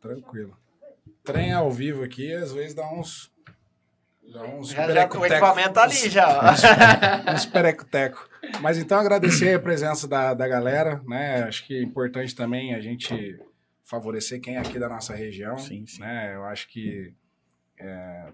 [0.00, 0.56] Tranquilo.
[1.24, 3.30] Trem ao vivo aqui, às vezes dá uns.
[4.32, 6.38] Dá uns Já, já, o equipamento tá ali já.
[6.38, 7.34] ó.
[7.34, 8.28] uns perecoteco.
[8.60, 11.42] Mas então agradecer a presença da, da galera, né?
[11.42, 13.40] Acho que é importante também a gente
[13.82, 15.58] favorecer quem é aqui da nossa região.
[15.58, 16.00] Sim, sim.
[16.00, 16.34] Né?
[16.34, 17.12] Eu acho que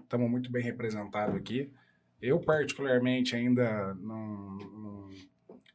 [0.03, 1.71] estamos muito bem representados aqui.
[2.21, 5.09] Eu, particularmente, ainda não, não,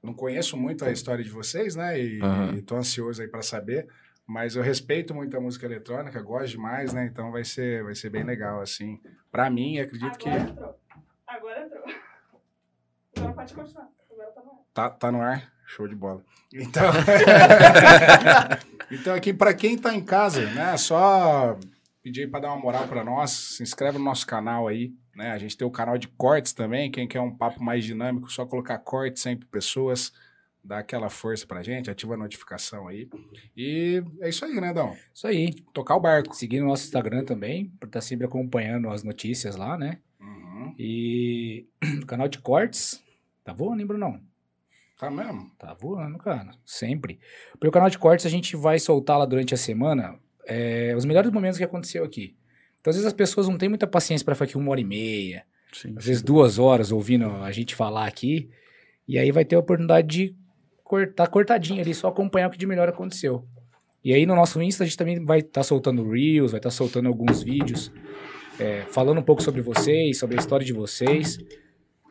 [0.03, 2.01] não conheço muito a história de vocês, né?
[2.01, 2.55] E Aham.
[2.55, 3.89] estou ansioso aí para saber.
[4.27, 7.07] Mas eu respeito muito a música eletrônica, gosto demais, né?
[7.07, 9.01] Então vai ser, vai ser bem legal, assim.
[9.31, 10.81] Para mim, acredito que Agora entrou.
[11.27, 11.85] Agora entrou.
[13.17, 13.89] Agora pode continuar.
[14.11, 14.67] Agora tá bom.
[14.73, 15.53] Tá, tá no ar?
[15.67, 16.23] Show de bola.
[16.53, 16.85] Então,
[18.91, 21.59] então aqui, para quem tá em casa, né, só
[22.03, 25.31] pedir para dar uma moral para nós, se inscreve no nosso canal aí, né?
[25.31, 28.45] A gente tem o canal de cortes também, quem quer um papo mais dinâmico, só
[28.45, 30.13] colocar corte sempre pessoas,
[30.65, 33.09] dá aquela força pra gente, ativa a notificação aí.
[33.57, 34.97] E é isso aí, né, Dão?
[35.13, 35.53] Isso aí.
[35.73, 36.35] Tocar o barco.
[36.35, 39.99] Seguir no nosso Instagram também, para estar sempre acompanhando as notícias lá, né?
[40.21, 40.75] Uhum.
[40.79, 41.67] E
[42.03, 43.03] o canal de cortes.
[43.45, 44.21] Tá voando, hein, Brunão?
[44.99, 45.51] Tá mesmo?
[45.59, 46.53] Tá voando, cara.
[46.65, 47.19] Sempre.
[47.53, 51.05] Porque o canal de cortes a gente vai soltar lá durante a semana é, os
[51.05, 52.37] melhores momentos que aconteceu aqui.
[52.81, 54.85] Então, às vezes as pessoas não têm muita paciência para ficar aqui uma hora e
[54.85, 58.49] meia, Sim, às vezes duas horas ouvindo a gente falar aqui.
[59.07, 60.37] E aí vai ter a oportunidade de
[60.85, 63.47] cortar cortadinho ali, só acompanhar o que de melhor aconteceu.
[64.05, 67.09] E aí no nosso Insta a gente também vai estar soltando Reels, vai estar soltando
[67.09, 67.93] alguns vídeos,
[68.59, 71.39] é, falando um pouco sobre vocês, sobre a história de vocês.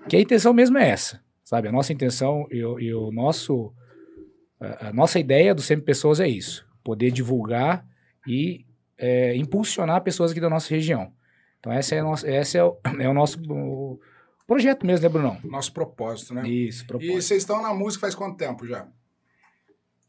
[0.08, 1.67] Que a intenção mesmo é essa, sabe?
[1.67, 3.73] A nossa intenção e, o- e o nosso.
[4.59, 7.85] A, a nossa ideia do Sempre Pessoas é isso: poder divulgar
[8.28, 8.66] e
[8.97, 11.11] é, impulsionar pessoas aqui da nossa região.
[11.59, 14.00] Então, essa é, a nossa, esse é, o, é o nosso o
[14.47, 15.38] projeto mesmo, né, Brunão?
[15.44, 16.47] Nosso propósito, né?
[16.47, 17.14] Isso, E propósito.
[17.22, 18.88] vocês estão na música faz quanto tempo já?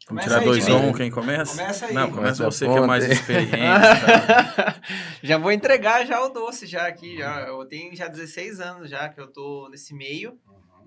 [0.08, 1.56] Vamos tirar aí, dois um, quem começa?
[1.56, 1.94] Começa aí.
[1.94, 3.50] Não, começa Começa você que é mais experiente.
[3.52, 4.80] tá?
[5.22, 7.18] já vou entregar já o doce já aqui.
[7.18, 7.42] Já.
[7.42, 10.36] Eu tenho já 16 anos já que eu tô nesse meio,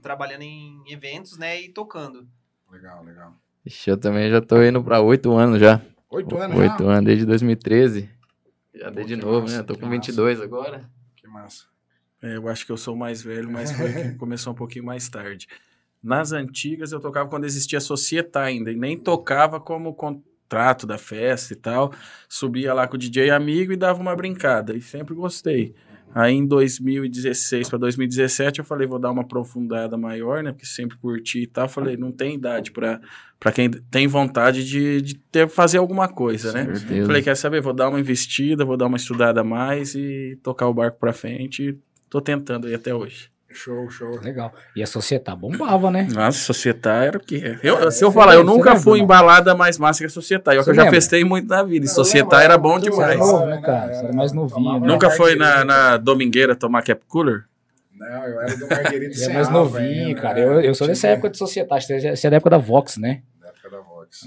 [0.01, 2.27] trabalhando em eventos, né, e tocando.
[2.69, 3.33] Legal, legal.
[3.65, 5.81] Ixi, eu também já tô indo pra oito anos já.
[6.09, 8.09] Oito anos Oito anos, desde 2013.
[8.75, 9.63] Já Pô, dei de novo, massa, né?
[9.63, 9.91] Tô com massa.
[9.91, 10.89] 22 agora.
[11.15, 11.65] Que massa.
[12.25, 15.07] É, eu acho que eu sou mais velho, mas foi que começou um pouquinho mais
[15.07, 15.47] tarde.
[16.01, 21.53] Nas antigas eu tocava quando existia Societá ainda, e nem tocava como contrato da festa
[21.53, 21.93] e tal.
[22.27, 25.75] Subia lá com o DJ amigo e dava uma brincada, e sempre gostei.
[26.15, 30.51] Aí em 2016 para 2017 eu falei, vou dar uma aprofundada maior, né?
[30.51, 31.67] Porque sempre curti e tal.
[31.67, 33.01] Falei, não tem idade para
[33.37, 36.73] para quem tem vontade de, de ter, fazer alguma coisa, né?
[36.73, 37.05] Certeza.
[37.05, 37.61] Falei, quer saber?
[37.61, 41.11] Vou dar uma investida, vou dar uma estudada a mais e tocar o barco pra
[41.11, 41.77] frente.
[42.09, 43.29] Tô tentando aí até hoje.
[43.55, 44.19] Show, show.
[44.21, 44.53] Legal.
[44.75, 46.07] E a sociedade bombava, né?
[46.11, 47.57] Nossa, Societar era o quê?
[47.63, 50.53] Eu, se eu falar, eu nunca lembra, fui embalada mais massa que a Societar.
[50.53, 51.85] Eu, Você que eu já festei muito na vida.
[51.85, 53.11] E Eu Societar lembro, era bom demais.
[53.11, 53.93] era novo, né, cara?
[53.93, 54.87] Você era mais novinho, né?
[54.87, 57.45] Nunca foi na, na Domingueira tomar cap cooler?
[57.97, 60.33] Não, eu era do Marguerite Você é mais novinho, ainda, cara.
[60.35, 60.45] né?
[60.45, 61.85] Eu, eu sou dessa época de sociedade.
[61.85, 63.21] Você é da época da Vox, né?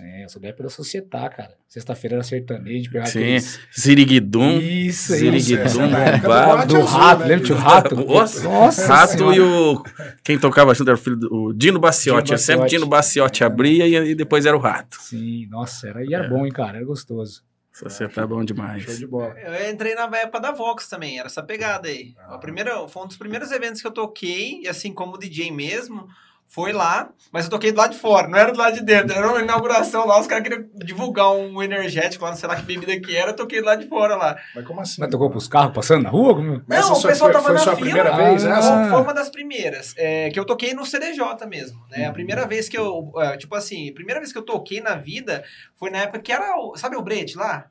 [0.00, 1.54] É, eu sou da época da sociedade, cara.
[1.66, 3.20] Sexta-feira era sertanejo, pegava Sim.
[3.20, 3.60] aqueles...
[3.78, 4.58] Ziriguidum.
[4.58, 7.94] Isso, Ziriguidum, é época do Do rato, né, lembra do rato?
[7.96, 9.36] Nossa, Rato Senhora.
[9.36, 9.82] e o.
[10.22, 12.26] Quem tocava junto era o filho do o Dino Baciotti.
[12.28, 12.68] Dino sempre.
[12.68, 14.96] Dino Baciotti abria e, e depois era o Rato.
[15.00, 16.78] Sim, nossa, era, e era bom, hein, cara?
[16.78, 17.42] Era gostoso.
[17.72, 18.98] Societar é bom Show demais.
[18.98, 19.38] de bola.
[19.38, 22.14] Eu entrei na época da Vox também, era essa pegada aí.
[22.18, 22.34] Ah.
[22.34, 26.08] O primeiro, foi um dos primeiros eventos que eu toquei, e assim como DJ mesmo,
[26.50, 29.14] foi lá, mas eu toquei do lado de fora, não era do lado de dentro,
[29.14, 32.62] era uma inauguração lá, os caras queriam divulgar um energético lá, não sei lá que
[32.62, 34.34] bebida que era, eu toquei do lado de fora lá.
[34.54, 34.96] Mas como assim?
[34.98, 36.34] Mas tocou pros carros passando na rua?
[36.34, 36.62] Como...
[36.66, 37.84] Não, essa o pessoal foi, tava foi na sua fila.
[37.90, 38.58] primeira vez Ah.
[38.58, 38.88] essa?
[38.90, 42.06] Foi, uma das primeiras, é, que eu toquei no CDJ mesmo, né?
[42.06, 44.94] A primeira vez que eu, é, tipo assim, a primeira vez que eu toquei na
[44.94, 45.44] vida
[45.76, 47.66] foi na época que era, o, sabe o Brete lá?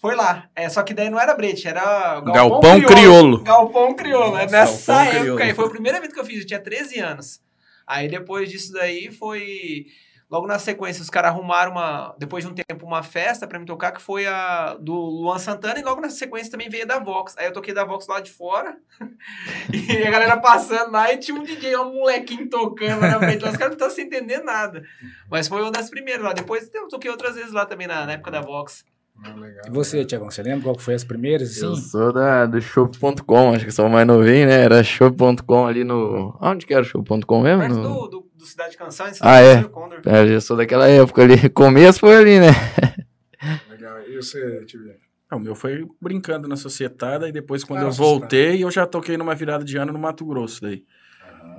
[0.00, 3.42] Foi lá, é, só que daí não era Brete, era Galpão Criolo.
[3.42, 5.42] Galpão Criolo, é Nossa, nessa Galpão época Criolo.
[5.42, 7.46] aí, foi a primeira vez que eu fiz, eu tinha 13 anos.
[7.88, 9.86] Aí depois disso daí foi...
[10.30, 13.64] Logo na sequência, os caras arrumaram uma, depois de um tempo, uma festa pra me
[13.64, 16.98] tocar, que foi a do Luan Santana, e logo na sequência também veio a da
[16.98, 17.34] Vox.
[17.38, 18.76] Aí eu toquei da Vox lá de fora,
[19.72, 23.56] e a galera passando lá, e tinha um DJ, um molequinho tocando na frente, os
[23.56, 24.82] caras não estavam sem entender nada.
[25.30, 26.34] Mas foi uma das primeiras lá.
[26.34, 28.84] Depois eu toquei outras vezes lá também, na, na época da Vox.
[29.24, 29.64] Ah, legal.
[29.66, 31.60] E você, Tiagão, você lembra qual que foi as primeiras?
[31.60, 31.82] Eu Assim?
[31.82, 34.62] sou da, do shop.com, acho que sou mais novinho, né?
[34.62, 36.38] Era shop.com ali no.
[36.40, 37.60] Onde que era o shop.com mesmo?
[37.62, 39.62] Perto No- do, do, do Cidade Canção, em Ah, é?
[39.64, 40.00] Condor.
[40.06, 41.48] É, eu sou daquela época ali.
[41.50, 42.48] Começo foi ali, né?
[43.70, 44.00] Legal.
[44.08, 44.80] E você, Tio?
[45.30, 48.86] Ah, O meu foi brincando na societada e depois quando Ah, eu voltei, eu já
[48.86, 50.84] toquei numa virada de ano no Mato Grosso daí.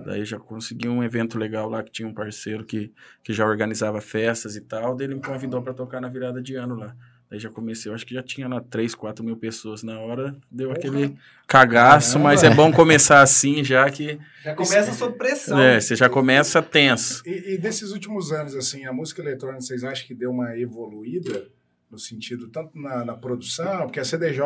[0.06, 2.92] Daí já consegui um evento legal lá que tinha um parceiro que,
[3.24, 6.56] que já organizava festas e tal, daí ele me convidou para tocar na virada de
[6.56, 6.96] ano lá.
[7.30, 10.36] Daí já comecei, eu acho que já tinha lá 3, 4 mil pessoas na hora.
[10.50, 11.16] Deu aquele
[11.46, 12.30] cagaço, Caramba.
[12.30, 15.60] mas é bom começar assim, já que Já começa sob pressão.
[15.60, 17.22] é, você já começa tenso.
[17.28, 21.48] E, e desses últimos anos, assim, a música eletrônica, vocês acham que deu uma evoluída
[21.92, 24.44] no sentido tanto na, na produção, porque a CDJ,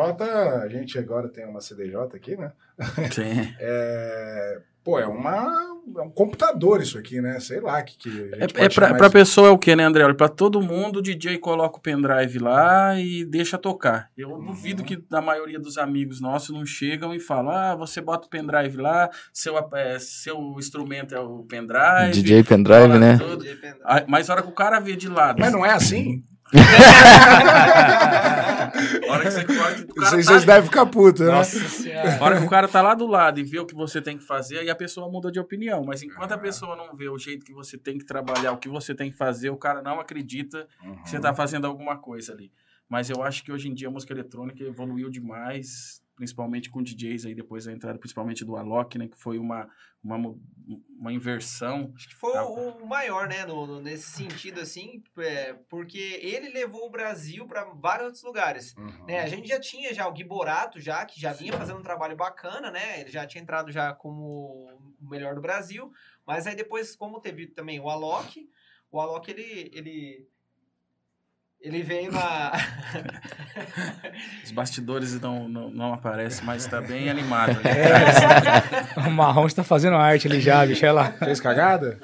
[0.62, 2.52] a gente agora tem uma CDJ aqui, né?
[3.12, 3.54] Sim.
[3.60, 7.38] É, pô, é uma é um computador isso aqui, né?
[7.40, 9.76] Sei lá que que a gente É, pode é pra, pra pessoa é o que,
[9.76, 10.02] né, André?
[10.04, 14.10] Olha, pra todo mundo, o DJ coloca o pendrive lá e deixa tocar.
[14.16, 14.44] Eu Uhum.
[14.46, 18.30] duvido que a maioria dos amigos nossos não chegam e falam: ah, você bota o
[18.30, 22.12] pendrive lá, seu, é, seu instrumento é o pendrive.
[22.12, 23.18] DJ pendrive, né?
[23.18, 23.44] tudo.
[23.84, 25.38] Ah, Mas a hora que o cara vê de lado.
[25.40, 26.24] Mas não é assim?
[26.54, 26.60] A
[29.12, 31.32] hora que você corta, o cara Vocês, tá- vocês devem ficar putos, né?
[31.32, 32.16] Nossa senhora.
[32.18, 34.16] A hora que o cara tá lá do lado e vê o que você tem
[34.18, 35.84] que fazer, aí a pessoa muda de opinião.
[35.84, 38.68] Mas enquanto a pessoa não vê o jeito que você tem que trabalhar, o que
[38.68, 40.66] você tem que fazer, o cara não acredita
[41.02, 42.50] que você tá fazendo alguma coisa ali.
[42.88, 47.26] Mas eu acho que hoje em dia a música eletrônica evoluiu demais, principalmente com DJs
[47.26, 49.08] aí, depois da entrada, principalmente do Alok, né?
[49.08, 49.68] Que foi uma,
[50.02, 50.16] uma,
[50.98, 51.92] uma inversão.
[51.96, 56.48] Acho que foi o, o maior, né, no, no- nesse sentido, assim, é, porque ele
[56.50, 58.74] levou o Brasil para vários outros lugares.
[58.76, 59.06] Uhum.
[59.06, 59.20] né?
[59.20, 62.16] A gente já tinha já o Gui Borato, já, que já vinha fazendo um trabalho
[62.16, 63.00] bacana, né?
[63.00, 64.68] Ele já tinha entrado já como
[65.00, 65.90] o melhor do Brasil,
[66.26, 68.48] mas aí depois, como teve também o Alok,
[68.90, 69.70] o Alok, ele...
[69.74, 70.33] ele
[71.64, 72.52] ele veio na.
[74.44, 77.58] Os bastidores não, não, não aparecem, mas tá bem animado.
[77.66, 77.88] É.
[77.88, 79.06] Né?
[79.06, 80.84] O Marrom está fazendo arte ali já, bicho.
[80.84, 81.12] Olha lá.
[81.12, 81.98] Fez cagada?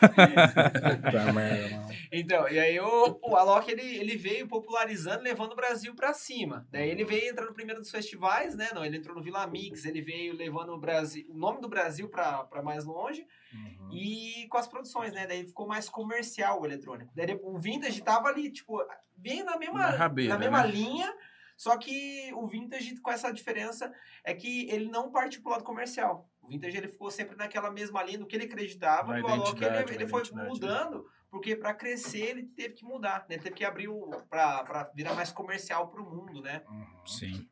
[0.00, 1.93] Puta merda, mano.
[2.16, 6.64] Então, e aí o, o Alok, ele, ele veio popularizando, levando o Brasil pra cima.
[6.70, 8.68] Daí ele veio entrando primeiro dos festivais, né?
[8.72, 12.08] Não, ele entrou no Vila Mix, ele veio levando o Brasil, o nome do Brasil
[12.08, 13.26] pra mais longe.
[13.52, 13.90] Uhum.
[13.92, 15.26] E com as produções, né?
[15.26, 17.10] Daí ficou mais comercial o eletrônico.
[17.16, 18.80] Daí o Vintage tava ali, tipo,
[19.16, 20.70] bem na mesma, Na rabeira, na mesma né?
[20.70, 21.12] linha.
[21.56, 26.28] Só que o Vintage, com essa diferença, é que ele não partiu pro lado comercial.
[26.42, 29.12] O Vintage, ele ficou sempre naquela mesma linha do que ele acreditava.
[29.12, 31.00] Na e o Alok, ele, ele foi identidade, né?
[31.34, 33.26] Porque para crescer, ele teve que mudar.
[33.28, 33.34] Né?
[33.34, 34.08] Ele teve que abrir o...
[34.30, 36.62] Pra, pra virar mais comercial pro mundo, né?
[36.68, 37.04] Uhum.
[37.04, 37.48] Sim.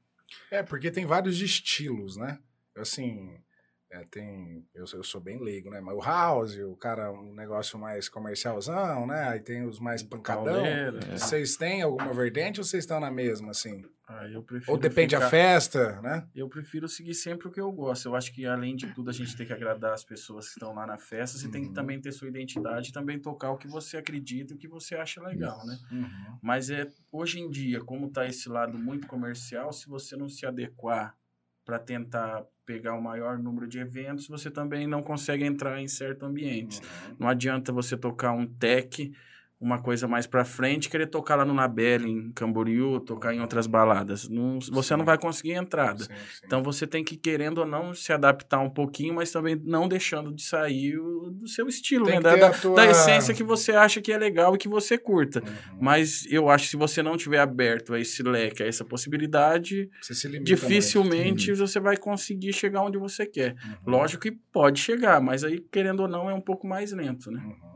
[0.53, 2.39] É, porque tem vários estilos, né?
[2.77, 3.43] Assim,
[3.93, 4.67] é, tem.
[4.75, 5.81] Eu, sou- eu sou bem leigo, né?
[5.81, 9.29] Mas o house, o cara, um negócio mais comercialzão, né?
[9.29, 10.45] Aí tem os mais pancadão.
[10.55, 10.99] Pauleira.
[11.17, 13.85] Vocês têm alguma vertente ou vocês estão na mesma, assim?
[14.09, 16.27] Ah, eu prefiro Ou depende ficar- a festa, né?
[16.35, 18.07] Eu prefiro seguir sempre o que eu gosto.
[18.09, 20.75] Eu acho que, além de tudo, a gente tem que agradar as pessoas que estão
[20.75, 21.39] lá na festa.
[21.39, 21.75] Você tem que Uhum.
[21.75, 24.97] também ter sua identidade e também tocar o que você acredita e o que você
[24.97, 25.79] acha legal, né?
[25.91, 26.39] Uhum.
[26.43, 30.45] Mas é hoje em dia, como tá esse lado muito comercial, se você não se
[30.45, 31.17] adequar
[31.65, 36.29] para tentar pegar o maior número de eventos, você também não consegue entrar em certos
[36.29, 36.81] ambientes.
[36.81, 37.17] Uhum.
[37.21, 39.13] Não adianta você tocar um tech,
[39.63, 43.69] uma coisa mais pra frente, querer tocar lá no Nabel, em Camboriú, tocar em outras
[43.69, 44.29] baladas.
[44.29, 46.03] Não- você não vai conseguir entrada.
[46.03, 46.41] Sim, sim.
[46.45, 50.33] Então você tem que, querendo ou não, se adaptar um pouquinho, mas também não deixando
[50.35, 50.97] de sair
[51.31, 52.21] do seu estilo, né?
[52.21, 55.41] Da, tua- da essência que você acha que é legal e que você curta.
[55.41, 55.79] Uhum.
[55.81, 59.89] Mas eu acho que se você não tiver aberto a esse leque, a essa possibilidade,
[60.43, 63.53] dificilmente você vai conseguir chegar onde você quer.
[63.87, 63.93] Uhum.
[63.93, 67.41] Lógico que pode chegar, mas aí, querendo ou não, é um pouco mais lento, né?
[67.41, 67.72] Uhum, uhum.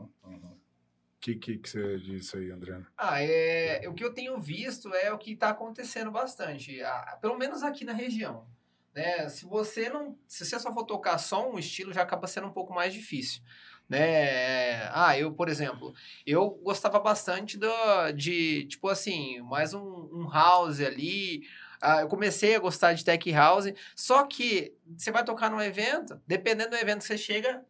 [1.27, 2.81] Que, que, que você disse aí, André?
[2.97, 7.37] Ah, é, o que eu tenho visto é o que está acontecendo bastante, ah, pelo
[7.37, 8.47] menos aqui na região.
[8.95, 9.27] Né?
[9.29, 12.53] Se você não, se você só for tocar só um estilo, já acaba sendo um
[12.53, 13.41] pouco mais difícil.
[13.89, 14.83] Né?
[14.91, 15.93] Ah, eu, por exemplo,
[16.25, 21.43] eu gostava bastante do, de, tipo assim, mais um, um house ali.
[21.81, 26.19] Ah, eu comecei a gostar de tech house, só que você vai tocar num evento,
[26.25, 27.63] dependendo do evento que você chega,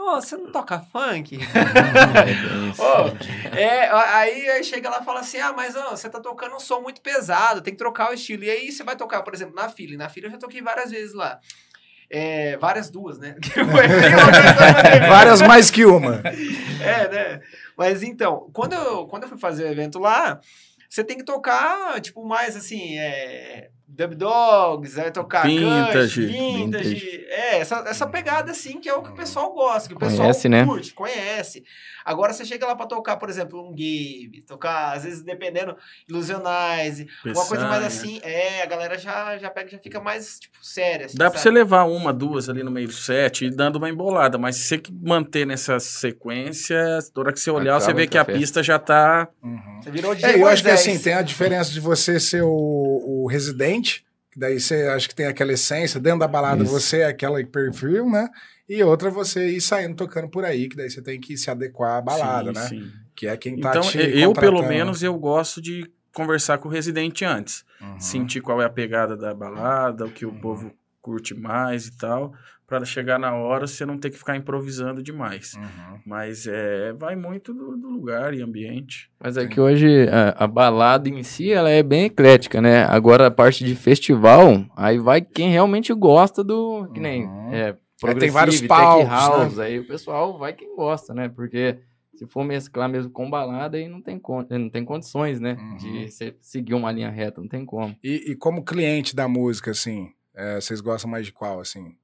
[0.00, 1.38] oh, você não toca funk?
[2.78, 6.56] Ô, é, a- aí, aí chega lá e fala assim: ah, mas você tá tocando
[6.56, 8.44] um som muito pesado, tem que trocar o estilo.
[8.44, 9.94] E aí você vai tocar, por exemplo, na fila.
[9.94, 11.38] E na fila eu já toquei várias vezes lá.
[12.12, 13.36] É, várias duas, né?
[15.08, 16.16] Várias mais que uma.
[16.82, 17.40] é, né?
[17.76, 20.40] Mas então, quando eu, quando eu fui fazer o evento lá,
[20.88, 23.70] você tem que tocar, tipo, mais assim, é.
[23.92, 26.26] Dub Dogs, vai tocar Vintage.
[26.26, 27.24] Kush, vintage.
[27.28, 30.28] É, essa, essa pegada assim que é o que o pessoal gosta, que o pessoal
[30.28, 30.64] Conhece, né?
[30.64, 31.64] curte, conhece.
[32.10, 35.76] Agora você chega lá pra tocar, por exemplo, um Gabe, tocar, às vezes dependendo,
[36.08, 40.56] Illusionize, uma coisa mais assim, é, a galera já, já pega, já fica mais, tipo,
[40.60, 41.06] séria.
[41.06, 41.42] assim, Dá pra sabe?
[41.54, 44.64] você levar uma, duas ali no meio do set e dando uma embolada, mas se
[44.64, 46.76] você que manter nessa sequência,
[47.14, 48.38] toda hora que você olhar, Acaba você vê que a festa.
[48.40, 49.28] pista já tá.
[49.42, 49.80] Uhum.
[49.82, 50.88] Você virou DJ É, eu acho que Moisés.
[50.88, 55.14] assim, tem a diferença de você ser o, o residente, que daí você acha que
[55.14, 56.72] tem aquela essência, dentro da balada Isso.
[56.72, 58.28] você é aquela perfil, né?
[58.70, 61.96] E outra você ir saindo tocando por aí, que daí você tem que se adequar
[61.96, 62.84] à balada, Sim, né?
[62.84, 62.92] sim.
[63.16, 66.70] Que é quem tá Então, te eu, pelo menos, eu gosto de conversar com o
[66.70, 67.64] residente antes.
[67.80, 67.98] Uhum.
[67.98, 70.72] Sentir qual é a pegada da balada, o que o povo
[71.02, 72.32] curte mais e tal,
[72.64, 75.54] para chegar na hora você não ter que ficar improvisando demais.
[75.54, 75.98] Uhum.
[76.06, 79.10] Mas é, vai muito do, do lugar e ambiente.
[79.18, 82.84] Mas é que hoje a, a balada em si, ela é bem eclética, né?
[82.84, 87.52] Agora a parte de festival, aí vai quem realmente gosta do, que nem, Uhum.
[88.06, 91.28] É, tem vários palcos, house, aí o pessoal vai quem gosta, né?
[91.28, 91.78] Porque
[92.14, 95.54] se for mesclar mesmo com balada, aí não tem, con- não tem condições, né?
[95.58, 95.76] Uhum.
[95.76, 97.96] De você seguir uma linha reta, não tem como.
[98.02, 101.96] E, e como cliente da música, assim, é, vocês gostam mais de qual, assim?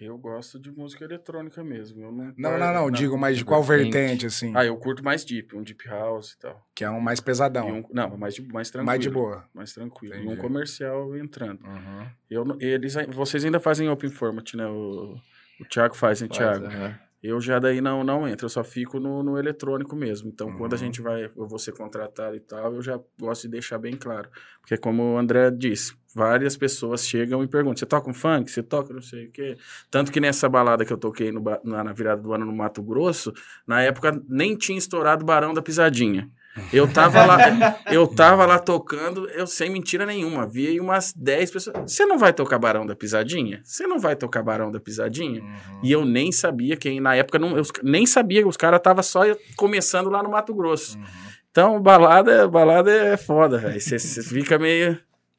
[0.00, 2.02] Eu gosto de música eletrônica mesmo.
[2.02, 3.92] Eu não, Não, não, não, digo mais de qual vertente.
[3.92, 6.60] vertente, assim, Ah, eu curto mais deep, um deep house e tal.
[6.74, 8.86] que é um mais pesadão, um- não, mais, de, mais tranquilo.
[8.86, 9.44] mais de boa.
[9.54, 10.14] Mais tranquilo.
[10.14, 10.32] E Entendi.
[10.34, 11.64] um comercial entrando.
[11.64, 12.06] Uhum.
[12.28, 14.66] Eu, não- eles, vocês ainda fazem open format, né?
[14.66, 15.14] O,
[15.62, 16.64] o Thiago faz, hein, Thiago?
[16.64, 16.98] Faz, aham.
[17.22, 20.28] Eu já daí não, não entro, eu só fico no, no eletrônico mesmo.
[20.28, 20.84] Então, quando a Uhum.
[20.84, 24.28] gente vai, eu vou ser contratado e tal, eu já gosto de deixar bem claro.
[24.60, 28.50] Porque como o André disse, várias pessoas chegam e perguntam, você toca um funk?
[28.50, 29.56] Você toca não sei o quê?
[29.88, 32.82] Tanto que nessa balada que eu toquei no, na, na virada do ano no Mato
[32.82, 33.32] Grosso,
[33.68, 36.28] na época nem tinha estourado o Barão da Pisadinha.
[36.72, 37.38] Eu tava lá,
[37.90, 41.90] eu tava lá tocando, eu sem mentira nenhuma, vi aí umas 10 pessoas.
[41.90, 43.60] Você não vai tocar Barão da Pisadinha?
[43.64, 45.42] Você não vai tocar Barão da Pisadinha?
[45.42, 45.80] Uhum.
[45.82, 49.22] E eu nem sabia quem, na época, não, eu nem sabia, os caras estavam só
[49.56, 50.98] começando lá no Mato Grosso.
[50.98, 51.04] Uhum.
[51.50, 53.78] Então, balada, balada é foda, velho.
[53.78, 54.98] Você fica meio.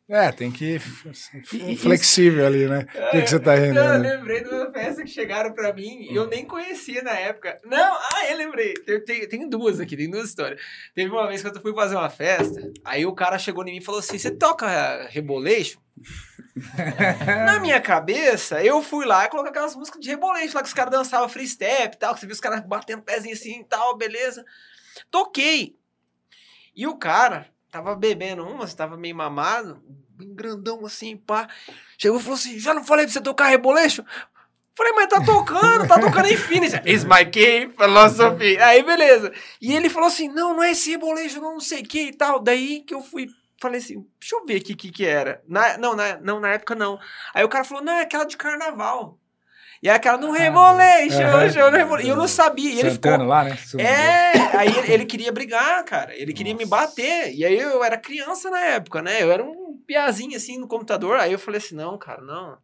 [0.10, 2.86] É, tem que ir flexível ali, né?
[2.94, 3.76] O que, que você tá rindo?
[3.76, 4.16] Não, eu né?
[4.16, 7.58] lembrei de uma festa que chegaram pra mim e eu nem conhecia na época.
[7.64, 8.74] Não, ah, eu lembrei.
[8.74, 10.62] Tem, tem, tem duas aqui, tem duas histórias.
[10.94, 13.78] Teve uma vez que eu fui fazer uma festa, aí o cara chegou em mim
[13.78, 15.80] e falou assim: Você toca Rebolation?
[17.46, 20.74] na minha cabeça, eu fui lá e coloquei aquelas músicas de Rebolation lá que os
[20.74, 23.66] caras dançavam free step e tal, que você viu os caras batendo pezinho assim e
[23.66, 24.44] tal, beleza.
[25.10, 25.78] Toquei.
[26.76, 31.50] E o cara tava bebendo uma, tava meio mamado, bem grandão assim, pá.
[31.98, 34.06] Chegou e falou assim: já não falei pra você tocar Rebolation?
[34.76, 36.76] Falei, mas tá tocando, tá tocando Infinity.
[36.88, 38.60] It's my key, philosophy.
[38.60, 39.34] Aí, beleza.
[39.60, 42.40] E ele falou assim: não, não é esse Rebolation, não, sei o que e tal.
[42.40, 43.28] Daí que eu fui,
[43.60, 45.42] falei assim: deixa eu ver o que, que era.
[45.48, 47.00] Na, não, na, não, na época não.
[47.34, 49.20] Aí o cara falou: não, é aquela de carnaval.
[49.84, 51.52] E é aquela do Rebolation, Aham.
[51.52, 52.08] show do Rebolation.
[52.08, 52.72] E eu não sabia.
[52.72, 53.18] E ele ficou.
[53.18, 53.58] Lá, né?
[53.78, 56.16] É, aí ele, ele queria brigar, cara.
[56.16, 57.36] Ele queria me bater.
[57.36, 59.22] E aí eu era criança na época, né?
[59.22, 61.20] Eu era um piazinho assim no computador.
[61.20, 62.58] Aí eu falei assim: não, cara, não.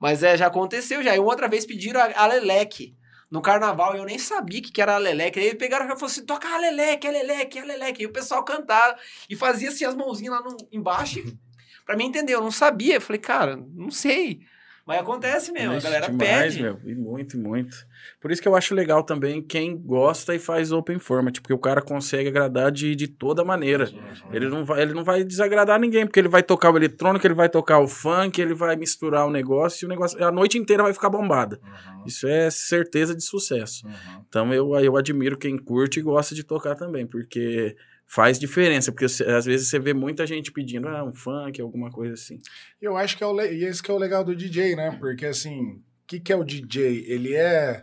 [0.00, 1.14] Mas é, já aconteceu já.
[1.14, 2.96] E outra vez pediram a, a Leleque
[3.30, 3.94] no carnaval.
[3.94, 5.38] e Eu nem sabia o que, que era a Leleque.
[5.38, 8.02] Aí pegaram e falaram assim: toca a Leleque, a Leleque, a Leleque.
[8.04, 8.96] E o pessoal cantava
[9.28, 11.22] e fazia assim as mãozinhas lá no, embaixo.
[11.84, 12.32] pra mim entender.
[12.32, 12.94] Eu não sabia.
[12.94, 14.40] Eu falei, cara, não sei.
[14.86, 15.72] Mas acontece mesmo.
[15.72, 16.62] A Ixi, galera demais, pede.
[16.62, 16.78] meu.
[16.84, 17.74] E muito, e muito.
[18.20, 21.58] Por isso que eu acho legal também quem gosta e faz open format, porque o
[21.58, 23.90] cara consegue agradar de, de toda maneira.
[24.30, 27.34] Ele não, vai, ele não vai desagradar ninguém, porque ele vai tocar o eletrônico, ele
[27.34, 30.22] vai tocar o funk, ele vai misturar o negócio e o negócio.
[30.22, 31.58] A noite inteira vai ficar bombada.
[31.62, 32.04] Uhum.
[32.06, 33.86] Isso é certeza de sucesso.
[33.86, 34.24] Uhum.
[34.28, 37.74] Então eu, eu admiro quem curte e gosta de tocar também, porque
[38.06, 38.92] faz diferença.
[38.92, 42.38] Porque às vezes você vê muita gente pedindo ah, um funk, alguma coisa assim.
[42.80, 43.52] Eu acho que é o le...
[43.52, 44.96] e esse que é o legal do DJ, né?
[44.98, 47.04] Porque assim, o que, que é o DJ?
[47.08, 47.82] Ele é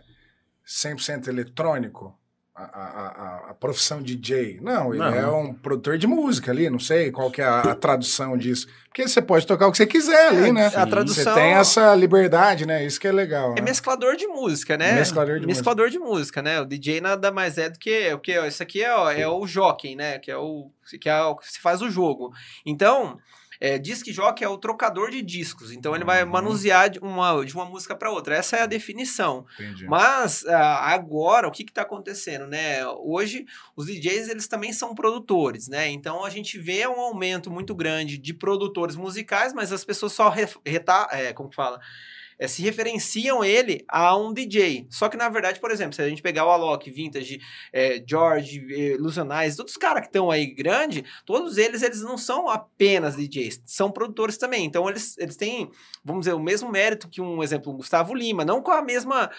[0.66, 2.18] 100% eletrônico?
[2.54, 4.58] A, a, a, profissão DJ?
[4.60, 5.14] Não, ele Não.
[5.14, 8.66] é um produtor de música ali, não sei qual que é a, a tradução disso.
[8.88, 10.66] Porque você pode tocar o que você quiser ali, É, né?
[10.66, 12.84] a tradução- Você tem essa liberdade, né?
[12.84, 13.52] Isso que é legal.
[13.52, 13.62] É né?
[13.62, 14.92] mesclador de música, né?
[14.92, 16.60] Mesclador de mesclador de música, né?
[16.60, 19.46] O DJ nada mais é do que o que isso aqui é, ó, é o
[19.46, 20.18] jockey, né?
[20.18, 22.34] Que é o que é o que se faz o jogo.
[22.66, 23.18] Então,
[23.64, 25.70] é, disc jockey é o trocador de discos.
[25.70, 26.30] Então ele vai Uhum.
[26.30, 28.34] manusear de uma, de uma música para outra.
[28.34, 29.46] Essa é a definição.
[29.54, 29.86] Entendi.
[29.86, 32.84] Mas ah, agora, o que está acontecendo, né?
[32.98, 35.88] Hoje, os DJs eles também são produtores, né?
[35.88, 40.28] Então a gente vê um aumento muito grande de produtores musicais, mas as pessoas só
[40.28, 41.78] re, reta, é, como que fala?
[42.38, 44.86] É, se referenciam ele a um DJ.
[44.90, 47.40] Só que, na verdade, por exemplo, se a gente pegar o Alok, Vintage,
[47.72, 48.96] é, George, é,
[49.56, 53.90] todos os caras que estão aí grande, todos eles, eles não são apenas DJs, são
[53.90, 54.64] produtores também.
[54.64, 55.70] Então, eles, eles têm,
[56.04, 59.22] vamos dizer, o mesmo mérito que um exemplo, o Gustavo Lima, não com a mesma,
[59.22, 59.30] me-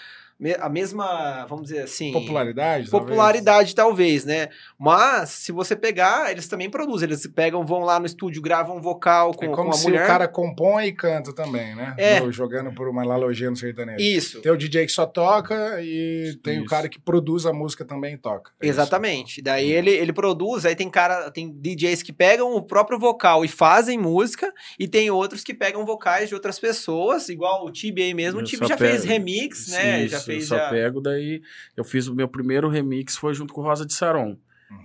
[0.60, 2.12] a mesma, vamos dizer assim...
[2.12, 2.90] Popularidade?
[2.90, 3.08] talvez?
[3.10, 4.48] Popularidade, talvez, né?
[4.78, 7.06] Mas, se você pegar, eles também produzem.
[7.08, 9.84] Eles pegam, vão lá no estúdio, gravam um vocal com, É com como a se
[9.84, 10.04] mulher.
[10.04, 11.94] o cara compõe e canta também, né?
[11.96, 12.20] É.
[12.20, 14.00] No- Jogando por uma analogia no sertanejo.
[14.00, 14.40] Isso.
[14.42, 16.70] Tem o DJ que só toca e tem o Isso.
[16.70, 18.50] cara que produz a música também e toca.
[18.60, 18.74] É isso.
[18.74, 19.40] Exatamente.
[19.40, 23.48] Daí ele, ele produz, aí tem cara, tem DJs que pegam o próprio vocal e
[23.48, 28.14] fazem música, e tem outros que pegam vocais de outras pessoas, igual o Tibi aí
[28.14, 28.40] mesmo.
[28.40, 30.00] O Eu Tibi só já fez pego- remix, né?
[30.02, 30.70] Isso, já fez eu só já...
[30.70, 31.42] pego daí.
[31.76, 34.36] Eu fiz o meu primeiro remix foi junto com o Rosa de Saron.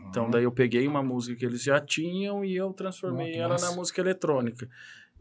[0.09, 3.49] Então daí eu peguei uma música que eles já tinham e eu transformei que ela
[3.49, 3.69] massa.
[3.69, 4.67] na música eletrônica.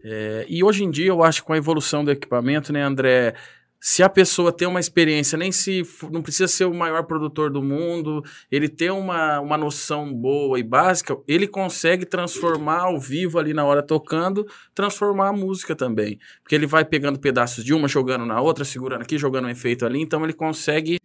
[0.03, 3.35] É, e hoje em dia eu acho que com a evolução do equipamento, né, André?
[3.81, 7.63] Se a pessoa tem uma experiência, nem se não precisa ser o maior produtor do
[7.63, 13.55] mundo, ele tem uma, uma noção boa e básica, ele consegue transformar ao vivo ali
[13.55, 14.45] na hora tocando,
[14.75, 16.19] transformar a música também.
[16.43, 19.87] Porque ele vai pegando pedaços de uma, jogando na outra, segurando aqui, jogando um efeito
[19.87, 20.99] ali, então ele consegue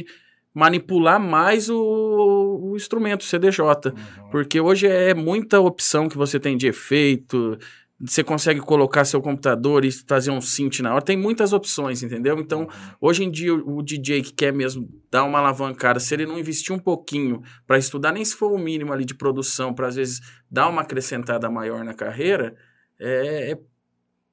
[0.53, 3.60] manipular mais o, o instrumento, o CDJ.
[3.60, 4.30] Uhum.
[4.30, 7.58] Porque hoje é muita opção que você tem de efeito,
[8.05, 12.38] você consegue colocar seu computador e fazer um synth na hora, tem muitas opções, entendeu?
[12.39, 12.67] Então,
[13.00, 16.38] hoje em dia, o, o DJ que quer mesmo dar uma alavancada, se ele não
[16.38, 19.95] investir um pouquinho para estudar, nem se for o mínimo ali de produção, para às
[19.95, 20.19] vezes
[20.51, 22.55] dar uma acrescentada maior na carreira,
[23.00, 23.60] é, é-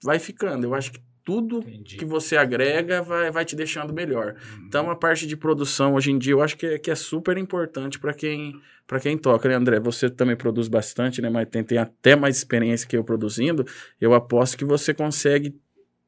[0.02, 0.64] vai ficando.
[0.64, 1.96] Eu acho que tudo Entendi.
[1.96, 4.34] que você agrega vai, vai te deixando melhor.
[4.66, 7.36] Então, a parte de produção hoje em dia eu acho que é, que é super
[7.38, 8.54] importante para quem,
[8.90, 9.78] pra quem toca, né, André?
[9.78, 11.30] Você também produz bastante, né?
[11.30, 13.64] Mas tem, tem até mais experiência que eu produzindo.
[14.00, 15.54] Eu aposto que você consegue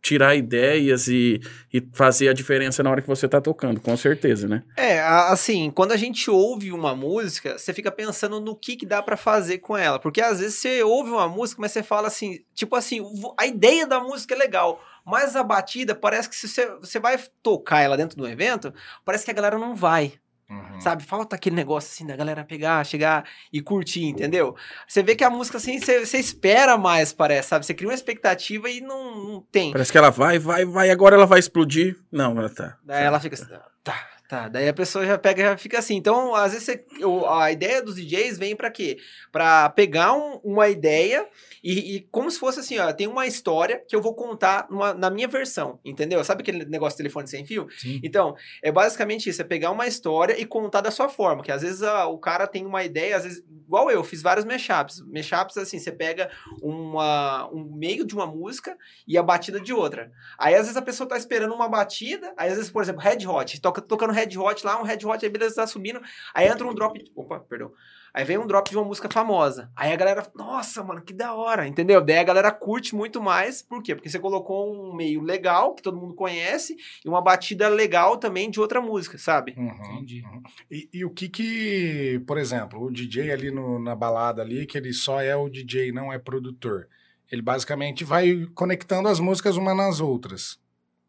[0.02, 1.40] tirar ideias e,
[1.72, 4.64] e fazer a diferença na hora que você tá tocando, com certeza, né?
[4.76, 9.00] É, assim, quando a gente ouve uma música, você fica pensando no que, que dá
[9.00, 10.00] pra fazer com ela.
[10.00, 13.00] Porque às vezes você ouve uma música, mas você fala assim, tipo assim,
[13.38, 17.16] a ideia da música é legal, mas a batida parece que se você, você vai
[17.40, 18.74] tocar ela dentro do evento,
[19.04, 20.14] parece que a galera não vai.
[20.52, 20.80] Uhum.
[20.80, 21.02] Sabe?
[21.02, 24.54] Falta aquele negócio assim da galera pegar, chegar e curtir, entendeu?
[24.86, 27.64] Você vê que a música assim, você, espera mais, parece, sabe?
[27.64, 29.72] Você cria uma expectativa e não, não tem.
[29.72, 31.96] Parece que ela vai, vai, vai, agora ela vai explodir.
[32.10, 32.76] Não, ela tá.
[32.84, 33.46] Daí ela fica assim,
[33.82, 34.48] tá, tá.
[34.48, 35.94] Daí a pessoa já pega e já fica assim.
[35.96, 36.84] Então, às vezes, você-
[37.28, 38.96] a ideia dos DJs vem pra quê?
[39.30, 41.28] Pra pegar um- uma ideia
[41.62, 44.94] e, e como se fosse assim, ó, tem uma história que eu vou contar numa-
[44.94, 46.24] na minha versão, entendeu?
[46.24, 47.66] Sabe aquele negócio de telefone sem fio?
[47.78, 48.00] Sim.
[48.02, 51.60] Então, é basicamente isso, é pegar uma história e contar da sua forma, que às
[51.62, 55.00] vezes ah, o cara tem uma ideia, às vezes, igual eu, fiz vários mashups.
[55.12, 60.10] Mashups, assim, você pega uma, um meio de uma música e a batida de outra.
[60.38, 63.26] Aí, às vezes, a pessoa tá esperando uma batida, aí, às vezes, por exemplo, Red
[63.26, 66.00] Hot, toca, tocando Red Hot lá, um Red Hot, aí beleza, tá subindo,
[66.34, 67.72] aí entra um drop, opa, perdão,
[68.14, 71.34] aí vem um drop de uma música famosa, aí a galera, nossa, mano, que da
[71.34, 72.00] hora, entendeu?
[72.00, 73.94] Daí a galera curte muito mais, por quê?
[73.94, 78.50] Porque você colocou um meio legal, que todo mundo conhece, e uma batida legal também
[78.50, 79.54] de outra música, sabe?
[79.56, 80.22] Uhum, Entendi.
[80.24, 80.42] uhum.
[80.70, 84.76] E, e o que que, por exemplo, o DJ ali no- na balada ali, que
[84.76, 86.88] ele só é o DJ, não é produtor,
[87.30, 90.58] ele basicamente vai conectando as músicas uma nas outras,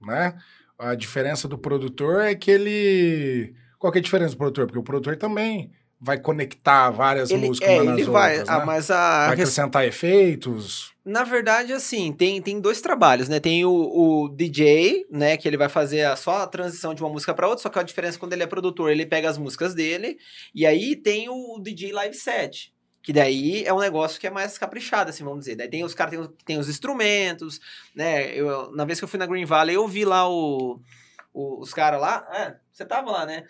[0.01, 0.37] né?
[0.77, 3.53] A diferença do produtor é que ele...
[3.79, 4.65] Qual que é a diferença do produtor?
[4.65, 8.59] Porque o produtor também vai conectar várias Ele, músicas é, nas ele vai, outras, ah,
[8.59, 8.65] né?
[8.65, 9.27] mas a...
[9.27, 10.91] Vai res- acrescentar efeitos...
[11.05, 13.37] Na verdade, assim, tem, tem dois trabalhos, né?
[13.37, 15.35] Tem o, o DJ, né?
[15.35, 17.77] Que ele vai fazer a, só a transição de uma música para outra, só que
[17.77, 20.17] a diferença é quando ele é produtor, ele pega as músicas dele,
[20.55, 22.72] e aí tem o DJ Live Set.
[23.03, 25.55] Que daí é um negócio que é mais caprichado, assim, vamos dizer.
[25.57, 27.59] Daí tem os caras tem, os- tem os instrumentos,
[27.93, 28.33] né?
[28.33, 30.79] Eu, na vez que eu fui na Green Valley, eu vi lá o,
[31.33, 32.25] o- os caras lá.
[32.31, 33.43] É, você tava lá, né?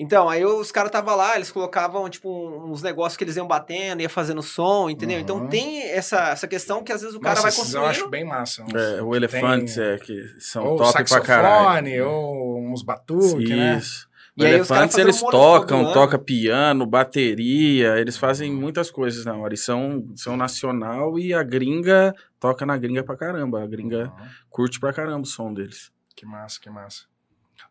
[0.00, 2.28] Então, aí os caras tava lá, eles colocavam, tipo,
[2.64, 5.18] uns negócios que eles iam batendo, ia fazendo som, entendeu?
[5.18, 5.48] Então Uhum.
[5.48, 7.90] tem essa, essa questão que às vezes o cara Nossa, vai esses eu construindo.
[8.02, 8.64] acho bem massa.
[8.74, 12.08] É, o Elefantes, tem- é, que são ou top pra saxofone, caralho.
[12.08, 13.76] ou uns batuques, né?
[13.78, 14.07] Isso.
[14.38, 19.52] E Elefantes, eles um tocam, toca piano, bateria, eles fazem muitas coisas na hora.
[19.54, 23.62] E são, são nacional e a gringa toca na gringa pra caramba.
[23.62, 24.26] A gringa Uhum.
[24.48, 25.90] curte pra caramba o som deles.
[26.14, 27.04] Que massa, que massa.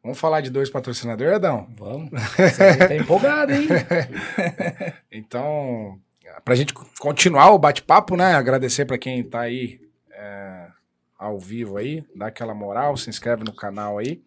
[0.04, 1.68] Vamos falar de dois patrocinadores, Adão?
[1.78, 2.10] Vamos.
[2.12, 3.68] Você aí tá empolgado, hein?
[5.12, 6.00] Então,
[6.44, 8.34] pra gente continuar o bate-papo, né?
[8.36, 9.80] Agradecer pra quem tá aí
[10.12, 10.68] é,
[11.18, 14.22] ao vivo aí, dá aquela moral, se inscreve no canal aí.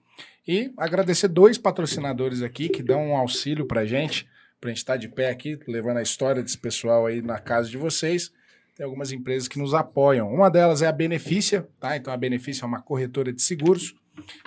[0.51, 4.29] E agradecer dois patrocinadores aqui que dão um auxílio pra gente,
[4.61, 7.77] pra gente estar de pé aqui, levando a história desse pessoal aí na casa de
[7.77, 8.33] vocês.
[8.75, 10.29] Tem algumas empresas que nos apoiam.
[10.29, 11.97] Uma delas é a Benefícia, tá?
[11.97, 13.95] Então a Benefícia é uma corretora de seguros.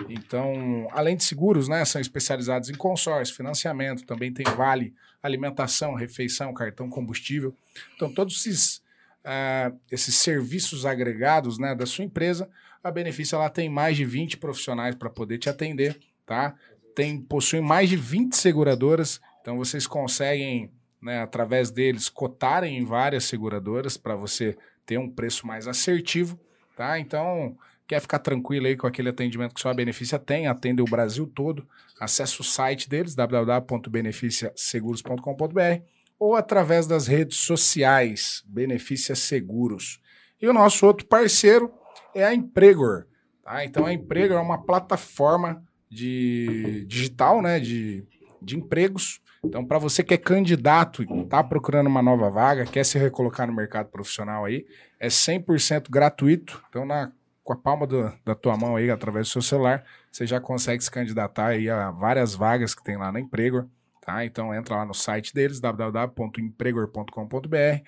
[0.06, 6.52] Então, além de seguros, né, são especializados em consórcio, financiamento, também tem vale alimentação, refeição,
[6.52, 7.56] cartão combustível.
[7.96, 8.82] Então, todos esses,
[9.24, 12.46] ah, esses serviços agregados né, da sua empresa,
[12.84, 16.54] a Benefício ela tem mais de 20 profissionais para poder te atender, tá?
[16.94, 20.70] Tem, possui mais de 20 seguradoras, então vocês conseguem,
[21.00, 26.38] né, através deles, cotarem em várias seguradoras para você ter um preço mais assertivo,
[26.76, 27.00] tá?
[27.00, 27.56] Então,
[27.88, 31.26] quer ficar tranquilo aí com aquele atendimento que só a Benefícia tem, atende o Brasil
[31.26, 31.66] todo,
[31.98, 35.82] acesse o site deles, www.beneficiaseguros.com.br
[36.18, 40.02] ou através das redes sociais, Benefícia Seguros.
[40.40, 41.72] E o nosso outro parceiro
[42.14, 43.06] é a Empregor.
[43.42, 43.64] Tá?
[43.64, 48.04] Então a Empregor é uma plataforma de digital, né, de,
[48.42, 49.20] de empregos.
[49.44, 53.46] Então, para você que é candidato e está procurando uma nova vaga, quer se recolocar
[53.46, 54.64] no mercado profissional aí,
[54.98, 56.64] é 100% gratuito.
[56.70, 60.26] Então, na, com a palma do- da tua mão aí, através do seu celular, você
[60.26, 63.68] já consegue se candidatar aí a várias vagas que tem lá na Empregor,
[64.00, 64.24] tá?
[64.24, 67.82] Então, entra lá no site deles, www.empregor.com.br,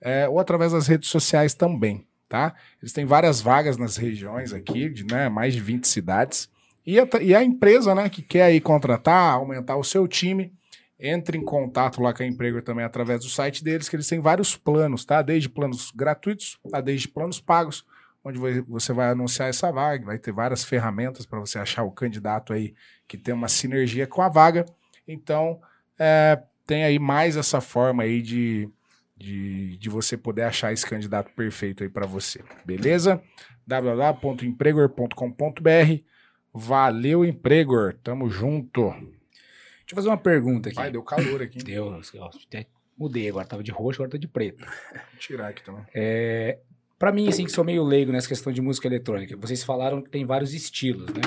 [0.00, 2.52] é, ou através das redes sociais também, tá?
[2.82, 6.50] Eles têm várias vagas nas regiões aqui, de né, mais de 20 cidades.
[6.84, 10.52] E a, e a empresa né, que quer aí contratar, aumentar o seu time,
[10.98, 14.18] entre em contato lá com a Emprego também através do site deles, que eles têm
[14.18, 15.22] vários planos, tá?
[15.22, 17.86] Desde planos gratuitos a desde planos pagos,
[18.24, 22.52] onde você vai anunciar essa vaga, vai ter várias ferramentas para você achar o candidato
[22.52, 22.74] aí
[23.06, 24.66] que tem uma sinergia com a vaga.
[25.06, 25.60] Então,
[25.96, 28.68] é, tem aí mais essa forma aí de,
[29.16, 33.20] de, de você poder achar esse candidato perfeito aí para você, beleza?
[33.66, 36.14] www.empregor.com.br
[36.56, 37.94] Valeu, Empregor.
[38.02, 38.90] Tamo junto.
[38.90, 40.76] Deixa eu fazer uma pergunta aqui.
[40.76, 41.58] Vai, deu calor aqui.
[41.78, 44.64] ó, até mudei agora, tava de roxo, agora tô de preto.
[44.64, 45.84] Vou tirar aqui também.
[45.92, 46.60] É,
[46.96, 50.10] para mim, assim, que sou meio leigo nessa questão de música eletrônica, vocês falaram que
[50.10, 51.22] tem vários estilos, né?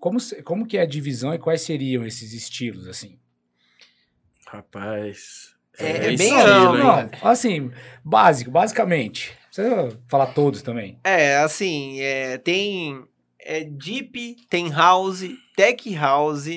[0.00, 3.18] Como, como que é a divisão e quais seriam esses estilos, assim?
[4.46, 5.54] Rapaz.
[5.78, 6.78] É- é bem estilo, amplo?
[6.78, 7.70] Não, assim,
[8.04, 9.30] básico, basicamente.
[9.30, 10.98] Não precisa falar todos também.
[11.04, 13.04] É, assim, é, tem
[13.40, 15.22] é, Deep, tem House,
[15.56, 16.48] Tech House,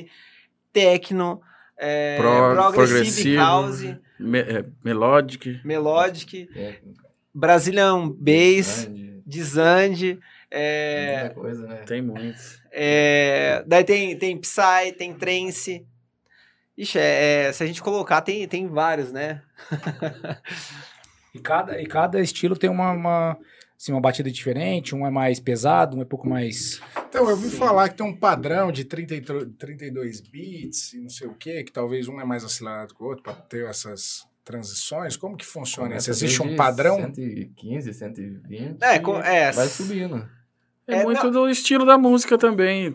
[0.74, 1.42] Techno,
[1.78, 3.38] é, Pro- Progressive progressivo.
[3.38, 5.60] House, Me- é, melodic.
[5.64, 6.74] Melodic, É,
[7.34, 8.90] Brazilian Bass,
[9.26, 10.20] Dizande,
[10.52, 11.76] é, muita coisa, né?
[11.86, 12.60] Tem muitos.
[12.72, 15.86] é, daí tem, tem Psy, tem Trance.
[16.80, 19.42] Ixi, é, é, se a gente colocar, tem, tem vários, né?
[21.34, 23.38] E cada, e cada estilo tem uma, uma,
[23.78, 26.82] assim, uma batida diferente, um é mais pesado, um é um pouco mais...
[27.08, 31.02] Então, eu ouvi falar que tem um padrão de 30 e tro- 32 bits e
[31.02, 33.64] não sei o quê, que talvez um é mais acelerado que o outro para ter
[33.68, 35.16] essas transições.
[35.16, 36.10] Como que funciona isso?
[36.10, 36.96] Existe um padrão?
[36.98, 38.78] 115, 120.
[38.82, 40.28] É, com- é, Vai subindo.
[40.88, 41.32] É, É, muito não.
[41.32, 42.92] do estilo da música também.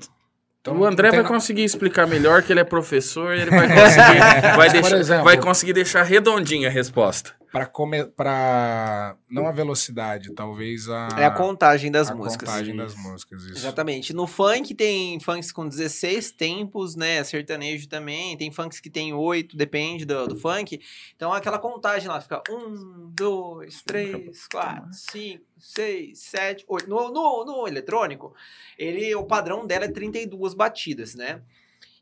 [0.65, 3.69] Então, o André vai na- conseguir explicar melhor que ele é professor e ele vai
[3.69, 7.33] conseguir, vai, deixar, exemplo- vai conseguir deixar redondinha a resposta.
[7.55, 8.05] Para come...
[8.07, 12.49] para não a velocidade, talvez a é a contagem das a músicas.
[12.49, 13.59] contagem das músicas, isso.
[13.59, 14.13] Exatamente.
[14.13, 17.23] No funk tem funks com 16 tempos, né?
[17.23, 18.37] Sertanejo também.
[18.37, 20.81] Tem funks que tem 8, depende do, do funk.
[21.15, 26.91] Então aquela contagem lá fica 1, 2, 3, 4, 5, 6, 7, 8.
[26.91, 28.35] No, no, no eletrônico,
[28.77, 31.41] ele, o padrão dela é 32 batidas, né?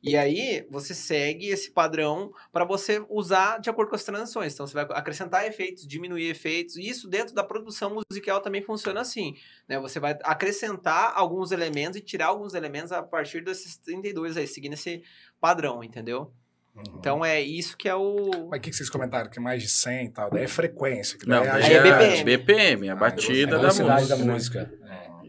[0.02, 4.52] E aí você segue esse padrão para você usar de acordo com as transições.
[4.52, 6.76] Então você vai acrescentar efeitos, diminuir efeitos.
[6.76, 9.36] E isso dentro da produção musical também funciona assim
[9.68, 9.78] né?
[9.80, 14.74] Você vai acrescentar alguns elementos e tirar alguns elementos a partir desses 32 aí, seguindo
[14.74, 15.02] esse
[15.40, 16.32] padrão, entendeu?
[16.74, 16.82] Uhum.
[16.98, 18.48] Então é isso que é o.
[18.50, 19.28] Mas o que que vocês comentaram?
[19.30, 20.30] Que é mais de 100 e tal.
[20.30, 21.18] Daí é frequência.
[21.18, 22.24] Que Não, daí Aí é é BPM.
[22.24, 24.16] BPM, a Ah, batida a da velocidade música.
[24.16, 24.72] da música.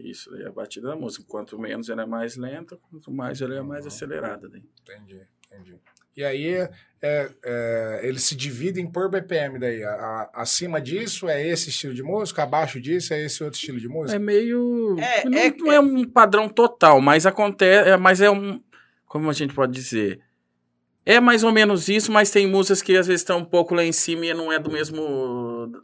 [0.04, 1.24] Isso, daí é a batida da música.
[1.28, 4.50] Quanto menos ela é mais lenta, quanto mais ela é mais acelerada.
[4.50, 4.64] Daí.
[4.82, 5.76] Entendi, entendi.
[6.16, 6.48] E aí,
[7.02, 9.84] é, é, eles se dividem por BPM daí.
[9.84, 13.80] A- a- acima disso é esse estilo de música, abaixo disso é esse outro estilo
[13.80, 14.16] de música.
[14.16, 14.96] É meio.
[15.00, 17.90] É, não, é- não é um padrão total, mas acontece.
[17.90, 18.62] é- Mas é um.
[19.08, 20.20] Como a gente pode dizer?
[21.06, 23.84] É mais ou menos isso, mas tem músicas que às vezes estão um pouco lá
[23.84, 25.84] em cima e não é do mesmo.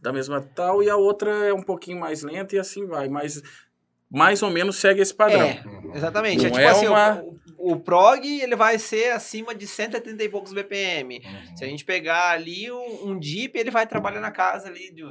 [0.00, 3.08] Da mesma tal, e a outra é um pouquinho mais lenta e assim vai.
[3.08, 3.42] Mas
[4.10, 5.42] mais ou menos segue esse padrão.
[5.46, 5.62] É,
[5.94, 6.40] exatamente.
[6.46, 7.22] É Não tipo é assim, o- uma-
[7.56, 11.22] o, o prog ele vai ser acima de 130 e poucos BPM.
[11.24, 11.56] Uhum.
[11.56, 15.04] Se a gente pegar ali um, um Deep, ele vai trabalhar na casa ali de,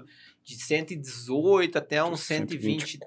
[0.43, 2.99] de 118 até uns 120.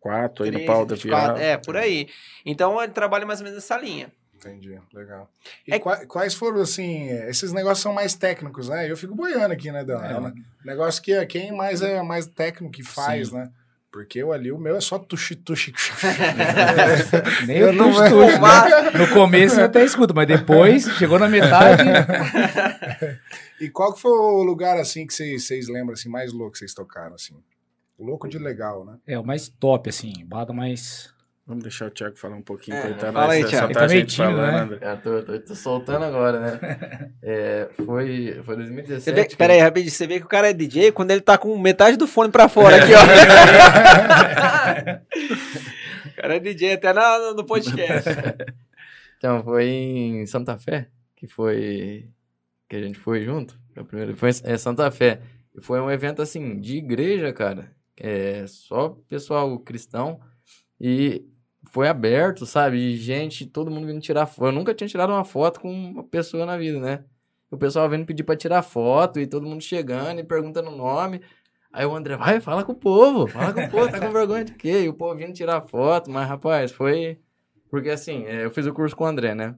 [0.00, 1.40] 4 aí no 13, pau da 24, virada.
[1.42, 2.08] É, por aí.
[2.44, 4.12] Então ele trabalha mais ou menos nessa linha.
[4.38, 5.28] Entendi, legal.
[5.66, 8.88] E É- qua- quais foram, assim, esses negócios são mais técnicos, né?
[8.90, 10.00] Eu fico boiando aqui, né, Dan?
[10.02, 10.12] É.
[10.12, 10.32] É um
[10.64, 13.34] negócio que é quem mais é mais técnico que faz, Sim.
[13.34, 13.50] né?
[13.90, 15.72] Porque eu ali, o meu é só tuxi, tuxi.
[17.46, 18.90] Nem Eu o não tuxo, vou- tuxo, né?
[18.98, 21.82] No começo eu até escuto, mas depois, chegou na metade...
[23.60, 26.58] e qual que foi o lugar, assim, que vocês, vocês lembram, assim, mais louco que
[26.58, 27.34] vocês tocaram, assim?
[27.98, 28.96] Louco de legal, né?
[29.06, 31.12] É, o mais top, assim, bada mais...
[31.48, 33.12] Vamos deixar o Thiago falar um pouquinho, É, coitado.
[33.14, 33.72] fala aí, Thiago.
[33.72, 34.36] Tá tá falando.
[34.36, 34.60] né?
[34.60, 34.78] André.
[34.82, 37.10] É, tô, tô, tô soltando agora, né?
[37.22, 39.00] É, foi, foi 2017.
[39.02, 39.90] Você vê, que- pera aí, rapidinho.
[39.90, 42.50] Você vê que o cara é DJ quando ele tá com metade do fone pra
[42.50, 43.00] fora aqui, ó.
[46.08, 48.08] o cara é DJ até na- no podcast.
[49.16, 52.08] Então, foi em Santa Fé, que foi.
[52.68, 53.58] que a gente foi junto.
[53.72, 55.20] Foi, a primeira, foi em é, Santa Fé.
[55.56, 57.70] E Foi um evento assim, de igreja, cara.
[57.98, 60.20] É, só pessoal cristão.
[60.80, 61.24] E
[61.70, 62.78] foi aberto, sabe?
[62.78, 64.46] E gente, todo mundo vindo tirar foto.
[64.48, 67.04] Eu nunca tinha tirado uma foto com uma pessoa na vida, né?
[67.50, 71.20] o pessoal vindo pedir pra tirar foto e todo mundo chegando e perguntando o nome.
[71.72, 74.44] Aí o André, vai, fala com o povo, fala com o povo, tá com vergonha
[74.44, 74.82] de quê?
[74.84, 77.18] E o povo vindo tirar foto, mas rapaz, foi.
[77.70, 79.54] Porque assim, é, eu fiz o curso com o André, né?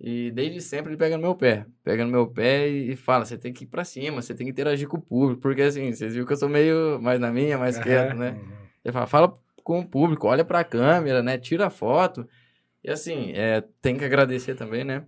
[0.00, 3.36] E desde sempre ele pega no meu pé, pega no meu pé e, fala: você
[3.36, 6.12] tem que ir pra cima, você tem que interagir com o público, porque assim, vocês
[6.12, 8.30] viram que eu sou meio mais na minha, mais quieto, né?
[8.30, 8.52] Uhum.
[8.84, 11.36] Ele fala, fala com o público, olha pra câmera, né?
[11.36, 12.26] Tira foto.
[12.82, 15.04] E assim, é, tem que agradecer também, né?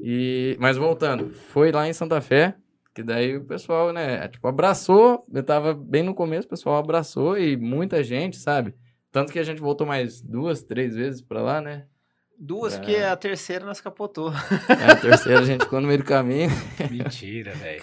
[0.00, 2.56] E, mas voltando, foi lá em Santa Fé,
[2.92, 5.24] que daí o pessoal, né, tipo, abraçou.
[5.32, 8.74] Eu tava bem no começo, o pessoal abraçou e muita gente, sabe?
[9.12, 11.84] Tanto que a gente voltou mais duas, três vezes pra lá, né?
[12.36, 12.78] Duas, É.
[12.78, 14.30] porque a terceira nós capotou.
[14.68, 16.50] Aí a terceira a gente ficou no meio do caminho,
[16.90, 17.80] Mentira, velho.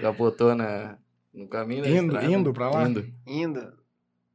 [0.00, 0.98] capotou na,
[1.32, 1.82] no caminho.
[1.84, 2.26] da Indo- estrada.
[2.26, 2.88] indo pra lá?
[2.88, 3.06] Indo.
[3.24, 3.72] Indo,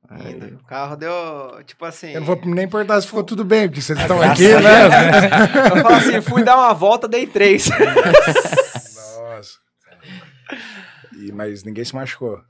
[0.09, 0.55] Aí- indo.
[0.55, 2.11] O carro deu, tipo assim...
[2.11, 4.61] Eu não vou nem perguntar se ficou tudo bem, porque vocês estão graças aqui, a
[4.61, 5.69] né?
[5.75, 7.69] Eu falo assim, fui dar uma volta, dei três.
[9.17, 9.57] Nossa.
[11.17, 12.41] E, mas ninguém se machucou.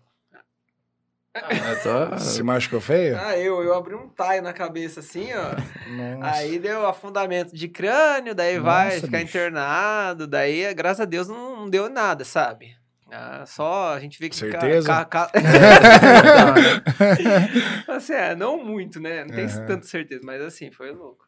[1.33, 2.17] Ah, é.
[2.17, 3.17] Se machucou feio?
[3.19, 5.49] Ah, eu, eu abri um taio na cabeça assim, ó.
[5.91, 6.37] Nossa.
[6.37, 9.29] Aí deu afundamento de crânio, daí Nossa, vai ficar bicho.
[9.37, 12.73] internado, daí, graças a Deus, não, não deu nada, sabe?
[13.11, 14.35] Ah, só a gente vê que...
[14.35, 14.87] ca- Certeza?
[15.05, 15.31] ca- ca-
[17.87, 19.23] assim, é, não muito, né?
[19.23, 19.65] Não tem Aham.
[19.67, 21.25] tanta certeza, mas assim, foi louco.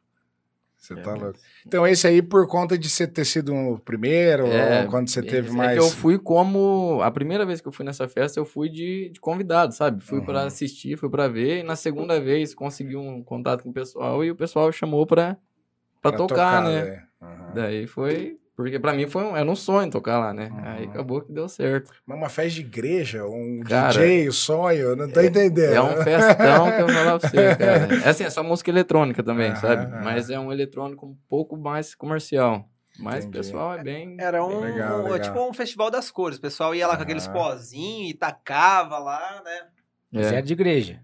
[0.77, 1.39] Você tá louco.
[1.65, 5.21] Então, esse aí, por conta de você ter sido o primeiro, É, ou quando você
[5.23, 5.73] teve É mais.
[5.73, 7.01] que eu fui como.
[7.01, 10.03] A primeira vez que eu fui nessa festa, eu fui de, de convidado, sabe?
[10.03, 10.47] Fui pra Uhum.
[10.47, 11.59] assistir, fui pra ver.
[11.59, 15.35] E na segunda vez consegui um contato com o pessoal e o pessoal chamou pra,
[16.01, 16.79] pra, tocar, né?
[16.89, 17.03] é.
[17.21, 17.53] Aham.
[17.55, 18.37] Daí foi.
[18.57, 20.49] Porque pra mim foi um, era um sonho tocar lá, né?
[20.65, 20.89] Aí Uhum.
[20.91, 21.91] acabou que deu certo.
[22.07, 25.73] Mas uma festa de igreja, um Cara, DJ, o sonho, eu não tô entendendo.
[25.75, 27.95] É um festão que eu vou falar pra você, cara.
[28.03, 30.03] É assim, é só música eletrônica também, Aham, sabe?
[30.03, 32.67] Mas é um eletrônico um pouco mais comercial.
[32.99, 33.37] Mas o Entendi.
[33.37, 34.17] pessoal é bem.
[34.19, 35.19] Era um, Legal, um- legal.
[35.19, 36.39] tipo um festival das cores.
[36.39, 39.67] O pessoal ia lá com aqueles pozinhos e tacava lá, né?
[40.11, 40.99] Mas É, é de igreja.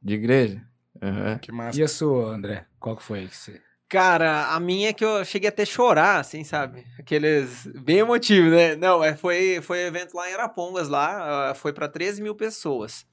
[0.00, 0.62] de igreja.
[1.02, 1.38] Aham.
[1.38, 1.80] Que massa.
[1.80, 2.64] E a sua, André?
[2.78, 3.26] Qual que foi?
[3.26, 3.60] que você-
[3.92, 6.82] Cara, a minha é que eu cheguei até chorar, assim, sabe?
[6.98, 7.66] Aqueles.
[7.66, 8.74] Bem emotivo, né?
[8.74, 13.04] Não, é, foi, foi evento lá em Arapongas, lá, ah, foi pra 13 mil pessoas.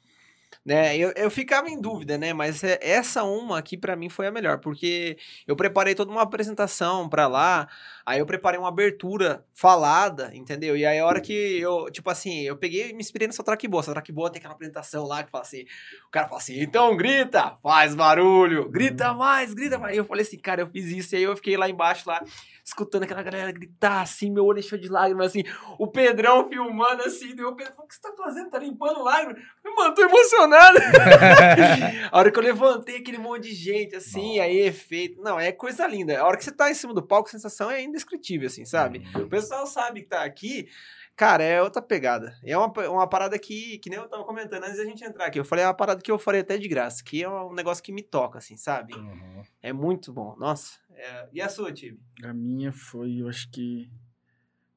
[0.66, 0.98] Né?
[0.98, 2.34] Eu, eu ficava em dúvida, né?
[2.34, 6.22] Mas é- essa uma aqui pra mim foi a melhor, porque eu preparei toda uma
[6.24, 7.68] apresentação pra lá,
[8.10, 10.76] aí eu preparei uma abertura falada, entendeu?
[10.76, 13.68] E aí a hora que eu, tipo assim, eu peguei e me inspirei nessa track
[13.68, 13.82] boa.
[13.82, 15.62] Essa track boa tem aquela apresentação lá que fala assim,
[16.08, 19.96] o cara fala assim, então grita, faz barulho, grita mais, grita mais.
[19.96, 21.14] E eu falei assim, cara, eu fiz isso.
[21.14, 22.24] E aí eu fiquei lá embaixo, lá,
[22.64, 25.44] escutando aquela galera gritar assim, meu olho encheu de lágrimas, assim,
[25.78, 28.50] o Pedrão filmando assim, daí o Pedro falou, o que você tá fazendo?
[28.50, 29.42] Tá limpando lágrimas?
[29.76, 30.80] Mano, tô emocionado.
[32.12, 35.22] a hora que eu levantei aquele monte de gente, assim, aí efeito.
[35.22, 36.20] Não, é coisa linda.
[36.20, 39.04] A hora que você tá em cima do palco, a sensação é indescritível, assim, sabe?
[39.16, 40.70] O pessoal sabe que tá aqui.
[41.16, 42.38] Cara, é outra pegada.
[42.44, 45.38] É uma, uma parada que, que nem eu tava comentando antes da gente entrar aqui.
[45.40, 47.84] Eu falei, é uma parada que eu farei até de graça, que é um negócio
[47.84, 48.94] que me toca, assim, sabe?
[48.94, 49.44] Uhum.
[49.62, 50.36] É muito bom.
[50.38, 50.80] Nossa.
[50.92, 52.00] É, E a sua, time?
[52.24, 53.92] A minha foi, eu acho que.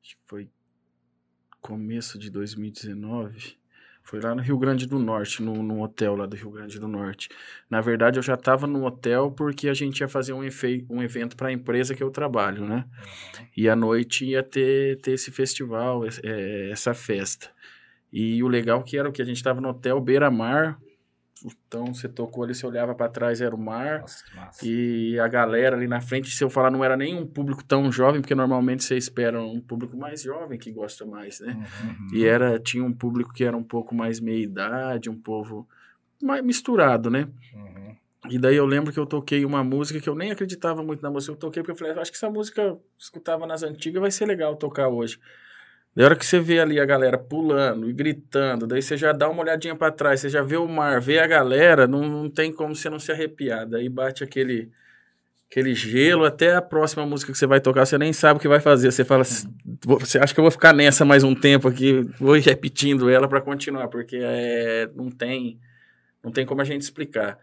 [0.02, 0.50] Acho que foi
[1.60, 3.61] começo de 2019.
[4.04, 6.88] Foi lá no Rio Grande do Norte, no, no hotel lá do Rio Grande do
[6.88, 7.28] Norte.
[7.70, 11.02] Na verdade, eu já estava no hotel porque a gente ia fazer um, efe- um
[11.02, 12.84] evento para a empresa que eu trabalho, né?
[13.56, 17.48] E à noite ia ter, ter esse festival, es- é, essa festa.
[18.12, 20.78] E o legal que era o que a gente estava no hotel beira-mar.
[21.44, 24.00] Então você tocou ali, você olhava para trás, era o mar.
[24.00, 24.66] Nossa.
[24.66, 27.90] E a galera ali na frente, se eu falar, não era nem um público tão
[27.90, 31.52] jovem, porque normalmente você espera um público mais jovem que gosta mais, né?
[31.84, 32.18] Uhum.
[32.18, 35.68] E era, tinha um público que era um pouco mais meia-idade, um povo
[36.22, 37.28] mais misturado, né?
[37.54, 37.96] Uhum.
[38.30, 41.10] E daí eu lembro que eu toquei uma música que eu nem acreditava muito na
[41.10, 41.32] música.
[41.32, 44.26] Eu toquei porque eu falei, acho que essa música eu escutava nas antigas, vai ser
[44.26, 45.18] legal tocar hoje.
[45.94, 49.28] Da hora que você vê ali a galera pulando e gritando, daí você já dá
[49.28, 52.50] uma olhadinha pra trás, você já vê o mar, vê a galera, não, não tem
[52.52, 53.66] como você não se arrepiar.
[53.68, 54.70] Daí bate aquele,
[55.50, 58.48] aquele gelo, até a próxima música que você vai tocar, você nem sabe o que
[58.48, 58.90] vai fazer.
[58.90, 59.48] Você fala, assim,
[59.84, 63.28] "Vou- você acha que eu vou ficar nessa mais um tempo aqui, vou repetindo ela
[63.28, 65.58] pra continuar, porque é, não tem
[66.24, 67.38] não tem como a gente explicar.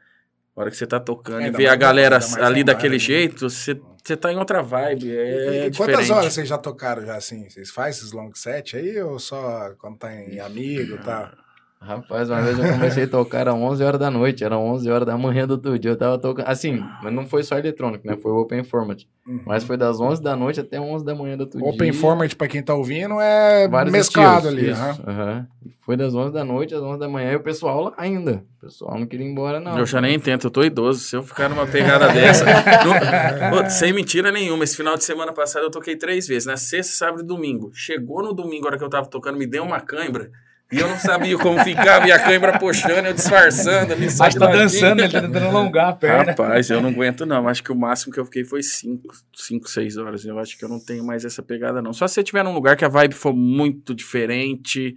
[0.56, 3.00] A hora que você tá tocando e Ainda vê a galera ali daquele né?
[3.00, 5.78] jeito, você, você tá em outra vibe, é e diferente.
[5.78, 7.50] quantas horas vocês já tocaram já assim?
[7.50, 11.32] Vocês fazem esses long set aí ou só quando tá em amigo e tal?
[11.82, 15.08] Rapaz, uma vez eu comecei a tocar, era 11 horas da noite, era 11 horas
[15.08, 18.18] da manhã do outro dia, eu tava tocando, assim, mas não foi só eletrônico, né,
[18.22, 19.42] foi o Open Format, Uhum.
[19.46, 21.70] mas foi das 11 da noite até 11 da manhã do outro dia.
[21.70, 24.92] Open Format, pra quem tá ouvindo, é Vários mesclado estilos, ali.
[24.92, 25.48] isso, aham.
[25.82, 28.66] Foi das 11 da noite às 11 da manhã e o pessoal lá ainda, o
[28.66, 29.78] pessoal não queria ir embora não.
[29.80, 31.00] Eu já nem tento, eu tô idoso.
[31.00, 32.44] Se eu ficar numa pegada dessa.
[32.46, 34.64] não- Ô, sem mentira nenhuma.
[34.66, 37.72] Esse final de semana passado eu toquei três vezes, na sexta, sábado e domingo.
[37.74, 40.30] Chegou no domingo, a hora que eu tava tocando, me deu uma cãibra.
[40.72, 44.06] E eu não sabia como ficava, e a cãibra puxando, eu disfarçando ali.
[44.06, 46.32] Acho que tá dançando, ele tá tentando alongar a perna.
[46.32, 47.48] Rapaz, eu não aguento não.
[47.48, 49.02] Acho que o máximo que eu fiquei foi 5,
[49.36, 50.26] 5, 6 horas.
[50.26, 51.92] Eu acho que eu não tenho mais essa pegada não.
[51.92, 54.96] Só se você estiver num lugar que a vibe for muito diferente,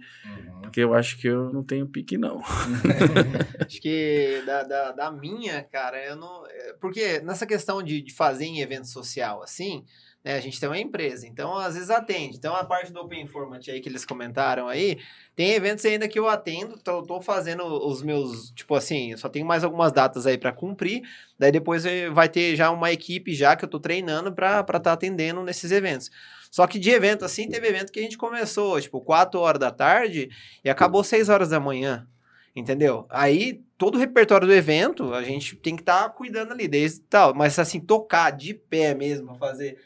[0.61, 2.39] porque eu acho que eu não tenho pique não.
[3.65, 6.45] Acho que da, da, da minha, cara, eu não.
[6.47, 9.83] é, Porque nessa questão de, de fazer em evento social assim,
[10.23, 12.37] né, a gente tem uma empresa, então às vezes atende.
[12.37, 14.97] Então a parte do Open Format aí que eles comentaram aí,
[15.35, 19.45] tem eventos ainda que eu atendo, tô, tô fazendo os meus, tipo assim, só tenho
[19.45, 21.01] mais algumas datas aí para cumprir,
[21.37, 24.79] daí depois eh, vai ter já uma equipe já que eu tô treinando para estar
[24.79, 26.09] tá atendendo nesses eventos.
[26.53, 29.71] Só que de evento assim, teve evento que a gente começou, tipo, 4 horas da
[29.71, 30.29] tarde
[30.63, 32.07] e acabou 6 horas da manhã.
[32.55, 33.07] Entendeu?
[33.09, 37.33] Aí, todo o repertório do evento, a gente tem que estar cuidando ali, desde tal.
[37.33, 39.79] Mas, assim, tocar de pé mesmo, fazer,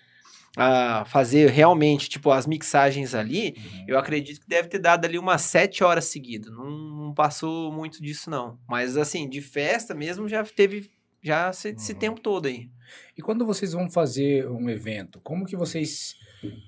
[0.57, 3.55] ah, fazer realmente, tipo, as mixagens ali,
[3.87, 6.51] eu acredito que deve ter dado ali umas sete horas seguidas.
[6.51, 8.57] Não, não passou muito disso, não.
[8.67, 10.89] Mas, assim, de festa mesmo, já teve
[11.21, 11.99] já esse, esse Uhum.
[11.99, 12.69] tempo todo aí.
[13.17, 16.15] E quando vocês vão fazer um evento, como que vocês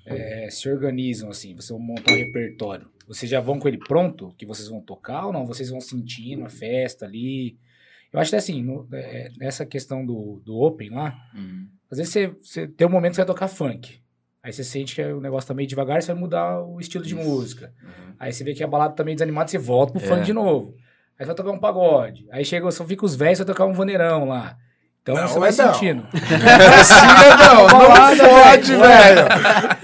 [0.06, 1.54] eh, se organizam assim?
[1.54, 2.88] Vocês vão montar um repertório?
[3.06, 5.46] Vocês já vão com ele pronto, que vocês vão tocar ou não?
[5.46, 7.58] Vocês vão sentindo a festa ali?
[8.12, 11.68] Eu acho que assim, no- eh, nessa questão do, do Open lá, Uhum.
[11.90, 14.00] Às vezes você, você tem um momento que você vai tocar funk.
[14.42, 17.14] Aí você sente que o negócio tá meio devagar, você vai mudar o estilo de
[17.14, 17.22] Isso.
[17.28, 17.72] música.
[17.82, 18.14] Uhum.
[18.18, 20.06] Aí você vê que a balada tá meio desanimada, você volta pro É.
[20.06, 20.74] funk de novo.
[21.18, 22.26] Aí você vai tocar um pagode.
[22.32, 24.56] Aí chega, só fica os velhos, você vai tocar um vaneirão lá.
[25.02, 25.74] Então Não, você vai é não.
[25.74, 26.06] sentindo.
[27.38, 29.26] Não, não Balada, pode, velho.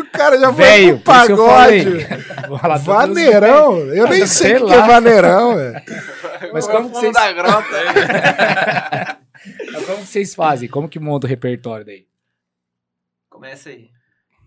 [0.01, 2.07] O cara já foi pro que pagode.
[2.85, 3.79] Vaneirão?
[3.95, 4.87] Eu nem sei Sei o que é lá.
[4.87, 5.83] vaneirão, velho.
[6.53, 7.67] Mas como que vocês, da grota.
[9.73, 10.69] mas como que vocês fazem?
[10.69, 12.07] Como que monta o repertório daí?
[13.29, 13.91] Começa aí.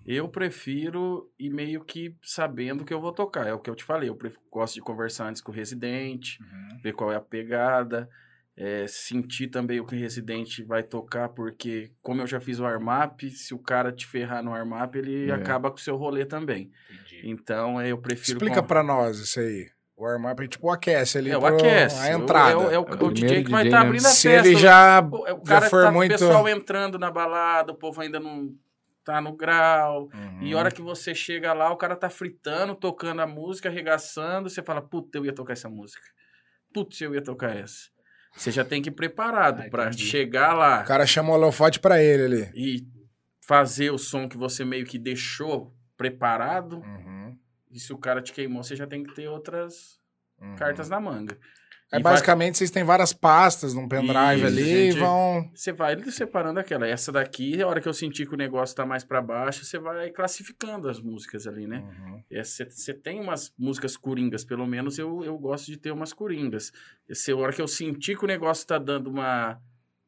[0.06, 3.46] Eu prefiro ir meio que sabendo que eu vou tocar.
[3.46, 4.10] É o que eu te falei.
[4.10, 4.18] Eu
[4.50, 6.40] gosto de conversar antes com o residente,
[6.82, 8.10] ver qual é a pegada,
[8.58, 12.66] é, sentir também o que o residente vai tocar, porque como eu já fiz o
[12.66, 15.34] armap, se o cara te ferrar no armap, ele É.
[15.34, 16.72] acaba com o seu rolê também.
[17.24, 18.38] Então é, eu prefiro.
[18.38, 19.70] Explica com- pra nós isso aí.
[20.00, 21.30] O warm-up é tipo o aquece ali.
[21.30, 22.00] É o pro- aquece.
[22.00, 22.52] A entrada.
[22.52, 23.86] É o, é o- É o o DJ que vai estar né?
[23.88, 24.48] abrindo a Se festa.
[24.48, 26.12] ele já, O, o já cara for tá, muito.
[26.16, 28.50] o pessoal entrando na balada, o povo ainda não
[29.04, 30.10] tá no grau.
[30.14, 30.40] Uhum.
[30.44, 34.50] E a hora que você chega lá, o cara tá fritando, tocando a música, arregaçando,
[34.50, 36.02] você fala, puta, eu ia tocar essa música.
[36.74, 37.90] Putz, eu ia tocar essa.
[38.38, 40.06] Você já tem que ir preparado Ah, pra entendi.
[40.06, 42.52] chegar lá O cara chama o holofote pra ele ali.
[42.56, 42.88] e
[43.46, 46.78] fazer o som que você meio que deixou preparado.
[46.78, 47.19] Uhum,
[47.72, 50.00] E se o cara te queimou, você já tem que ter outras
[50.42, 50.56] uhum.
[50.56, 51.38] cartas na manga.
[51.92, 55.50] Aí E vai- basicamente vocês têm várias pastas num pendrive Isso, ali e vão.
[55.56, 56.88] Você vai separando aquela.
[56.88, 59.80] Essa daqui, a hora que eu sentir que o negócio tá mais pra baixo, você
[59.80, 61.80] vai classificando as músicas ali, né?
[61.80, 62.24] Uhum.
[62.44, 66.72] Você tem umas músicas coringas, pelo menos eu, eu gosto de ter umas coringas.
[67.08, 69.60] Esse, a hora que eu sentir que o negócio tá dando uma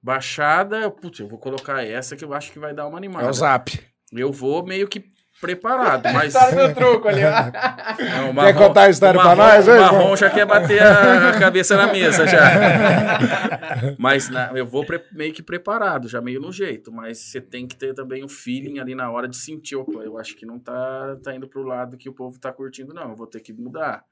[0.04, 3.00] baixada, eu, putz, eu vou colocar essa que eu acho que vai dar uma É
[3.00, 3.28] animada.
[3.30, 3.80] o zap.
[4.12, 6.34] Eu vou meio que preparado, mas...
[6.34, 7.32] História do truco ali, ó.
[8.22, 10.16] Não, o Quer contar a história marrom- nós, O hein, marrom irmão?
[10.18, 12.40] já quer bater a, cabeça na mesa já.
[13.98, 16.92] mas na- eu vou pre- meio que preparado, já meio no jeito.
[16.92, 19.76] Mas você tem que ter também o feeling ali na hora de sentir.
[19.76, 22.94] Opa, eu acho que não tá, tá indo pro lado que o povo tá curtindo,
[22.94, 23.10] não.
[23.10, 24.04] Eu vou ter que mudar.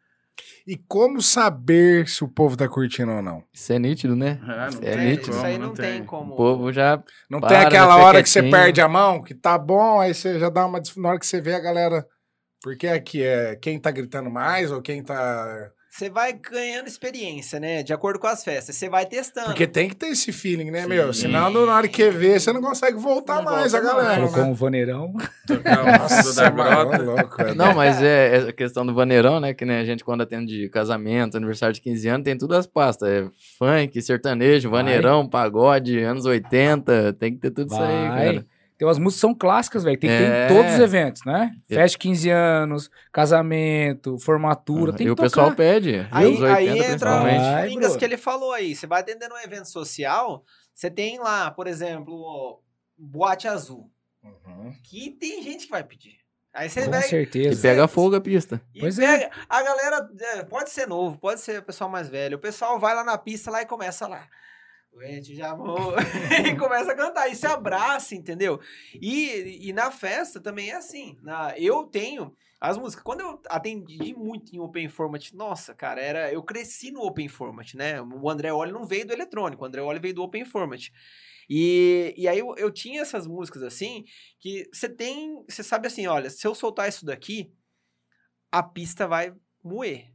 [0.67, 3.43] E como saber se o povo tá curtindo ou não?
[3.51, 4.39] Isso é nítido, né?
[4.43, 5.31] Ah, não É tem nítido.
[5.31, 6.33] Isso aí como, não tem como.
[6.33, 7.03] O povo já.
[7.29, 10.37] Não Para, tem aquela hora que você perde a mão, que tá bom, aí você
[10.37, 10.79] já dá uma.
[10.97, 12.05] Na hora que você vê a galera.
[12.61, 15.71] Porque aqui é quem tá gritando mais ou quem tá.
[15.99, 17.83] Você vai ganhando experiência, né?
[17.83, 18.73] De acordo com as festas.
[18.73, 19.47] Você vai testando.
[19.47, 20.87] Porque tem que ter esse feeling, né, Sim.
[20.87, 21.13] meu?
[21.13, 24.07] Senão, na hora que vê, você não consegue voltar Não mais volta a galera.
[24.07, 24.19] mais.
[24.21, 24.49] Colocou né?
[24.49, 25.13] um vaneirão.
[25.99, 27.03] Nossa, da mano, grota.
[27.03, 27.53] louco, é.
[27.53, 29.53] Não, mas é, é a questão do vaneirão, né?
[29.53, 33.09] Que nem a gente, quando atende casamento, aniversário de 15 anos, tem tudo as pastas.
[33.09, 34.81] É funk, sertanejo, Vai.
[34.81, 37.11] vaneirão, pagode, anos 80.
[37.19, 38.25] Tem que ter tudo isso aí, Vai.
[38.35, 38.45] cara.
[38.79, 39.99] Tem umas músicas são clássicas, velho.
[39.99, 40.45] Tem É.
[40.45, 41.51] em todos os eventos, né?
[41.69, 41.75] É.
[41.75, 44.93] Festa de 15 anos, casamento, formatura.
[44.93, 45.29] Tem e que o tocar.
[45.29, 46.07] pessoal pede.
[46.09, 47.97] Aí, anos 80, aí entra as bro.
[47.99, 48.73] que ele falou aí.
[48.73, 52.61] Você vai atendendo um evento social, você tem lá, por exemplo, o
[52.97, 53.91] Boate Azul.
[54.23, 54.73] Uhum.
[54.83, 56.17] Que tem gente que vai pedir.
[56.53, 57.01] Aí você Com vai.
[57.01, 57.61] E certeza.
[57.61, 58.61] pega fogo a pista.
[58.73, 59.05] E Pois é.
[59.19, 62.37] pega, a galera, é, pode ser novo, pode ser o pessoal mais velho.
[62.37, 64.25] O pessoal vai lá na pista lá e começa lá.
[64.97, 65.95] Gente, já vou.
[66.45, 67.29] e começa a cantar.
[67.29, 68.59] E se abraça, entendeu?
[68.93, 71.17] E, e na festa também é assim.
[71.21, 73.03] Na, eu tenho as músicas.
[73.03, 77.73] Quando eu atendi muito em Open Format, nossa, cara, era, eu cresci no Open Format,
[77.75, 78.01] né?
[78.01, 80.89] O André Oli não veio do eletrônico, o André Oli veio do Open Format.
[81.49, 84.03] E, e aí eu, eu tinha essas músicas assim,
[84.39, 85.43] que você tem.
[85.47, 87.51] Você sabe assim, olha, se eu soltar isso daqui,
[88.51, 89.33] a pista vai
[89.63, 90.11] moer.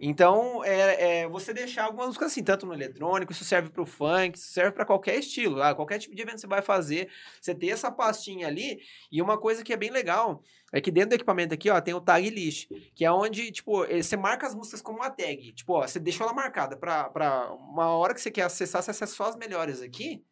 [0.00, 4.36] Então, é, é você deixar algumas músicas assim, tanto no eletrônico, isso serve pro funk,
[4.36, 7.08] isso serve para qualquer estilo, ah, qualquer tipo de evento que você vai fazer,
[7.40, 8.80] você ter essa pastinha ali,
[9.10, 11.94] e uma coisa que é bem legal, é que dentro do equipamento aqui, ó, tem
[11.94, 15.52] o tag list, que é onde, tipo, eh, você marca as músicas como uma tag,
[15.52, 18.90] tipo, ó, você deixou ela marcada pra, pra uma hora que você quer acessar, você
[18.90, 20.22] acessa só as melhores aqui,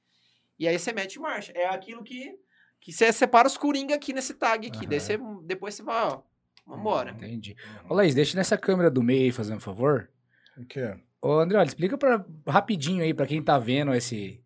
[0.58, 2.38] e aí você mete em marcha, é aquilo que,
[2.80, 6.22] que você separa os coringa aqui nesse tag aqui, daí você, depois você vai, ó,
[6.66, 7.10] vambora.
[7.10, 7.56] Entendi.
[7.88, 10.10] Ô, Laís, deixa nessa câmera do meio aí, fazendo um favor.
[10.56, 10.94] O quê?
[11.22, 14.42] Ô, André, olha, explica pra, rapidinho aí pra quem tá vendo esse...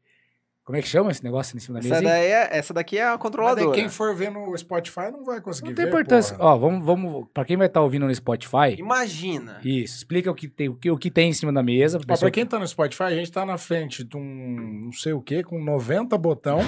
[0.71, 1.97] Como é que chama esse negócio em cima da mesa?
[1.97, 2.21] Essa, aí?
[2.31, 3.67] daí é, essa daqui é a controladora.
[3.67, 6.37] daí quem for ver no Spotify não vai conseguir Não tem ver, importância.
[6.37, 6.51] porra.
[6.51, 7.27] Ó, vamos, vamos...
[7.35, 8.77] Pra quem vai estar ouvindo no Spotify...
[8.79, 9.61] Imagina.
[9.65, 11.99] Isso, explica o que tem, o que, o que tem em cima da mesa.
[11.99, 14.93] Ó, pessoa pra quem tá no Spotify, a gente tá na frente de um não
[14.93, 16.59] sei o que, com 90 botão,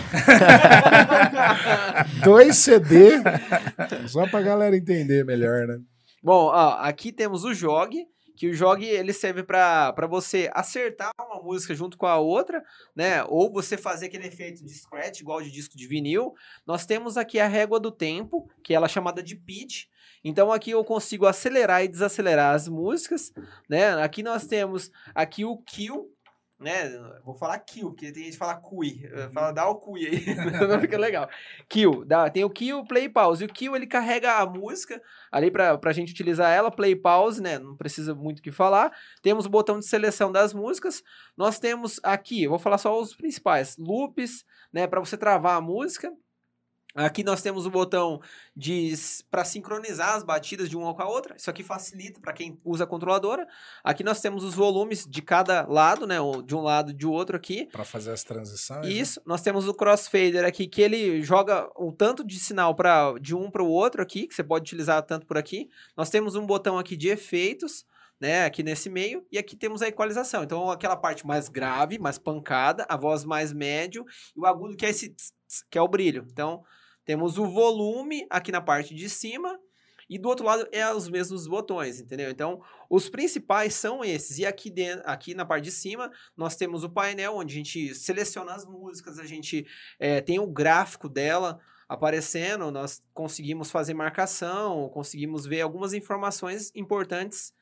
[2.25, 3.21] dois CD,
[4.09, 5.79] só pra galera entender melhor, né?
[6.23, 7.97] Bom, ó, aqui temos o Jog,
[8.43, 12.61] que o Jog ele serve para você acertar uma música junto com a outra,
[12.93, 13.23] né?
[13.29, 16.35] Ou você fazer aquele efeito de scratch, igual de disco de vinil.
[16.67, 19.85] Nós temos aqui a régua do tempo, que ela é chamada de pitch.
[20.25, 23.33] Então aqui eu consigo acelerar e desacelerar as músicas,
[23.71, 23.95] né?
[24.03, 26.12] Aqui nós temos aqui o kill,
[26.63, 26.89] né?
[27.25, 29.03] Vou falar kill, porque tem gente que fala cui.
[29.35, 30.25] Fala, dá o cui aí,
[30.69, 31.29] não fica legal.
[31.69, 33.45] Kill, dá, tem o kill, play pause.
[33.45, 37.43] E o kill ele carrega a música ali pra, pra gente utilizar ela, play pause,
[37.43, 37.59] né?
[37.59, 38.93] Não precisa muito o que falar.
[39.23, 41.03] Temos o botão de seleção das músicas.
[41.37, 44.87] Nós temos aqui, vou falar só os principais, loops, né?
[44.87, 46.13] Pra você travar a música.
[46.95, 48.21] Aqui nós temos o botão
[48.55, 48.93] de
[49.31, 51.35] para sincronizar as batidas de uma com a outra.
[51.37, 53.49] Isso aqui facilita para quem usa a controladora.
[53.83, 56.21] Aqui nós temos os volumes de cada lado, né?
[56.21, 57.67] ou De um lado e de outro aqui.
[57.73, 58.83] Pra fazer as transições.
[58.87, 58.93] né?
[58.93, 63.35] Isso, nós temos o crossfader aqui, que ele joga o tanto de sinal para de
[63.35, 65.71] um para o outro aqui, que você pode utilizar tanto por aqui.
[65.97, 67.87] Nós temos um botão aqui de efeitos,
[68.21, 70.45] né, aqui nesse meio, e aqui temos a equalização.
[70.45, 74.05] Então, aquela parte mais grave, mais pancada, a voz mais médio,
[74.37, 76.25] e o agudo que é esse tss, tss, que é o brilho.
[76.31, 76.63] Então,
[77.05, 79.59] temos o volume aqui na parte de cima,
[80.11, 82.31] e do outro lado é os mesmos botões, entendeu?
[82.31, 84.37] Então, os principais são esses.
[84.39, 87.95] E aqui, dentro, aqui na parte de cima, nós temos o painel onde a gente
[87.95, 89.67] seleciona as músicas, a gente
[89.99, 97.53] eh, tem o gráfico dela aparecendo, nós conseguimos fazer marcação, conseguimos ver algumas informações importantes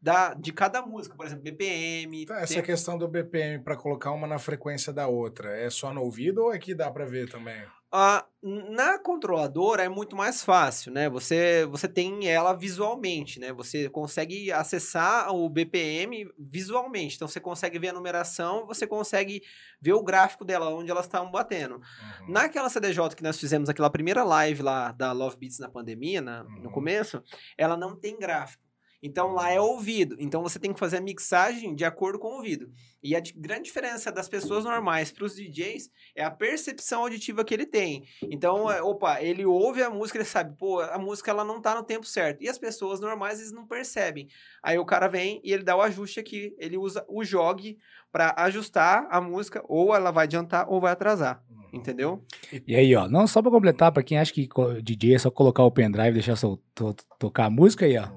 [0.00, 2.26] da, de cada música, por exemplo, BPM.
[2.26, 5.92] Tá, Essa tem- questão do BPM pra colocar uma na frequência da outra, é só
[5.92, 7.60] no ouvido ou aqui dá pra ver também?
[7.90, 11.08] Ah, na controladora é muito mais fácil, né?
[11.08, 13.50] Você, você tem ela visualmente, né?
[13.54, 17.16] Você consegue acessar o BPM visualmente.
[17.16, 19.42] Então você consegue ver a numeração, você consegue
[19.80, 21.76] ver o gráfico dela, onde elas estão batendo.
[21.76, 22.28] Uhum.
[22.32, 26.44] Naquela CDJ que nós fizemos aquela primeira live lá da Love Beats na pandemia, na-
[26.44, 26.70] no Uhum.
[26.70, 27.22] começo,
[27.56, 28.67] ela não tem gráfico.
[29.02, 30.16] Então lá é ouvido.
[30.18, 32.70] Então você tem que fazer a mixagem de acordo com o ouvido.
[33.02, 37.54] E a grande diferença das pessoas normais para os DJs é a percepção auditiva que
[37.54, 38.02] ele tem.
[38.24, 41.76] Então, é, opa, ele ouve a música, ele sabe, pô, a música ela não tá
[41.76, 42.42] no tempo certo.
[42.42, 44.26] E as pessoas normais eles não percebem.
[44.62, 47.78] Aí o cara vem e ele dá o ajuste aqui, ele usa o jog
[48.10, 51.68] para ajustar a música, ou ela vai adiantar ou vai atrasar, Uhum.
[51.74, 52.24] entendeu?
[52.66, 54.48] E aí, ó, não só pra completar, pra quem acha que
[54.82, 58.08] DJ é só colocar o pendrive e deixar to- tocar a música aí, ó.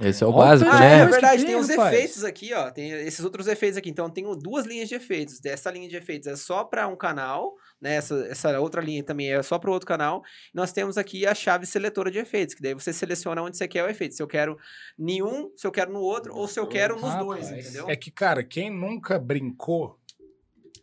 [0.00, 0.98] Esse é o básico, Ah, Ah, né?
[1.00, 2.70] é verdade, tem, os efeitos aqui, ó.
[2.70, 3.90] Tem esses outros efeitos aqui.
[3.90, 5.44] Então, tem duas linhas de efeitos.
[5.44, 7.96] Essa linha de efeitos é só para um canal, né?
[7.96, 10.22] Essa, essa outra linha também é só para outro canal.
[10.54, 13.84] Nós temos aqui a chave seletora de efeitos, que daí você seleciona onde você quer
[13.84, 14.14] o efeito.
[14.14, 14.56] Se eu quero
[14.98, 17.24] nenhum, se eu quero no outro, ou se eu quero nos Rapaz.
[17.26, 17.88] dois, entendeu?
[17.90, 19.98] É que, cara, quem nunca brincou,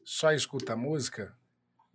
[0.03, 1.35] só escuta a música,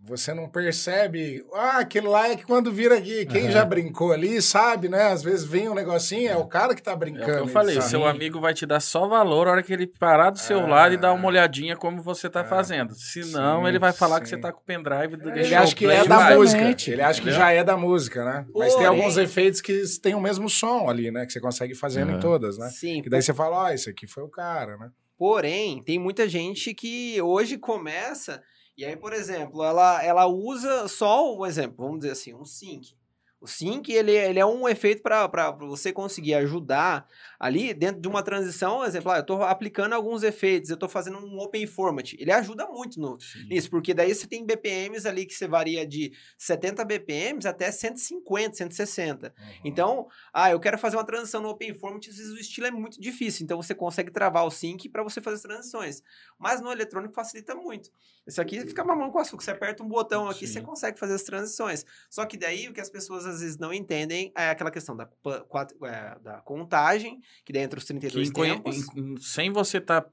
[0.04, 1.44] você não percebe.
[1.54, 3.24] Ah, aquele lá é que quando vira aqui.
[3.26, 3.50] Quem Aham.
[3.52, 5.04] já brincou ali sabe, né?
[5.12, 7.24] Às vezes vem um negocinho, é o cara que tá É o brincando.
[7.26, 7.88] que eu falei, sabe.
[7.88, 10.66] seu amigo vai te dar só valor a hora que ele parar do seu Ah.
[10.66, 12.44] lado e dar uma olhadinha como você tá É.
[12.44, 12.94] fazendo.
[12.94, 14.34] Senão, Sim, ele vai falar que sim.
[14.36, 16.36] você tá com o pendrive do Ele acha que play é da vai.
[16.36, 16.62] música.
[16.62, 17.34] Ele acha que Entendeu?
[17.46, 18.46] já é da música, né?
[18.54, 21.24] Mas tem Porém- alguns efeitos que têm o mesmo som ali, né?
[21.26, 22.20] Que você consegue fazendo em Uhum.
[22.20, 22.68] todas, né?
[22.70, 24.90] Sim, Que daí você fala, ó, esse aqui foi o cara, né?
[25.16, 28.42] Porém, tem muita gente que hoje começa,
[28.82, 32.96] e aí, por exemplo, ela, ela usa só um exemplo, vamos dizer assim, um sync.
[33.42, 37.08] O sync, ele, ele é um efeito para você conseguir ajudar
[37.40, 41.18] ali dentro de uma transição, exemplo, ah, eu estou aplicando alguns efeitos, eu estou fazendo
[41.18, 42.12] um open format.
[42.12, 43.18] Ele ajuda muito no,
[43.48, 48.58] nisso, porque daí você tem BPMs ali que você varia de 70 BPMs até 150,
[48.58, 49.26] 160.
[49.26, 49.44] Uhum.
[49.64, 52.70] Então, ah, eu quero fazer uma transição no open format, às vezes o estilo é
[52.70, 56.00] muito difícil, então você consegue travar o sync para você fazer as transições.
[56.38, 57.90] Mas no eletrônico facilita muito.
[58.24, 60.52] Isso aqui fica mamão com açúcar, você aperta um botão aqui, Sim.
[60.52, 61.84] você consegue fazer as transições.
[62.08, 65.08] Só que daí o que as pessoas às vezes não entendem é aquela questão da,
[65.84, 68.76] é, da contagem, que daí entra os Que 32 em conhe- tempos.
[68.96, 70.06] em- em- sem você estar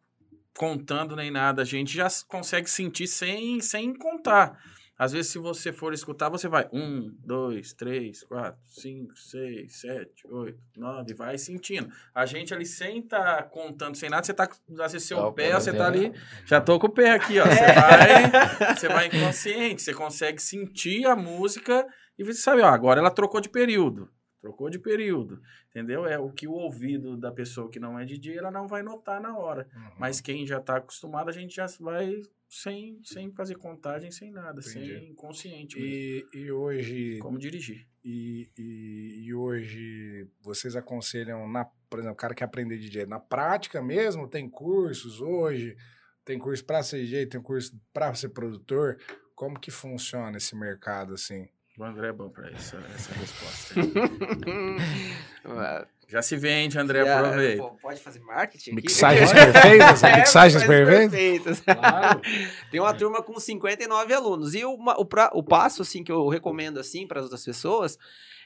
[0.57, 4.57] contando nem nada, a gente já consegue sentir sem, sem contar.
[4.97, 10.28] Às vezes, se você for escutar, você vai um, dois, três, quatro, cinco, seis, sete,
[10.28, 11.89] oito, nove, vai sentindo.
[12.13, 14.49] A gente ali sem estar contando, sem nada, você tá,
[14.82, 16.11] às vezes, seu Tá, o pé, você tá ali,
[16.45, 17.45] já tô com o pé aqui, ó.
[17.47, 21.88] Você vai, você vai inconsciente, você consegue sentir a música
[22.20, 24.11] e você sabe, ó, agora ela trocou de período.
[24.41, 26.05] Trocou de período, entendeu?
[26.05, 29.22] É o que o ouvido da pessoa que não é DJ, ela não vai notar
[29.22, 29.70] na hora.
[29.74, 29.91] Uhum.
[29.97, 34.59] Mas quem já tá acostumado, a gente já vai sem, sem fazer contagem, sem nada,
[34.59, 34.99] Entendi.
[34.99, 35.89] sem inconsciente mesmo.
[35.89, 37.88] E, e hoje Como dirigir.
[38.03, 43.20] E, e, e hoje vocês aconselham, na, por exemplo, o cara quer aprender DJ na
[43.20, 44.28] prática mesmo?
[44.28, 45.78] Tem cursos hoje?
[46.26, 47.28] Tem curso para ser DJ?
[47.28, 48.97] Tem curso para ser produtor?
[49.36, 51.47] Como que funciona esse mercado assim?
[51.80, 53.75] O André é bom pra essa, essa resposta.
[56.09, 57.63] já se vende, André, Já, aproveita.
[57.63, 58.82] pô, Pode fazer marketing aqui?
[58.82, 60.03] Mixagens perfeitas?
[60.03, 61.11] É, Mixagens perfeitas?
[61.11, 61.59] perfeitas.
[61.61, 62.21] Claro.
[62.71, 64.53] Tem uma turma com 59 alunos.
[64.55, 67.97] E uma- o, pra- o passo, assim, que eu recomendo, assim, para as outras pessoas,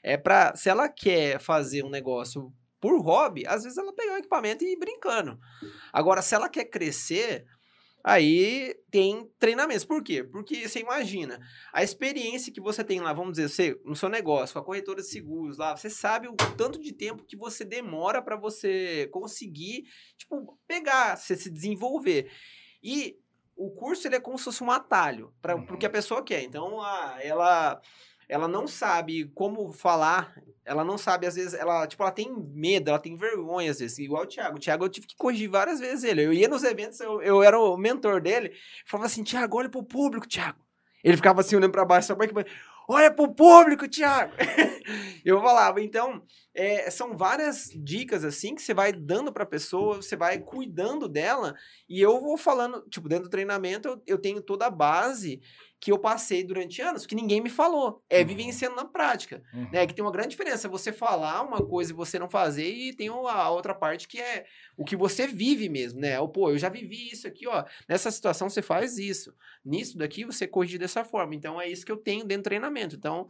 [0.03, 4.17] é para se ela quer fazer um negócio por hobby, às vezes ela pegar o
[4.17, 5.39] equipamento e ir brincando.
[5.91, 7.45] Agora, se ela quer crescer,
[8.04, 9.86] aí tem treinamentos.
[9.86, 10.24] Por quê?
[10.24, 11.39] Porque você imagina,
[11.72, 15.01] a experiência que você tem lá, vamos dizer, você, no seu negócio, com a corretora
[15.01, 19.86] de seguros lá, você sabe o tanto de tempo que você demora para você conseguir,
[20.18, 22.30] tipo, pegar, você se desenvolver.
[22.84, 23.18] E
[23.56, 26.43] o curso ele é como se fosse um atalho para o que a pessoa quer.
[26.43, 27.82] Então, a, ela
[28.28, 32.89] ela não sabe como falar, ela não sabe, às vezes, ela, tipo, ela tem medo,
[32.89, 34.57] ela tem vergonha, às vezes, igual o Thiago.
[34.57, 36.24] O Thiago eu tive que corrigir várias vezes ele.
[36.24, 38.53] Eu ia nos eventos, eu, eu era o mentor dele,
[38.86, 40.59] falava assim, Thiago, olha pro público, Thiago.
[41.03, 42.34] Ele ficava assim, olhando pra baixo, só pra que
[42.88, 44.34] olha pro público, Thiago.
[45.24, 50.15] eu falava, então, é, são várias dicas, assim, que você vai dando pra pessoa, você
[50.15, 51.55] vai cuidando dela,
[51.89, 55.41] e eu vou falando, tipo, dentro do treinamento, eu, eu tenho toda a base
[55.84, 58.01] que eu passei durante anos, que ninguém me falou.
[58.09, 58.27] É Uhum.
[58.27, 59.43] vivenciando na prática.
[59.53, 59.69] Uhum.
[59.69, 59.86] Né?
[59.86, 63.09] Que tem uma grande diferença você falar uma coisa e você não fazer, e tem
[63.09, 64.45] a outra parte que é
[64.77, 66.17] o que você vive mesmo, né?
[66.21, 67.65] O, Pô, eu já vivi isso aqui, ó.
[67.89, 69.36] Nessa situação você faz isso.
[69.65, 71.36] Nisso daqui você corrige dessa forma.
[71.36, 72.95] Então é isso que eu tenho dentro do treinamento.
[72.95, 73.27] Então,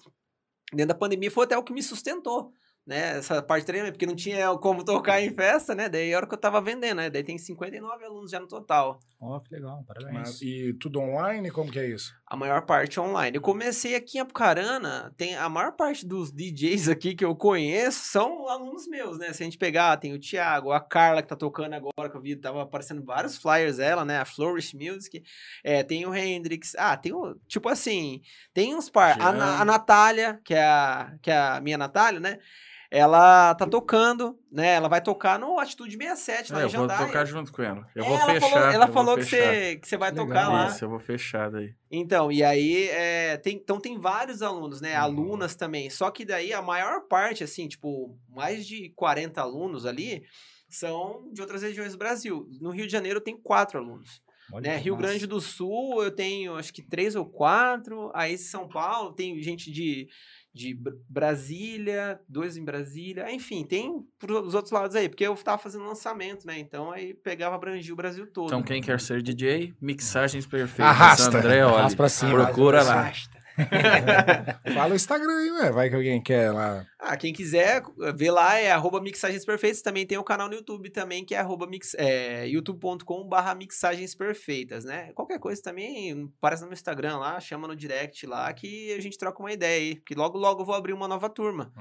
[0.72, 2.54] dentro da pandemia foi até o que me sustentou.
[2.86, 5.88] Né, essa parte de treinamento, porque não tinha como tocar em festa, né?
[5.88, 7.10] Daí a hora que eu tava vendendo, né?
[7.10, 9.00] Daí tem 59 alunos já no total.
[9.22, 10.14] Ó, que legal, parabéns.
[10.14, 11.50] Mas- e tudo online?
[11.50, 12.14] Como que é isso?
[12.28, 13.38] A maior parte online.
[13.38, 18.04] Eu comecei aqui em Apucarana, tem a maior parte dos DJs aqui que eu conheço
[18.04, 19.32] são alunos meus, né?
[19.32, 22.22] Se a gente pegar, tem o Thiago, a Carla que tá tocando agora, que eu
[22.22, 24.18] vi, tava aparecendo vários flyers dela, né?
[24.20, 25.24] A Flourish Music.
[25.64, 26.76] É, tem o Hendrix.
[26.78, 27.34] Ah, tem o.
[27.48, 28.20] Tipo assim,
[28.54, 29.18] tem uns par.
[29.22, 29.64] A, a.
[29.64, 32.40] Natália, que é a, que é a minha Natália, né?
[32.96, 34.76] Ela tá tocando, né?
[34.76, 37.88] Ela vai tocar no Atitude 67 lá É, em eu vou tocar junto com ela.
[37.96, 38.50] Eu É, vou ela fechar.
[38.50, 40.28] falou, ela falou que, você, que você vai Legal.
[40.28, 40.68] tocar lá.
[40.68, 41.74] Isso, eu vou fechar daí.
[41.90, 44.96] Então, e aí, é, tem, então tem vários alunos, né?
[44.96, 45.04] Uhum.
[45.04, 45.90] Alunas também.
[45.90, 50.24] Só que daí a maior parte, assim, tipo, mais de 40 alunos ali
[50.70, 52.48] são de outras regiões do Brasil.
[52.62, 54.22] No Rio de Janeiro tem quatro alunos.
[54.52, 54.78] Olha Né?
[54.78, 55.08] Rio massa.
[55.08, 58.12] Grande do Sul eu tenho acho que três ou quatro.
[58.14, 60.08] Aí São Paulo tem gente de,
[60.54, 63.32] de Br- Brasília, dois em Brasília.
[63.32, 66.60] Enfim, tem pros outros lados aí, porque eu tava fazendo lançamento, né?
[66.60, 68.48] Então aí pegava, abrangia o Brasil todo.
[68.48, 70.86] Então, quem quer ser DJ, mixagens perfeitas.
[70.86, 71.38] Arrasta.
[71.38, 71.96] André, Arrasta olha.
[71.96, 72.32] pra cima.
[72.46, 73.04] Procura lá.
[73.04, 73.44] Basta.
[74.74, 75.72] Fala o Instagram aí, ué.
[75.72, 76.86] Vai que alguém quer lá.
[77.06, 77.84] Ah, quem quiser
[78.16, 79.82] ver lá é arroba mixagens perfeitas.
[79.82, 84.16] Também tem o canal no YouTube também, que é arroba mix, é, youtube.com barra mixagens
[84.16, 85.12] perfeitas, né?
[85.14, 89.18] Qualquer coisa também, aparece no meu Instagram lá, chama no direct lá, que a gente
[89.18, 89.96] troca uma ideia aí.
[90.06, 91.72] Que logo, logo eu vou abrir uma nova turma.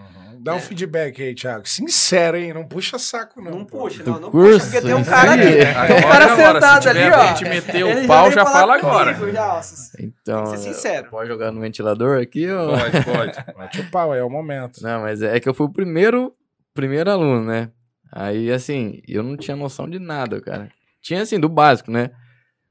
[0.40, 0.60] Dá um É.
[0.60, 1.68] feedback aí, Thiago.
[1.68, 2.52] Sincero, hein?
[2.52, 3.50] Não puxa saco, não.
[3.58, 3.78] Não, pô.
[3.82, 5.44] puxa, não, não curso, puxa, porque tem um cara ali.
[5.56, 7.14] Tem um cara sentado se ali, ó.
[7.14, 9.32] a gente meter o pau, já fala comigo, agora.
[9.32, 9.60] já, ó.
[10.00, 11.10] Então, Tem que ser sincero.
[11.10, 12.72] pode jogar no ventilador aqui ou...
[12.76, 13.58] Pode, pode.
[13.58, 14.82] Mete o pau, é o momento.
[14.82, 16.34] Não, mas é que eu fui o primeiro,
[16.72, 17.70] primeiro aluno, né?
[18.10, 20.70] Aí, assim, eu não tinha noção de nada, cara.
[21.00, 22.10] Tinha, assim, do básico, né?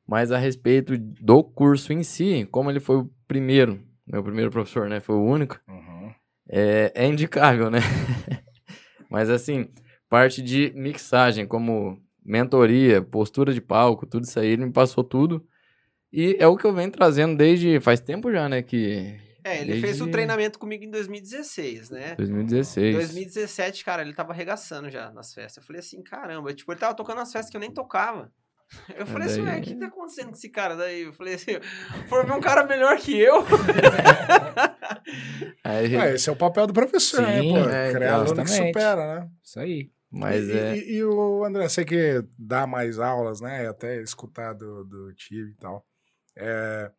[0.08, 4.90] Mas a respeito do curso em si, como ele foi o primeiro, meu primeiro professor,
[4.90, 5.00] né?
[5.00, 5.60] Foi o único.
[5.68, 6.12] Uhum.
[6.50, 7.80] é, é indicável, né?
[9.10, 9.70] Mas assim,
[10.10, 15.46] parte de mixagem, como mentoria, postura de palco, tudo isso aí, ele me passou tudo.
[16.14, 18.62] E é o que eu venho trazendo desde faz tempo já, né?
[18.62, 22.16] Que É, ele Desde- fez o treinamento comigo em 2016, né?
[22.16, 22.96] 2016.
[22.96, 25.64] 2017, cara, ele tava arregaçando já nas festas.
[25.64, 28.32] Eu falei assim, caramba, tipo, ele tava tocando nas festas que eu nem tocava.
[28.96, 31.02] Eu falei assim, daí- ué, o que tá acontecendo com esse cara daí?
[31.02, 31.52] Eu falei assim,
[32.08, 33.44] formei um cara melhor que eu.
[35.64, 37.58] Aí, Ah, esse é o papel do professor, né, Sim, pô?
[37.70, 39.30] é, Criar aluno que supera, né?
[39.44, 39.92] Isso aí.
[40.10, 40.78] mas e, é.
[40.78, 43.68] e, e o André, você que dá mais aulas, né?
[43.68, 45.86] Até escutar do, do Tive e tal.
[46.38, 46.92] É,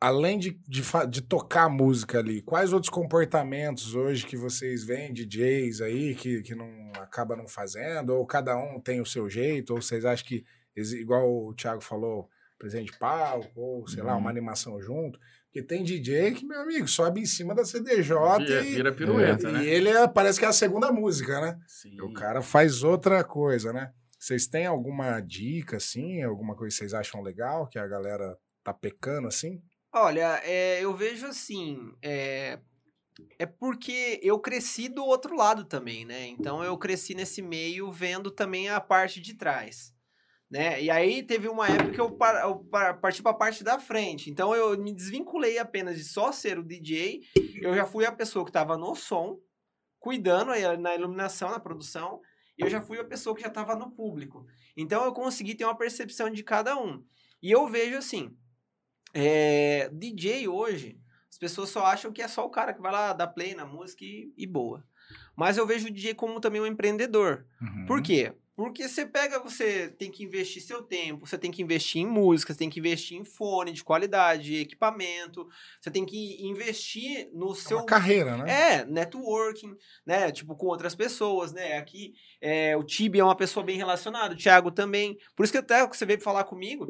[0.00, 5.12] além de, de, fa- de tocar música ali, quais outros comportamentos hoje que vocês veem,
[5.12, 8.10] DJs aí, que, que não acaba não fazendo?
[8.10, 9.74] Ou cada um tem o seu jeito?
[9.74, 10.44] Ou vocês acham que,
[10.76, 12.28] igual o Thiago falou,
[12.58, 14.20] presente de palco, ou sei lá, Uhum.
[14.20, 15.18] uma animação junto?
[15.46, 19.48] Porque tem DJ que, meu amigo, sobe em cima da CDJ Vira, e, vira pirueta,
[19.48, 19.64] e né?
[19.66, 21.58] ele é- parece que é a segunda música, né?
[21.66, 22.00] Sim.
[22.00, 23.92] O cara faz outra coisa, né?
[24.18, 26.22] Vocês têm alguma dica, assim?
[26.22, 29.62] Alguma coisa que vocês acham legal, que a galera tá pecando, assim?
[29.96, 32.58] Olha, é, eu vejo assim, é,
[33.38, 36.26] é porque eu cresci do outro lado também, né?
[36.26, 39.94] Então eu cresci nesse meio vendo também a parte de trás,
[40.50, 40.82] né?
[40.82, 43.78] E aí teve uma época que eu, par- eu par- parti para a parte da
[43.78, 44.28] frente.
[44.28, 47.20] Então eu me desvinculei apenas de só ser o DJ,
[47.62, 49.38] eu já fui a pessoa que estava no som,
[50.00, 52.20] cuidando aí na iluminação, na produção,
[52.58, 54.44] e eu já fui a pessoa que já estava no público.
[54.76, 57.04] Então eu consegui ter uma percepção de cada um.
[57.40, 58.36] E eu vejo assim,
[59.14, 60.98] é, DJ hoje,
[61.30, 63.64] as pessoas só acham que é só o cara que vai lá dar play na
[63.64, 64.84] música e, e boa.
[65.36, 67.46] Mas eu vejo o DJ como também um empreendedor.
[67.60, 67.86] Uhum.
[67.86, 68.32] Por quê?
[68.56, 72.52] Porque você pega, você tem que investir seu tempo, você tem que investir em música,
[72.52, 75.48] você tem que investir em fone de qualidade, equipamento,
[75.80, 78.44] você tem que investir no É seu carreira, né?
[78.48, 80.30] é, networking, né?
[80.30, 81.78] Tipo, com outras pessoas, né?
[81.78, 85.18] Aqui, é, o Tibi é uma pessoa bem relacionada, o Thiago também.
[85.34, 86.86] Por isso que até você veio falar comigo,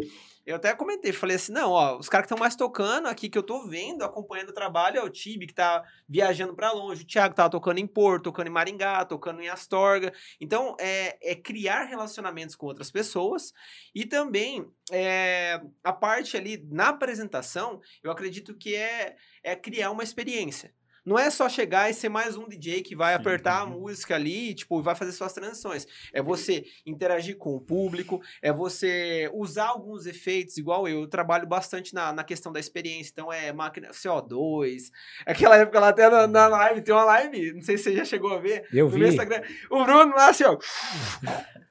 [0.47, 3.39] eu até comentei, falei assim, não, ó, os caras que estão mais tocando aqui, que
[3.39, 7.07] eu tô vendo, acompanhando o trabalho, é o Tibi, que tá viajando pra longe, o
[7.07, 10.13] Thiago tava tocando em Porto, tocando em Maringá, tocando em Astorga.
[10.41, 13.53] Então, é, é criar relacionamentos com outras pessoas
[13.95, 20.03] e também é, a parte ali na apresentação, eu acredito que é, é criar uma
[20.03, 20.75] experiência.
[21.05, 23.81] Não é só chegar e ser mais um DJ que vai Sim, apertar a uhum.
[23.81, 25.87] música ali e, tipo, vai fazer suas transições.
[26.13, 30.95] É você interagir com o público, é você usar alguns efeitos, igual eu.
[30.95, 33.11] Eu trabalho bastante na, na questão da experiência.
[33.13, 34.91] Então, é máquina CO2.
[35.27, 38.05] Aquela época lá até na, na live, tem uma live, não sei se você já
[38.05, 38.67] chegou a ver.
[38.73, 39.07] Eu vi.
[39.07, 39.43] Instagram.
[39.71, 40.57] O Bruno lá, assim, ó.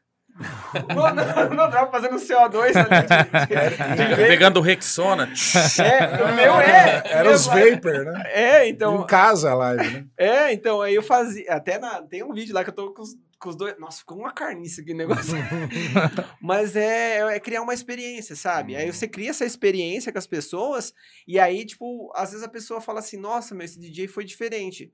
[0.95, 3.47] não, não, não dá fazendo CO2 ali.
[3.47, 4.27] de- de-.
[4.27, 5.29] Pegando o Rexona.
[5.79, 7.03] É, o meu é.
[7.05, 8.23] Era meu os é- Vapor, né?
[8.31, 9.01] É, então.
[9.01, 10.05] Em casa a live, né?
[10.17, 11.51] É, então, aí eu fazia.
[11.53, 13.75] Até na, tem um vídeo lá que eu tô com os, com os dois.
[13.79, 15.35] Nossa, ficou uma carniça aqui o negócio.
[16.41, 18.75] Mas é, é criar uma experiência, sabe?
[18.75, 20.93] Aí você cria essa experiência com as pessoas,
[21.27, 24.91] e aí, tipo, às vezes a pessoa fala assim: nossa, meu, esse DJ foi diferente.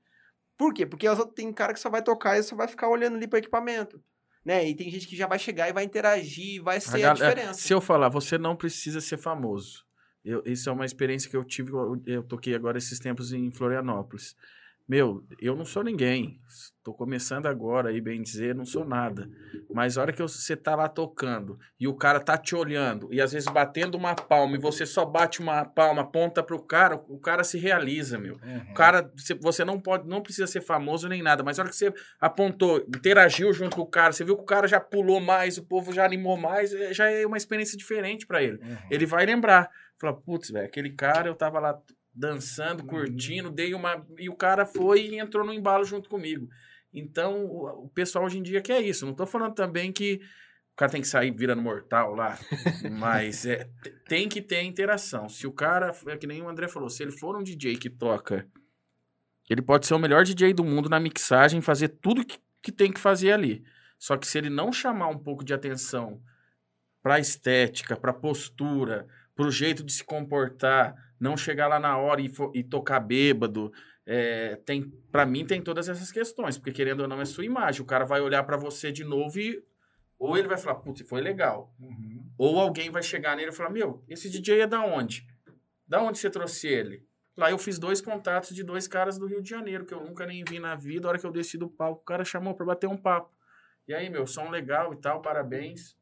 [0.58, 0.84] Por quê?
[0.84, 3.26] Porque as outras, tem cara que só vai tocar e só vai ficar olhando ali
[3.26, 3.98] pro equipamento.
[4.44, 4.68] Né?
[4.68, 7.14] E tem gente que já vai chegar e vai interagir, vai A ser a, é,
[7.14, 7.54] diferença.
[7.54, 9.84] Se eu falar, você não precisa ser famoso.
[10.24, 13.50] Eu, isso é uma experiência que eu tive, eu, eu toquei agora esses tempos em
[13.50, 14.36] Florianópolis.
[14.90, 16.40] Meu, eu não sou ninguém.
[16.82, 19.30] Tô começando agora aí, bem dizer, não sou nada.
[19.72, 23.20] Mas a hora que você tá lá tocando e o cara tá te olhando e
[23.20, 27.20] às vezes batendo uma palma e você só bate uma palma, aponta pro cara, o
[27.20, 28.34] cara se realiza, meu.
[28.68, 29.08] O cara,
[29.40, 32.78] você- não pode, não precisa ser famoso nem nada, mas a hora que você apontou,
[32.88, 35.92] interagiu junto com o cara, você viu que o cara já pulou mais, o povo
[35.92, 38.56] já animou mais, é- já é uma experiência diferente pra ele.
[38.56, 38.76] Uhum.
[38.90, 39.70] Ele vai lembrar,
[40.00, 41.78] fala, putz, velho, aquele cara eu tava lá
[42.20, 42.88] dançando, Uhum.
[42.88, 46.48] curtindo, dei uma e o cara foi e entrou no embalo junto comigo.
[46.92, 49.06] Então, o, pessoal hoje em dia quer isso.
[49.06, 50.20] Não tô falando também que
[50.72, 52.38] o cara tem que sair virando mortal lá,
[52.98, 53.68] mas é,
[54.08, 55.28] tem que ter interação.
[55.28, 57.88] Se o cara, é que nem o André falou, se ele for um DJ que
[57.88, 58.46] toca,
[59.48, 62.92] ele pode ser o melhor DJ do mundo na mixagem, fazer tudo que, que tem
[62.92, 63.64] que fazer ali.
[63.98, 66.20] Só que se ele não chamar um pouco de atenção
[67.02, 69.06] pra estética, pra postura,
[69.40, 73.72] pro jeito de se comportar, não chegar lá na hora e, e tocar bêbado,
[74.04, 77.80] é, tem, para mim tem todas essas questões, porque querendo ou não é sua imagem.
[77.80, 79.64] O cara vai olhar pra você de novo e
[80.18, 81.74] ou ele vai falar, putz, foi legal.
[81.80, 82.30] Uhum.
[82.36, 85.26] Ou alguém vai chegar nele e falar: Meu, esse DJ é da onde?
[85.88, 87.02] Da onde você trouxe ele?
[87.34, 90.26] Lá eu fiz dois contatos de dois caras do Rio de Janeiro, que eu nunca
[90.26, 91.08] nem vi na vida.
[91.08, 93.34] A hora que eu desci do palco, o cara chamou pra bater um papo.
[93.88, 95.96] E aí, meu, som legal e tal, parabéns.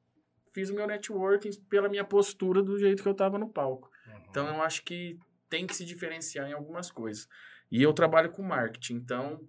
[0.58, 3.88] Fiz o meu networking pela minha postura do jeito que eu tava no palco.
[4.28, 5.16] Então eu acho que
[5.48, 7.28] tem que se diferenciar em algumas coisas.
[7.70, 9.40] E eu trabalho com marketing, então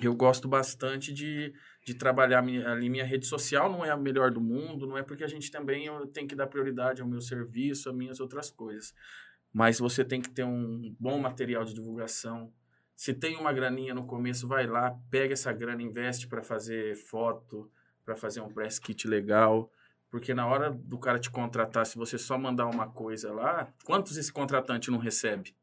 [0.00, 1.52] eu gosto bastante de,
[1.84, 5.02] de trabalhar minha, ali minha rede social, não é a melhor do mundo, não é
[5.02, 8.94] porque a gente também tem que dar prioridade ao meu serviço, a minhas outras coisas.
[9.52, 12.50] Mas você tem que ter um bom material de divulgação.
[12.96, 17.70] Se tem uma graninha no começo, vai lá, pega essa grana, investe para fazer foto,
[18.02, 19.70] para fazer um press kit legal.
[20.12, 24.18] Porque na hora do cara te contratar, se você só mandar uma coisa lá, quantos
[24.18, 25.56] esse contratante não recebe?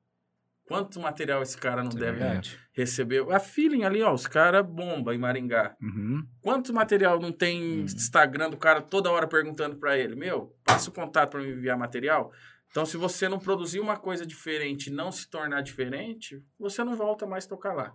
[0.65, 2.59] Quanto material esse cara não é deve verdade.
[2.73, 3.31] receber?
[3.31, 5.75] A feeling ali, ó, os caras bomba em Maringá.
[5.79, 6.27] Uhum.
[6.41, 7.83] Quanto material não tem Hum.
[7.83, 10.15] Instagram do cara toda hora perguntando para ele?
[10.15, 12.31] Meu, passa o contato para me enviar material.
[12.71, 16.95] Então, se você não produzir uma coisa diferente e não se tornar diferente, você não
[16.95, 17.93] volta mais a tocar lá.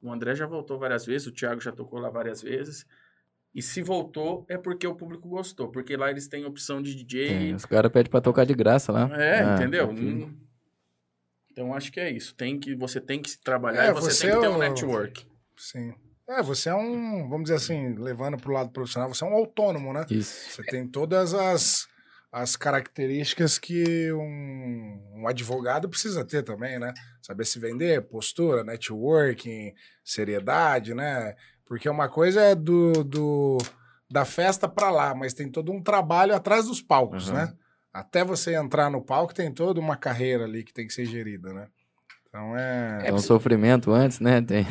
[0.00, 2.84] O André já voltou várias vezes, o Thiago já tocou lá várias vezes.
[3.54, 5.68] E se voltou, é porque o público gostou.
[5.70, 7.28] Porque lá eles têm opção de DJ.
[7.28, 9.10] Tem, os caras pedem pra tocar de graça lá.
[9.20, 9.90] É, Ah, entendeu?
[9.90, 10.02] ok.
[10.02, 10.34] Hum.
[11.50, 12.34] Então, acho que é isso.
[12.34, 14.48] Tem que, você tem que se trabalhar É, e você, você tem que ter é
[14.48, 15.26] um network.
[15.56, 15.92] Sim.
[16.28, 19.92] É, você é um, vamos dizer assim, levando pro lado profissional, você é um autônomo,
[19.92, 20.06] né?
[20.08, 20.50] Isso.
[20.52, 21.86] Você tem todas as,
[22.30, 26.94] as características que um, um advogado precisa ter também, né?
[27.20, 31.36] Saber se vender, postura, networking, seriedade, né?
[31.72, 33.56] Porque uma coisa é do, do
[34.10, 37.34] da festa pra lá, mas tem todo um trabalho atrás dos palcos, Uhum.
[37.34, 37.54] né?
[37.90, 41.50] Até você entrar no palco, tem toda uma carreira ali que tem que ser gerida,
[41.54, 41.68] né?
[42.28, 43.04] Então é.
[43.06, 44.42] É um sofrimento antes, né?
[44.42, 44.66] Tem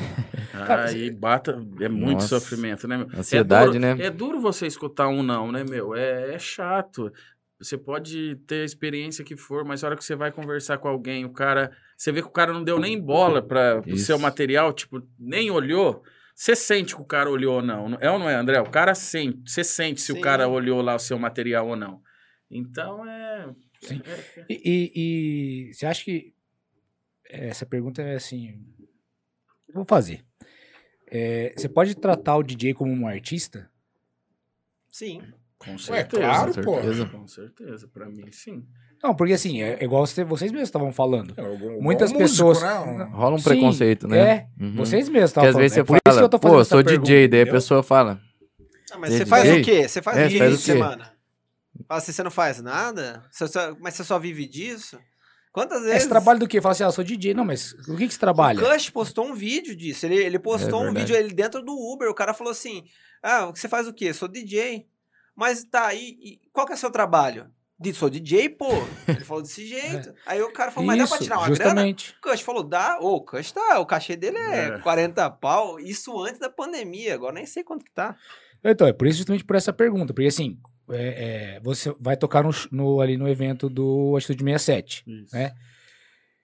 [0.53, 2.39] Aí bata, é muito Nossa.
[2.39, 2.97] sofrimento, né?
[2.97, 3.07] meu?
[3.17, 3.95] ansiedade, é né?
[3.95, 5.95] duro, É duro você escutar um não, né, meu?
[5.95, 7.11] É, é chato.
[7.59, 10.87] Você pode ter a experiência que for, mas a hora que você vai conversar com
[10.87, 11.71] alguém, o cara.
[11.97, 15.49] Você vê que o cara não deu nem bola para o seu material, tipo, nem
[15.49, 16.03] olhou.
[16.35, 17.97] Você sente que o cara olhou ou não.
[18.01, 18.59] É ou não é, André?
[18.59, 19.49] O cara sente.
[19.51, 20.19] Você sente se Sim.
[20.19, 22.01] o cara olhou lá o seu material ou não.
[22.49, 23.53] Então é.
[23.81, 24.01] Sim.
[24.05, 24.91] é- E, e-
[25.69, 26.33] e você acha que
[27.25, 28.63] essa pergunta é assim?
[29.67, 30.25] eu Vou fazer.
[31.07, 33.69] É, você pode tratar o DJ como um artista?
[34.89, 35.21] Sim.
[35.57, 36.07] com Ué, certeza.
[36.23, 36.73] claro, com pô.
[36.81, 37.05] certeza.
[37.07, 37.87] Com certeza.
[37.87, 38.67] Pra mim, sim.
[39.03, 41.33] Não, porque assim, é igual você- vocês mesmos estavam falando.
[41.37, 42.61] É, igual Muitas músico, pessoas.
[42.61, 42.79] né?
[42.79, 44.19] Um- Rola um Sim, preconceito, né?
[44.19, 44.75] É, Uhum.
[44.75, 45.61] vocês mesmos Porque estavam às falando.
[45.63, 47.47] vezes é você por isso que fala, eu pô, essa sou pergunta, DJ, daí a
[47.47, 48.21] pessoa fala,
[48.93, 49.61] Ah, mas Você faz DJ?
[49.61, 49.87] o quê?
[49.87, 50.57] Você faz É, o quê?
[50.57, 51.13] semana?
[51.87, 53.23] Fala assim, você não faz nada?
[53.31, 54.99] Você só- mas você só vive disso?
[55.53, 56.03] Quantas É, vezes...
[56.03, 56.59] Você trabalha do quê?
[56.61, 57.33] Fala assim, ah, eu sou DJ.
[57.33, 58.59] Não, mas o que, que você trabalha?
[58.61, 60.05] O Cush postou um vídeo disso.
[60.05, 62.09] Ele, ele postou É um vídeo ele dentro do Uber.
[62.09, 62.83] O cara falou assim:
[63.23, 64.13] Ah, você faz o quê?
[64.13, 64.85] Sou DJ.
[65.35, 66.17] Mas tá aí.
[66.21, 67.47] e qual que é o seu trabalho?
[67.81, 68.67] De, sou DJ, pô.
[69.07, 70.13] Ele falou desse jeito.
[70.25, 71.55] Aí o cara falou, mas dá pra Isso, tirar uma grana?
[71.63, 72.15] justamente.
[72.23, 72.99] O Cush falou, dá.
[73.01, 73.79] Ô, o Cush tá.
[73.79, 74.79] O cachê dele é, É.
[74.79, 75.79] 40 pau.
[75.79, 77.13] Isso antes da pandemia.
[77.15, 78.15] Agora nem sei quanto que tá.
[78.63, 80.13] Então, é por isso justamente por essa pergunta.
[80.13, 80.59] Porque assim,
[80.91, 85.03] é, é, você vai tocar no, no- ali no evento do Atitude 67.
[85.07, 85.35] Isso.
[85.35, 85.51] É.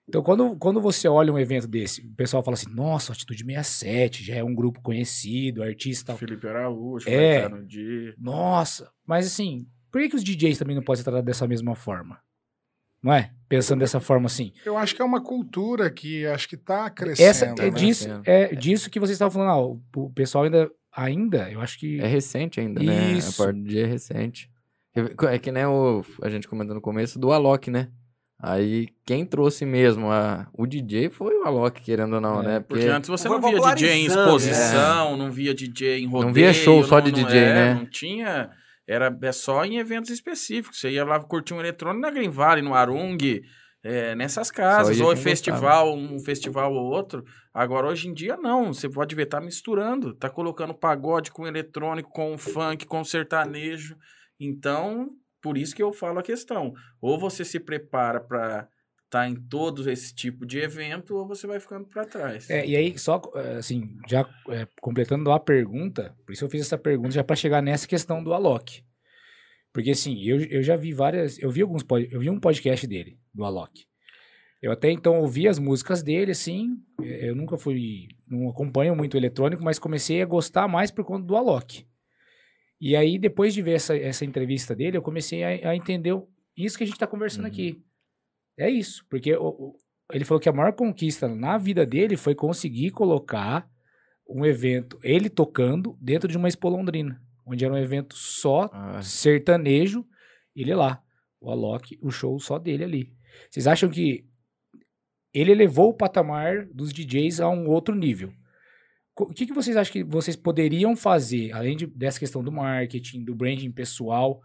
[0.08, 4.24] Então, quando, quando você olha um evento desse, o pessoal fala assim, nossa, Atitude 67,
[4.24, 6.16] já é um grupo conhecido, artista e tal.
[6.16, 7.46] Felipe Araújo, É.
[7.46, 8.14] no dia.
[8.16, 11.74] Nossa, mas assim, por que, que os DJs também não podem ser tratados dessa mesma
[11.74, 12.18] forma?
[13.02, 13.30] Não é?
[13.48, 14.52] Pensando dessa forma assim.
[14.64, 17.28] Eu acho que é uma cultura que acho que tá crescendo.
[17.28, 17.70] Essa, é, né?
[17.70, 18.22] disso, Crescendo.
[18.26, 19.50] é disso que vocês estavam falando.
[19.50, 22.00] Ah, o, o pessoal ainda, ainda, eu acho que.
[22.00, 23.12] é recente ainda, né?
[23.12, 23.40] Isso.
[23.40, 24.50] A parte do dia é recente.
[25.30, 27.88] É que nem o, a gente comentou no começo do Alok, né?
[28.40, 32.60] Aí quem trouxe mesmo a, o DJ foi o Alok, querendo ou não, É, né?
[32.60, 36.26] Porque antes você não via DJ em exposição, não via DJ em rodeio.
[36.26, 37.74] Não via show só de DJ, é, né?
[37.74, 38.50] Não tinha...
[38.88, 40.80] Era é só em eventos específicos.
[40.80, 43.18] Você ia lá curtir um eletrônico na Green Valley, no Arung,
[43.82, 44.98] é, nessas casas.
[44.98, 47.22] Ou festival, um festival ou outro.
[47.52, 48.72] Agora, hoje em dia, não.
[48.72, 50.14] Você pode ver, tá misturando.
[50.14, 53.94] Tá colocando pagode com eletrônico, com funk, com sertanejo.
[54.40, 55.10] Então,
[55.42, 56.72] por isso que eu falo a questão.
[56.98, 58.66] Ou você se prepara para
[59.08, 62.48] estar em todos esse tipo de evento, ou você vai ficando para trás.
[62.50, 66.60] É, e aí, só é, assim, já é, completando a pergunta, por isso eu fiz
[66.60, 68.82] essa pergunta já para chegar nessa questão do Alok.
[69.72, 71.38] Porque assim, eu, eu já vi várias.
[71.38, 73.86] Eu vi alguns eu vi um podcast dele, do Alok.
[74.60, 76.76] Eu até então ouvi as músicas dele, assim.
[77.00, 78.08] Eu nunca fui.
[78.26, 81.86] Não acompanho muito eletrônico, mas comecei a gostar mais por conta do Alok.
[82.80, 86.28] E aí, depois de ver essa, essa entrevista dele, eu comecei a, a entender o-
[86.56, 87.50] isso que a gente tá conversando Uhum.
[87.50, 87.82] aqui.
[88.58, 89.04] É isso.
[89.08, 89.76] Porque o- o,
[90.12, 93.68] ele falou que a maior conquista na vida dele foi conseguir colocar
[94.28, 99.02] um evento, ele tocando, dentro de uma Expo Londrina, onde era um evento só Ah,
[99.02, 100.04] sertanejo,
[100.54, 101.02] ele lá,
[101.40, 103.12] o Alok, o show só dele ali.
[103.50, 104.26] Vocês acham que
[105.32, 108.32] ele elevou o patamar dos DJs a um outro nível?
[109.18, 113.24] O que, que vocês acham que vocês poderiam fazer, além de- dessa questão do marketing,
[113.24, 114.40] do branding pessoal,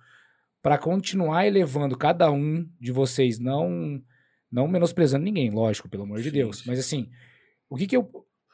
[0.64, 4.01] para continuar elevando cada um de vocês, não
[4.49, 7.09] não menosprezando ninguém, lógico, pelo amor de Sim, Deus, mas assim,
[7.68, 8.07] o que que eu,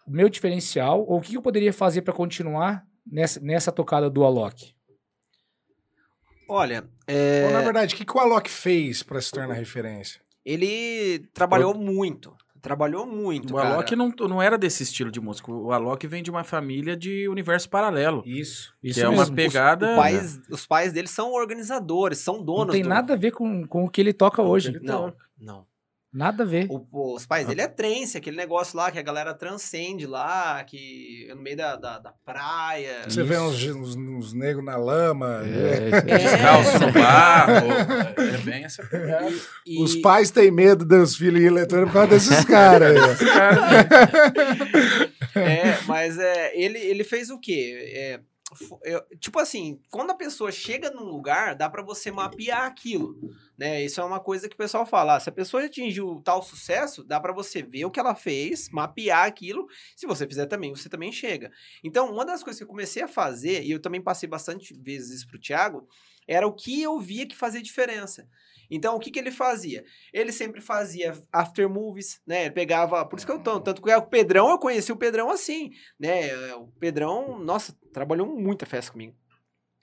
[0.08, 4.10] o meu diferencial, ou o que que eu poderia fazer para continuar nessa, nessa tocada
[4.10, 4.74] do Alok?
[6.48, 10.22] Olha, é, Ou, na verdade, o que, que o Alok fez pra se tornar referência?
[10.46, 12.36] ele trabalhou muito.
[12.62, 13.74] Trabalhou muito, O cara.
[13.76, 15.52] Alok não, não era desse estilo de música.
[15.52, 18.22] O Alok vem de uma família de universo paralelo.
[18.26, 18.74] Isso.
[18.82, 19.36] Que Isso é uma mesmo.
[19.36, 19.94] pegada.
[19.94, 23.32] O pais, os pais dele são organizadores, são donos Não tem do- nada a ver
[23.32, 24.70] com, com o que ele toca hoje.
[24.70, 25.66] ele Não, não.
[26.12, 26.66] Nada a ver.
[26.72, 31.28] O- os pais dele é trance, aquele negócio lá que a galera transcende lá, que
[31.30, 33.04] é no meio da, da, da praia.
[33.08, 35.44] Você vê uns, uns, uns negros na lama.
[35.46, 35.88] É, né?
[35.88, 36.18] isso aí.
[36.24, 37.68] Descalço no barro.
[38.34, 39.32] É bem essa pegada.
[39.68, 42.98] E- Os pais têm medo dos filhos eletrônicos por causa desses caras.
[45.36, 47.92] É, mas é, ele, ele fez o quê?
[47.96, 48.20] É,
[48.84, 53.16] eu- tipo assim, quando a pessoa chega num lugar, dá pra você mapear aquilo,
[53.58, 53.84] né?
[53.84, 55.16] Isso é uma coisa que o pessoal fala.
[55.16, 58.70] ah, se a pessoa atingiu tal sucesso, dá pra você ver o que ela fez,
[58.70, 59.68] mapear aquilo.
[59.96, 61.52] Se você fizer também, você também chega.
[61.84, 65.18] Então, uma das coisas que eu comecei a fazer, e eu também passei bastante vezes
[65.18, 65.88] isso pro Thiago,
[66.30, 68.30] era o que eu via que fazia diferença.
[68.70, 69.84] Então, o que, que ele fazia?
[70.14, 72.46] Ele sempre fazia after movies, né?
[72.46, 73.04] Ele pegava.
[73.04, 73.60] Por isso que eu tô.
[73.60, 76.54] Tanto que o Pedrão, eu conheci o Pedrão assim, né?
[76.54, 79.16] O Pedrão, nossa, trabalhou muita festa comigo.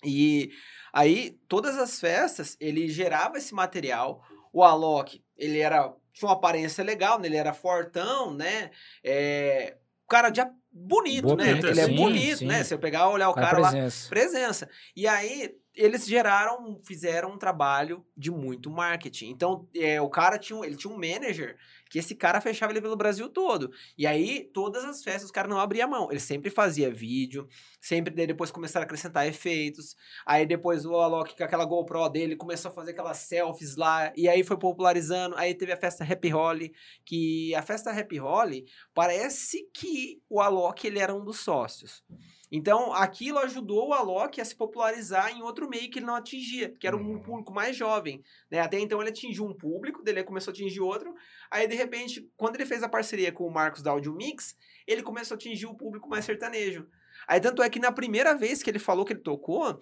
[0.05, 0.53] E
[0.93, 4.23] aí, todas as festas, ele gerava esse material.
[4.53, 5.93] O Alok, ele era.
[6.13, 7.27] Tinha uma aparência legal, né?
[7.27, 8.71] Ele era fortão, né?
[9.03, 9.77] É,
[10.09, 10.41] cara de
[10.71, 11.51] bonito, né?
[11.51, 12.47] Ele é sim, bonito, sim.
[12.47, 12.63] né?
[12.63, 14.09] Se eu pegar olhar o Cara, cara lá, presença.
[14.09, 14.71] presença.
[14.95, 19.29] E aí, eles geraram, fizeram um trabalho de muito marketing.
[19.29, 21.57] Então, é, o cara tinha, ele tinha um manager
[21.91, 23.71] que esse cara fechava ele pelo Brasil todo.
[23.97, 26.11] E aí, todas as festas, os caras não abriam mão.
[26.11, 27.47] Ele sempre fazia vídeo,
[27.81, 29.95] sempre depois começaram a acrescentar efeitos.
[30.25, 34.13] Aí depois o Alok, com aquela GoPro dele, começou a fazer aquelas selfies lá.
[34.17, 35.37] E aí foi popularizando.
[35.37, 36.73] Aí teve a festa Happy Holly,
[37.05, 38.65] que a festa Happy Holly
[38.95, 42.03] parece que o Alok ele era um dos sócios.
[42.51, 46.71] Então, aquilo ajudou o Alok a se popularizar em outro meio que ele não atingia,
[46.79, 47.21] que era um Uhum.
[47.21, 48.23] público mais jovem.
[48.51, 48.61] Né?
[48.61, 51.13] Até então ele atingiu um público, dele começou a atingir outro.
[51.51, 55.03] Aí, de repente, quando ele fez a parceria com o Marcos da Audio Mix, ele
[55.03, 56.87] começou a atingir o público mais sertanejo.
[57.27, 59.79] Aí, tanto é que na primeira vez que ele falou que ele tocou,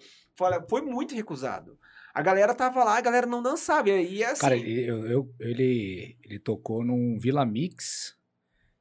[0.67, 1.77] foi, muito recusado.
[2.13, 3.89] A galera tava lá, a galera não dançava.
[3.89, 8.15] E aí, assim, Cara, ele, eu- eu- ele, ele tocou num Vila Mix,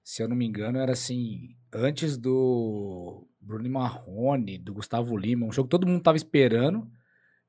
[0.03, 5.53] se eu não me engano, era assim, antes do Bruno Marrone, do Gustavo Lima, um
[5.53, 6.91] jogo que todo mundo tava esperando.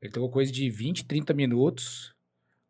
[0.02, 2.14] Ele tocou coisa de 20, 30 minutos.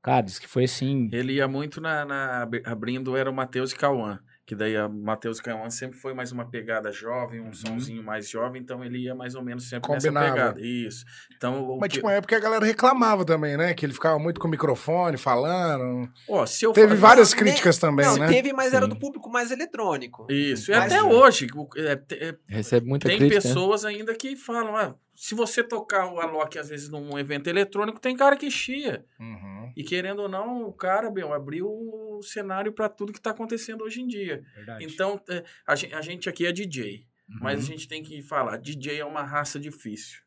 [0.01, 1.09] Cara, disse que foi assim.
[1.11, 4.19] Ele ia muito na, na- ab- abrindo, era o Matheus e Cauã.
[4.47, 8.61] Que daí a Matheus Cauã sempre foi mais uma pegada jovem, um sonzinho mais jovem,
[8.61, 10.19] então ele ia mais ou menos sempre Combinava.
[10.25, 10.61] nessa pegada.
[10.61, 11.03] Isso.
[11.35, 13.73] Então, o Mas que- tinha uma época que a galera reclamava também, né?
[13.73, 16.07] Que ele ficava muito com o microfone, falando.
[16.29, 18.27] Ó, se eu Teve várias Não, críticas também, não, né?
[18.27, 18.89] teve, mas era Sim.
[18.89, 20.27] do público mais eletrônico.
[20.29, 21.47] Isso, e Mas- até hoje.
[21.77, 23.39] é, é, Recebe muita tem crítica.
[23.41, 23.53] né?
[23.53, 27.99] pessoas ainda que falam, ah, se você tocar o Alok às vezes num evento eletrônico,
[27.99, 29.05] tem cara que chia.
[29.19, 29.71] Uhum.
[29.75, 33.83] E querendo ou não, o cara, meu, abriu o cenário para tudo que tá acontecendo
[33.83, 34.43] hoje em dia.
[34.55, 34.83] Verdade.
[34.85, 37.65] Então, é, a, gen- a gente aqui é DJ, mas a Uhum.
[37.65, 40.19] gente tem que falar, DJ é uma raça difícil.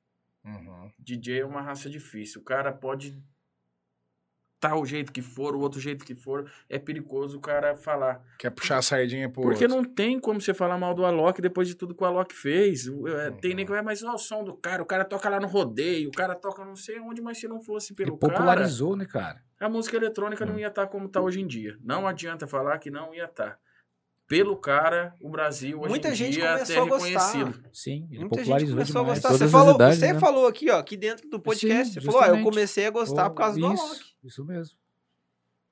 [0.45, 0.91] Uhum.
[0.99, 2.41] DJ é uma raça difícil.
[2.41, 3.17] O cara pode
[4.61, 8.21] tal jeito que for, o outro jeito que for, é perigoso o cara falar.
[8.39, 9.77] Quer puxar a sardinha pro Porque outro.
[9.77, 12.87] não tem como você falar mal do Alok depois de tudo que o Alok fez.
[12.89, 13.57] É, Tem Uhum.
[13.57, 16.09] nem que vai, mas olha o som do cara, o cara toca lá no rodeio,
[16.09, 19.43] o cara toca não sei onde, mas se não fosse pelo cara, popularizou, né, cara?
[19.61, 20.59] a música eletrônica não Hum.
[20.61, 21.77] ia estar como está hoje em dia.
[21.83, 23.59] Não adianta falar que não ia estar.
[24.29, 27.07] Pelo cara, o Brasil hoje Muita em gente dia começou é a gostar.
[27.07, 27.65] reconhecido.
[27.73, 29.19] Sim, ele Muita gente popularizou começou a demais.
[29.19, 29.29] gostar.
[29.31, 30.21] Todas Você, falou, idades, você né?
[30.21, 33.31] falou aqui, ó, aqui dentro do podcast, Sim, você falou, ó, eu comecei a gostar
[33.31, 34.05] por causa do isso, Alok.
[34.23, 34.77] Isso mesmo.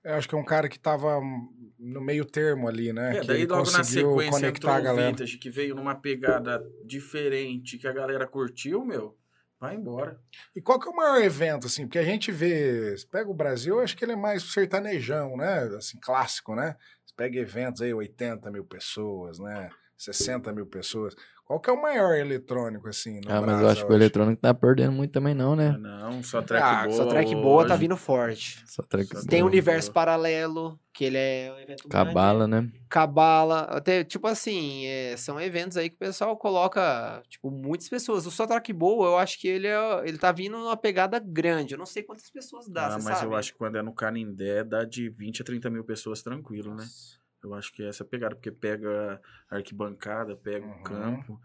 [0.02, 1.48] Eu acho que é um cara que tava hum,
[1.78, 3.18] no meio termo ali, né?
[3.18, 5.10] É, que daí ele logo na conseguiu sequência entrou conectar a o galera.
[5.10, 9.18] Vintage, que veio numa pegada diferente, que a galera curtiu, meu,
[9.60, 10.18] vai embora.
[10.54, 11.86] E qual que é o maior evento, assim?
[11.86, 15.36] Porque a gente vê, você pega o Brasil, eu acho que ele é mais sertanejão,
[15.36, 15.58] né?
[15.76, 16.76] Assim, clássico, né?
[17.16, 19.70] Pega eventos aí, 80 mil pessoas, né?
[19.96, 21.14] 60 mil pessoas.
[21.46, 24.02] Qual que é o maior eletrônico, assim, no Ah, mas eu acho que o hoje?
[24.02, 25.78] eletrônico tá perdendo muito também não, Ah, né?
[25.78, 26.96] não, só track Ah, boa.
[26.96, 27.80] Só track boa tá hoje.
[27.82, 28.64] vindo forte.
[28.66, 29.52] Só track Só Tem o boa.
[29.52, 32.08] Universo Paralelo, que ele é um evento grande.
[32.08, 32.68] Cabala, né?
[32.90, 38.26] Cabala, até, tipo assim, é, são eventos aí que o pessoal coloca, tipo, muitas pessoas.
[38.26, 41.74] O Só Track Boa, eu acho que ele, é, ele tá vindo numa pegada grande.
[41.74, 43.30] Eu não sei quantas pessoas dá, Ah, você mas sabe?
[43.30, 46.74] eu acho que quando é no Canindé dá de 20 a 30 mil pessoas tranquilo,
[46.74, 46.84] né?
[47.42, 49.20] Eu acho que é essa pegada, porque pega
[49.50, 50.72] a arquibancada, pega Uhum.
[50.72, 51.40] o campo.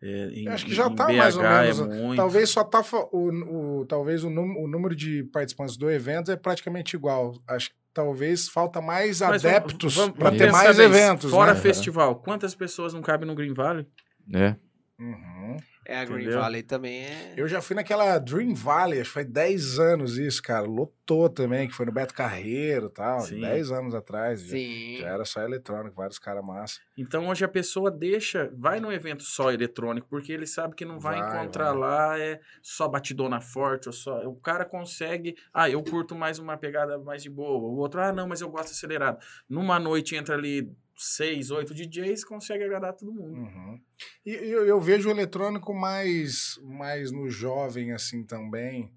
[0.00, 2.16] é, em, acho que já em tá BH mais ou menos, É muito.
[2.16, 2.82] Talvez só tá.
[3.12, 7.34] O, o- talvez o, num- o número de participantes do evento é praticamente igual.
[7.48, 11.30] Acho que talvez falta mais Mas adeptos para ter mais eventos.
[11.30, 11.60] Fora né?
[11.60, 13.86] festival, quantas pessoas não cabem no Green Valley?
[14.32, 14.54] É.
[15.00, 15.56] Uhum.
[15.90, 16.38] É, a Green Entendeu?
[16.40, 17.32] Valley também é.
[17.34, 20.66] Eu já fui naquela Dream Valley, acho que foi 10 anos isso, cara.
[20.66, 23.20] Lotou também, que foi no Beto Carreiro e tal.
[23.20, 23.40] Sim.
[23.40, 24.42] 10 anos atrás.
[24.42, 24.98] já- Sim.
[25.00, 26.78] Já era só eletrônico, vários caras massa.
[26.94, 31.00] Então hoje a pessoa deixa, vai num evento só eletrônico, porque ele sabe que não
[31.00, 31.78] vai, Vai, encontrar vai.
[31.80, 34.18] lá é só batidona forte, ou só.
[34.28, 35.36] O cara consegue.
[35.54, 37.58] Ah, eu curto mais uma pegada mais de boa.
[37.66, 39.18] O outro, ah, não, mas eu gosto acelerado.
[39.48, 43.38] Numa noite entra ali seis, oito DJs, consegue agradar todo mundo.
[43.38, 43.80] Uhum.
[44.26, 48.92] E eu, eu vejo o eletrônico mais, mais no jovem, assim, também.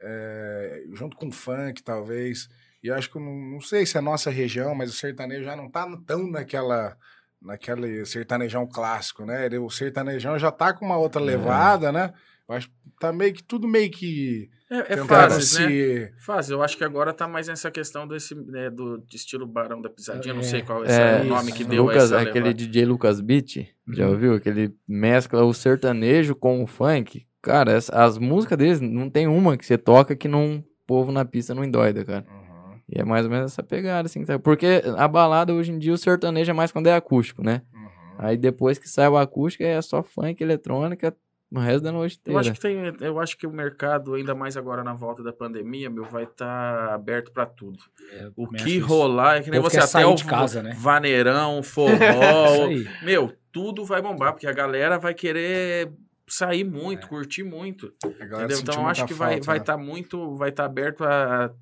[0.00, 2.48] é, junto com o funk, talvez.
[2.82, 5.56] E acho que, não, não sei se é a nossa região, mas o sertanejo já
[5.56, 6.96] não tá tão naquela...
[7.38, 9.46] Naquele sertanejão clássico, né?
[9.58, 12.12] O sertanejão já tá com uma outra levada, né?
[12.48, 12.68] Que
[13.00, 15.68] tá meio que tudo meio que É, é tentando fases, né?
[15.68, 19.46] se- Fase, eu acho que agora tá mais nessa questão desse, né, do de estilo
[19.46, 20.44] Barão da Pisadinha, não É.
[20.44, 22.54] sei qual É, é o nome que deu Lucas, essa aquele levada.
[22.54, 24.12] DJ Lucas Beat, já Uhum.
[24.12, 24.34] ouviu?
[24.34, 27.26] Aquele mescla o sertanejo com o funk.
[27.42, 31.10] Cara, as, as músicas deles, não tem uma que você toca que não, o povo
[31.12, 32.24] na pista não endoida, cara.
[32.28, 32.78] Uhum.
[32.88, 34.24] E é mais ou menos essa pegada, assim.
[34.24, 34.38] tá?
[34.38, 37.62] Porque a balada hoje em dia, o sertanejo é mais quando é acústico, né?
[37.74, 37.86] Uhum.
[38.18, 41.14] Aí depois que sai o acústico, é só funk, eletrônica,
[41.50, 42.40] o resto da noite Eu inteira.
[42.40, 45.88] acho, que tem, eu acho que o mercado, ainda mais agora na volta da pandemia,
[45.88, 47.78] meu, vai estar aberto para tudo.
[48.12, 50.74] É, O que rolar, é que nem você até sair o de casa, né?
[50.78, 52.86] vaneirão, forró, aí.
[53.02, 55.92] meu, tudo vai bombar, porque a galera vai querer
[56.28, 57.08] sair muito, É.
[57.08, 57.92] curtir muito.
[58.04, 58.58] Entendeu?
[58.60, 59.62] Então eu acho que vai falta, vai né?
[59.62, 61.52] estar muito, vai estar aberto a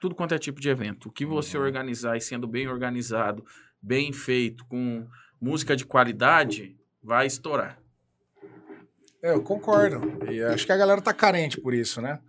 [0.00, 1.08] tudo quanto é tipo de evento.
[1.08, 1.64] O que você Uhum.
[1.64, 3.44] organizar e sendo bem organizado,
[3.82, 5.06] bem feito, com
[5.40, 7.78] música de qualidade, vai estourar.
[9.26, 10.24] É, eu concordo.
[10.30, 12.20] E acho que a galera tá carente por isso, né?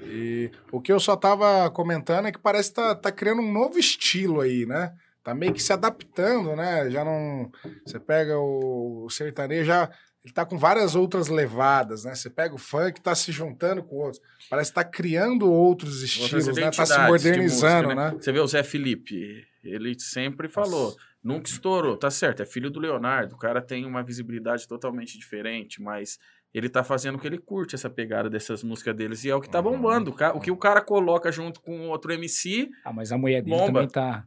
[0.00, 3.52] E o que eu só tava comentando é que parece que tá, tá criando um
[3.52, 4.92] novo estilo aí, né?
[5.22, 6.90] Tá meio que se adaptando, né?
[6.90, 7.48] Já não.
[7.86, 9.88] Você pega o, o sertanejo, já.
[10.24, 12.14] Ele tá com várias outras levadas, né?
[12.14, 14.20] Você pega o funk, tá se juntando com outros.
[14.50, 16.72] Parece que tá criando outros estilos, né?
[16.72, 18.16] Tá se modernizando, música, né?
[18.20, 22.80] Você vê o Zé Felipe, ele sempre falou, nunca estourou, tá certo, é filho do
[22.80, 26.18] Leonardo, o cara tem uma visibilidade totalmente diferente, mas
[26.52, 29.40] ele tá fazendo o que ele curte, essa pegada dessas músicas deles, e é o
[29.40, 29.72] que tá Uhum.
[29.72, 30.14] bombando.
[30.34, 33.66] O que o cara coloca junto com outro MC, Ah, mas a mulher dele Bomba.
[33.72, 34.24] também tá.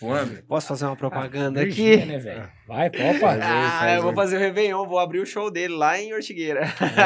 [0.00, 0.42] voando.
[0.48, 1.74] Posso fazer uma propaganda Ah, aqui?
[1.74, 2.50] Virgínia, né, velho?
[2.66, 3.38] Vai, opa.
[3.40, 6.62] Ah, eu vou fazer o Réveillon, vou abrir o show dele lá em Ortigueira.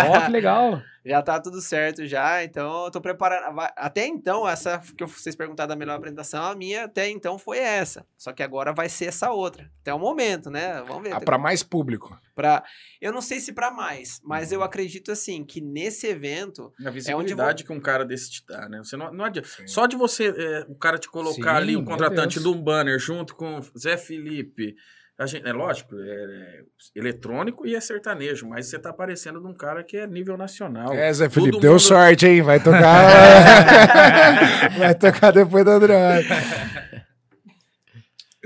[0.09, 0.81] Ó, que legal.
[1.07, 3.55] Já tá tudo certo já, então eu tô preparando.
[3.55, 7.59] vai- Até então, essa que vocês perguntaram da melhor apresentação, a minha até então foi
[7.59, 8.05] essa.
[8.19, 9.71] Só que agora vai ser essa outra.
[9.83, 10.83] Até o momento, né?
[10.87, 11.15] Vamos ver.
[11.15, 12.19] Ah, pra mais público.
[12.35, 12.65] Pra-
[13.01, 14.57] Eu não sei se pra mais, mas Uhum.
[14.57, 16.73] eu acredito assim, que nesse evento.
[16.85, 18.79] A É visibilidade que um cara desse te dá, né?
[18.79, 19.49] Você não, não adianta.
[19.49, 19.67] Sim.
[19.69, 22.99] Só de você, é, o cara te colocar Sim, ali, o contratante de um banner
[22.99, 24.75] junto com Zé Felipe.
[25.19, 26.61] A gente, é lógico, é, é
[26.95, 30.93] eletrônico e é sertanejo, mas você tá aparecendo de um cara que é nível nacional.
[30.93, 32.43] É, Zé Todo Felipe, deu mundo- sorte, hein?
[32.43, 33.07] Vai tocar.
[34.79, 36.29] vai tocar depois do Android.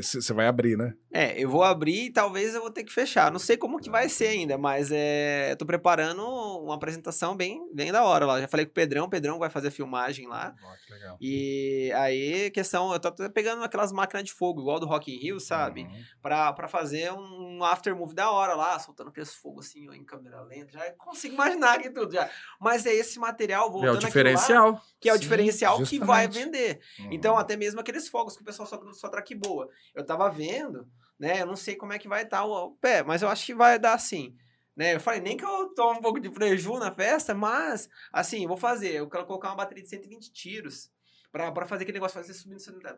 [0.03, 0.95] Você vai abrir, né?
[1.13, 3.33] É, eu vou abrir e talvez eu vou ter que fechar.
[3.33, 7.69] Não sei como que vai ser ainda, mas é, eu tô preparando uma apresentação bem,
[7.75, 8.41] bem da hora lá.
[8.41, 10.55] Já falei com o Pedrão, o Pedrão vai fazer a filmagem lá.
[10.87, 11.17] que legal.
[11.21, 15.41] E aí, questão, eu tô pegando aquelas máquinas de fogo, igual do Rock in Rio,
[15.41, 15.89] sabe?
[16.23, 20.41] Pra, pra fazer um aftermovie da hora lá, soltando aqueles fogos assim, ó, em câmera
[20.43, 20.73] lenta.
[20.73, 22.31] Já consigo imaginar aqui tudo já.
[22.61, 24.83] Mas é esse material, É o voltando aquilo lá, diferencial.
[25.01, 26.45] que é o Sim, diferencial que vai justamente.
[26.53, 26.81] vender.
[27.01, 27.09] Uhum.
[27.11, 29.69] Então, até mesmo aqueles fogos que o pessoal só, só traque boa.
[29.95, 30.88] Eu tava vendo,
[31.18, 31.43] né?
[31.43, 33.55] Eu não sei como é que vai estar o, o pé, mas eu acho que
[33.55, 34.36] vai dar sim.
[34.76, 34.95] Né?
[34.95, 38.57] Eu falei, nem que eu tome um pouco de preju na festa, mas, assim, vou
[38.57, 38.95] fazer.
[38.95, 40.91] Eu quero colocar uma bateria de 120 tiros.
[41.32, 42.88] Pra, pra fazer aquele negócio, fazer subindo, subindo.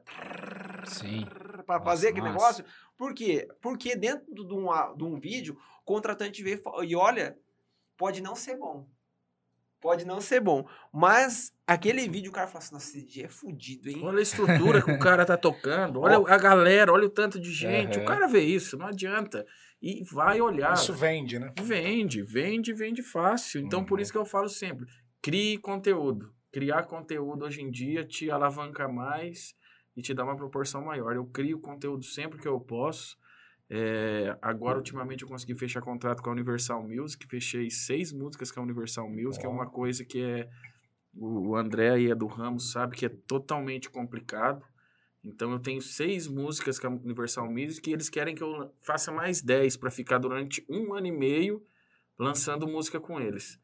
[0.86, 1.26] Sim.
[1.66, 2.38] Pra Nossa, fazer aquele massa.
[2.38, 2.64] negócio.
[2.96, 3.46] Por quê?
[3.60, 7.38] Porque dentro de um, de um vídeo, o contratante vê e olha,
[7.96, 8.88] pode não ser bom.
[9.82, 10.64] Pode não ser bom.
[10.92, 14.00] Mas aquele vídeo o cara fala assim, nossa, esse dia é fudido, hein?
[14.02, 17.52] Olha a estrutura que o cara tá tocando, olha a galera, olha o tanto de
[17.52, 17.96] gente.
[17.96, 18.02] Aham.
[18.02, 19.44] O cara vê isso, não adianta.
[19.82, 20.74] E vai olhar.
[20.74, 21.52] Isso vende, né?
[21.60, 23.60] Vende, vende, vende fácil.
[23.60, 24.02] Então, por Uhum.
[24.02, 24.86] isso que eu falo sempre:
[25.20, 26.32] crie conteúdo.
[26.52, 29.54] Criar conteúdo hoje em dia te alavanca mais
[29.96, 31.16] e te dá uma proporção maior.
[31.16, 33.16] Eu crio conteúdo sempre que eu posso.
[33.68, 37.26] É, agora, ultimamente, eu consegui fechar contrato com a Universal Music.
[37.26, 39.44] Fechei seis músicas com a Universal Music.
[39.44, 40.48] É uma coisa que é.
[41.14, 44.64] O o André aí é do ramo, sabe que é totalmente complicado.
[45.24, 49.12] Então eu tenho seis músicas com a Universal Music e eles querem que eu faça
[49.12, 51.62] mais dez para ficar durante um ano e meio
[52.18, 53.60] lançando música com eles.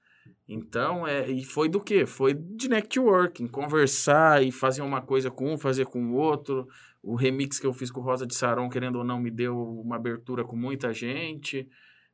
[0.46, 2.07] Então, é, e foi do quê?
[2.07, 6.68] Foi de networking, conversar e fazer uma coisa com um, fazer com o outro.
[7.09, 9.96] O remix que eu fiz com Rosa de Saron, querendo ou não, me deu uma
[9.96, 11.66] abertura com muita gente.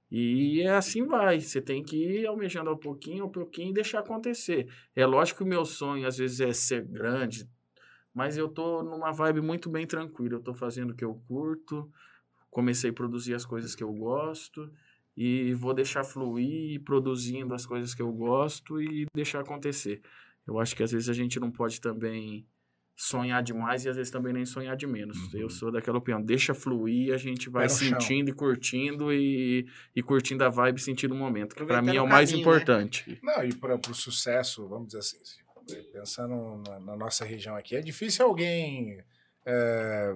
[0.09, 1.41] E é assim vai.
[1.41, 4.69] Você tem que ir almejando ao pouquinho, ao pouquinho e deixar acontecer.
[4.95, 7.45] É lógico que o meu sonho às vezes é ser grande,
[8.15, 10.37] mas eu tô numa vibe muito bem tranquila.
[10.37, 11.91] Eu tô fazendo o que eu curto,
[12.49, 14.71] comecei a produzir as coisas que eu gosto
[15.17, 20.01] e vou deixar fluir produzindo as coisas que eu gosto e deixar acontecer.
[20.47, 22.47] Eu acho que às vezes a gente não pode também
[22.97, 25.17] sonhar demais e às vezes também nem sonhar de menos.
[25.17, 25.41] Uhum.
[25.41, 27.79] Eu sou daquela opinião, deixa fluir, a gente vai no chão.
[27.79, 32.03] sentindo e curtindo e, e curtindo a vibe, sentindo o momento, que para mim é
[32.03, 32.53] o mais caminho, né?
[32.57, 33.19] importante.
[33.23, 35.19] Não, e para o sucesso, vamos dizer assim,
[35.93, 39.03] pensando na, na nossa região aqui, é difícil alguém.
[39.45, 40.15] é,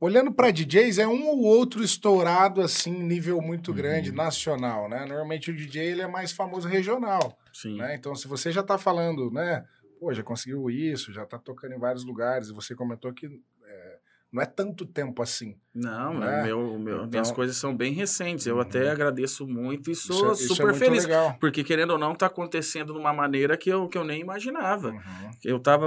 [0.00, 5.00] olhando para DJs, é um ou outro estourado, assim, nível muito grande, nacional, né?
[5.00, 7.76] Normalmente o DJ ele é mais famoso regional, Sim.
[7.76, 7.96] né?
[7.96, 9.62] Então, se você já tá falando, né?
[10.00, 13.98] Pô, já conseguiu isso, já tá tocando em vários lugares, e você comentou que é,
[14.32, 15.58] não é tanto tempo assim.
[15.74, 16.42] Não, Né?
[16.44, 18.46] meu, meu, minhas Então- coisas são bem recentes.
[18.46, 18.60] Eu Uhum.
[18.62, 21.04] até agradeço muito e Isso sou é- isso é super muito feliz.
[21.04, 21.36] legal.
[21.38, 24.88] Porque, querendo ou não, tá acontecendo de uma maneira que eu, que eu nem imaginava.
[24.92, 25.30] Uhum.
[25.44, 25.86] Eu tava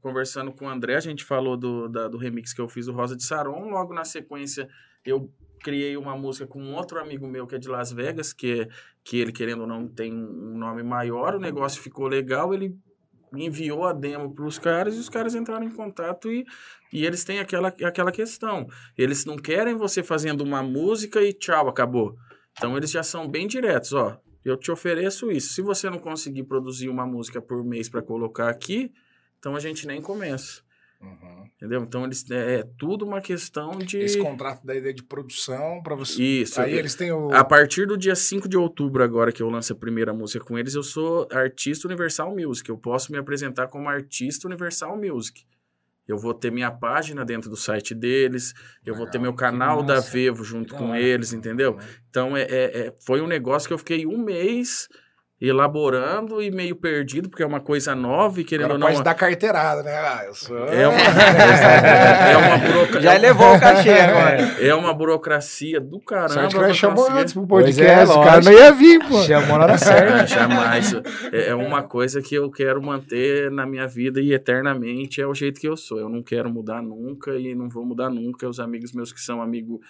[0.00, 2.92] conversando com o André, a gente falou do, da- do remix que eu fiz do
[2.92, 3.68] Rosa de Saron.
[3.70, 4.68] Logo na sequência,
[5.04, 5.30] eu
[5.62, 8.68] criei uma música com um outro amigo meu que é de Las Vegas, que, é-
[9.04, 11.36] que ele, querendo ou não, tem um nome maior.
[11.36, 12.74] O negócio ficou legal, ele
[13.34, 16.44] enviou a demo para os caras e os caras entraram em contato e,
[16.92, 18.66] e eles têm aquela, aquela questão.
[18.96, 22.16] Eles não querem você fazendo uma música e tchau, acabou.
[22.56, 24.18] Então eles já são bem diretos, ó.
[24.44, 25.54] Eu te ofereço isso.
[25.54, 28.92] Se você não conseguir produzir uma música por mês para colocar aqui,
[29.38, 30.62] então a gente nem começa.
[31.02, 31.42] Uhum.
[31.56, 31.82] Entendeu?
[31.82, 35.94] Então eles é, é tudo uma questão de Esse contrato da ideia de produção para
[35.94, 36.22] você.
[36.22, 36.60] isso.
[36.60, 37.32] Aí eu- eles têm o.
[37.32, 40.58] A partir do dia 5 de outubro, agora que eu lanço a primeira música com
[40.58, 42.68] eles, eu sou artista Universal Music.
[42.68, 45.44] Eu posso me apresentar como artista Universal Music.
[46.06, 48.52] Eu vou ter minha página dentro do site deles,
[48.84, 50.00] eu vou ter meu canal da.
[50.00, 51.78] Vevo junto com eles, entendeu?
[52.10, 54.88] Então é, é- é- foi um negócio que eu fiquei um mês
[55.46, 58.88] elaborando e meio perdido, porque é uma coisa nova e querendo Agora ou não.
[58.88, 59.92] pode dar carteirada, né?
[59.92, 60.56] Ah, eu sou...
[60.66, 60.98] É uma,
[62.32, 63.00] é uma burocracia.
[63.00, 64.36] Já levou o cachê agora.
[64.60, 66.48] É uma burocracia do caramba.
[66.48, 69.22] Pra chamou antes pro é, podcast, o cara não ia vir, pô.
[69.22, 70.22] Chamou na hora certa.
[70.22, 70.94] Ah, jamais.
[71.32, 75.34] É é uma coisa que eu quero manter na minha vida e eternamente é o
[75.34, 75.98] jeito que eu sou.
[75.98, 78.48] Eu não quero mudar nunca e não vou mudar nunca.
[78.48, 79.80] Os amigos meus que são amigo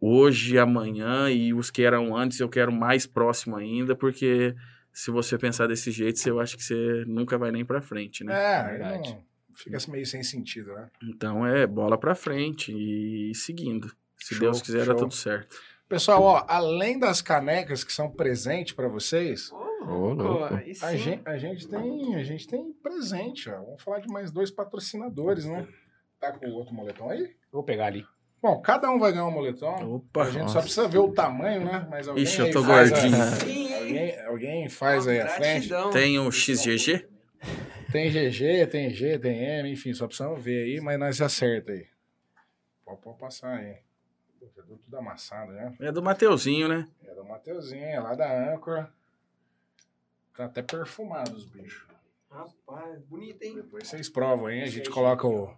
[0.00, 4.54] hoje, amanhã e os que eram antes, eu quero mais próximo ainda, porque
[4.92, 8.34] se você pensar desse jeito, eu acho que você nunca vai nem pra frente, né?
[8.34, 9.18] É, Verdade.
[9.54, 10.88] fica meio sem sentido, né?
[11.02, 13.88] Então é bola pra frente e seguindo.
[14.18, 14.94] Se Show, Deus quiser, show.
[14.94, 15.56] dá tudo certo.
[15.88, 19.50] Pessoal, ó, além das canecas que são presente para vocês,
[19.84, 20.54] louco.
[20.54, 23.60] aí a gente, a gente tem, a gente tem presente, ó.
[23.60, 25.66] Vamos falar de mais dois patrocinadores, né?
[26.18, 27.34] Tá com o outro moletom aí?
[27.50, 28.06] Vou pegar ali.
[28.40, 29.96] Bom, cada um vai ganhar um moletom.
[29.96, 30.22] Opa!
[30.22, 30.62] a gente só nossa.
[30.62, 31.86] precisa ver o tamanho, né?
[31.90, 33.16] Mas alguém Ixi, eu tô gordinho.
[33.82, 33.88] Hein?
[33.88, 35.68] Alguém, alguém faz aí à frente.
[35.92, 37.08] Tem o XGG?
[37.92, 41.86] Tem GG, tem G, tem M, enfim, só precisamos ver aí, mas nós acerta aí.
[42.84, 43.76] Pode, pode passar aí.
[44.54, 45.74] Já deu tudo amassado, né?
[45.78, 46.88] É do Mateuzinho, né?
[47.04, 48.88] É do Mateuzinho, é lá da Anchor.
[50.34, 51.86] Tá até perfumado os bichos.
[52.30, 53.56] Rapaz, bonito, hein?
[53.56, 55.54] Depois vocês provam aí, a gente coloca o.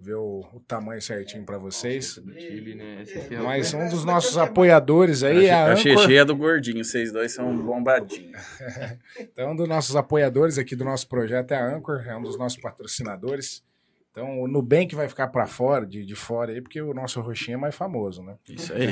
[0.00, 2.20] Vê o, o tamanho certinho pra vocês.
[2.38, 3.02] Chile, né?
[3.30, 6.06] É Mas um dos nossos apoiadores aí, a a Anchor.
[6.06, 8.38] GG é do gordinho, vocês dois são bombadinhos.
[9.18, 12.38] Então, um dos nossos apoiadores aqui do nosso projeto é a Anchor, é um dos
[12.38, 13.64] nossos patrocinadores.
[14.12, 17.54] Então, o Nubank vai ficar para fora, de, de fora aí, porque o nosso roxinho
[17.54, 18.36] é mais famoso, né?
[18.48, 18.88] Isso aí.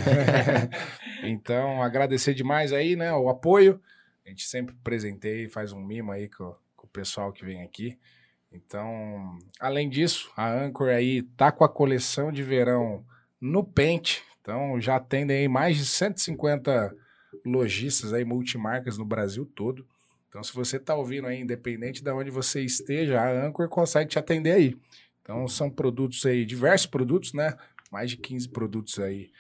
[1.23, 3.81] então, agradecer demais aí, né, o apoio.
[4.25, 7.63] A gente sempre presenteia e faz um mimo aí com, com o pessoal que vem
[7.63, 7.97] aqui.
[8.53, 13.05] Então, além disso, a Anchor aí tá com a coleção de verão
[13.41, 14.23] no Pente.
[14.41, 16.95] Então, já atendem aí mais de 150
[17.45, 19.87] lojistas aí, multimarcas no Brasil todo.
[20.29, 24.19] Então, se você tá ouvindo aí, independente de onde você esteja, a Anchor consegue te
[24.19, 24.77] atender aí.
[25.23, 27.57] Então, são produtos aí, diversos produtos, né?
[27.91, 29.31] Mais de 15 produtos aí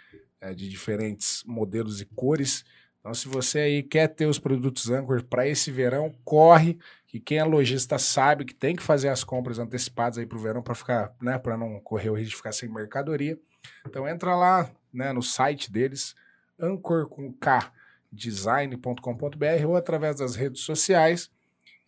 [0.40, 2.64] é, de diferentes modelos e cores.
[3.06, 6.76] Então, se você aí quer ter os produtos Anchor para esse verão, corre,
[7.06, 10.40] que quem é lojista sabe que tem que fazer as compras antecipadas aí para o
[10.40, 13.38] verão para ficar, né, para não correr o risco de ficar sem mercadoria.
[13.86, 16.16] Então, entra lá, né, no site deles,
[16.58, 17.72] Anchor com K
[18.10, 21.30] design.com.br ou através das redes sociais.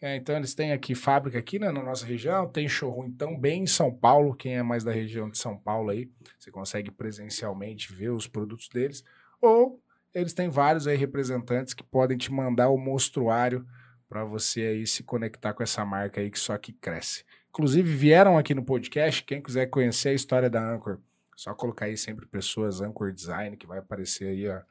[0.00, 3.66] É, então eles têm aqui fábrica aqui né, na nossa região, tem showroom também em
[3.66, 6.08] São Paulo, quem é mais da região de São Paulo aí,
[6.38, 9.02] você consegue presencialmente ver os produtos deles,
[9.40, 9.82] ou
[10.14, 13.66] eles têm vários aí representantes que podem te mandar o mostruário
[14.08, 17.24] para você aí se conectar com essa marca aí que só que cresce.
[17.50, 20.98] Inclusive vieram aqui no podcast, quem quiser conhecer a história da Anchor,
[21.36, 24.64] só colocar aí sempre pessoas Anchor Design que vai aparecer aí a,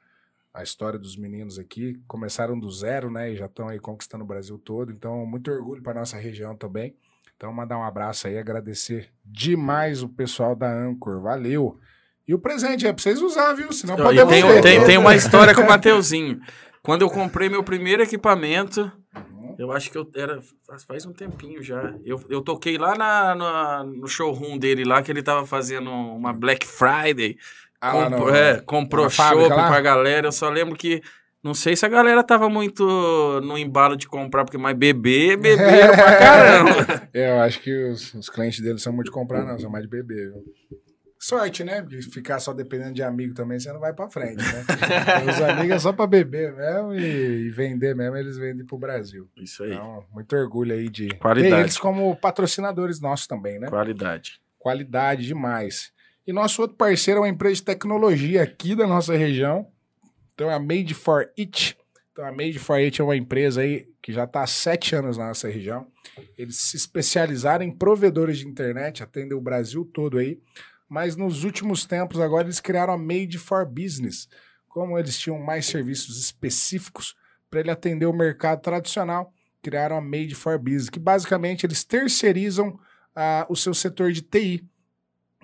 [0.54, 2.02] a história dos meninos aqui.
[2.08, 4.92] Começaram do zero, né, e já estão aí conquistando o Brasil todo.
[4.92, 6.96] Então, muito orgulho para nossa região também.
[7.36, 11.22] Então, mandar um abraço aí, agradecer demais o pessoal da Anchor.
[11.22, 11.80] Valeu!
[12.28, 13.72] E o presente é pra vocês usar, viu?
[13.72, 14.62] Senão pode tem, devolver.
[14.62, 16.40] tem, tem uma história com o Mateuzinho.
[16.84, 18.92] Quando eu comprei meu primeiro equipamento,
[19.58, 20.40] eu acho que eu era.
[20.88, 21.94] faz- um tempinho já.
[22.06, 26.34] Eu, eu toquei lá na, na- no showroom dele lá, que ele tava fazendo uma
[26.34, 27.38] Black Friday.
[27.80, 29.10] Ah, no- é, comprou
[29.50, 29.68] lá?
[29.68, 30.28] pra galera.
[30.28, 31.02] Eu só lembro que.
[31.44, 32.84] Não sei se a galera tava muito
[33.42, 37.10] no embalo de comprar, porque mais beber, beberam pra caramba.
[37.14, 39.84] É, eu acho que os, os clientes dele são muito de comprar, não, são mais
[39.86, 40.32] de beber.
[40.34, 40.44] viu?
[41.20, 41.82] Sorte, né?
[41.82, 44.66] Porque ficar só dependendo de amigo também, você não vai pra frente, né?
[45.28, 49.28] Os amigos é só pra beber mesmo e, e vender mesmo, eles vendem pro Brasil.
[49.36, 49.74] Isso aí.
[49.74, 51.56] Então, muito orgulho aí de Qualidade.
[51.56, 53.68] ter eles como patrocinadores nossos também, né?
[53.68, 54.40] Qualidade.
[54.60, 55.92] Qualidade demais.
[56.26, 59.68] E nosso outro parceiro é uma empresa de tecnologia aqui da nossa região.
[60.34, 61.78] Então é a Made for It.
[62.12, 65.18] Então a Made for It é uma empresa aí que já está há sete anos
[65.18, 65.88] na nossa região.
[66.38, 70.40] Eles se especializaram em provedores de internet, atendem o Brasil todo aí.
[70.88, 74.28] Mas nos últimos tempos agora eles criaram a Made for Business.
[74.68, 77.16] Como eles tinham mais serviços específicos
[77.50, 82.80] para ele atender o mercado tradicional, criaram a Made for Business, que basicamente eles terceirizam
[83.16, 84.64] ah, o seu setor de TI.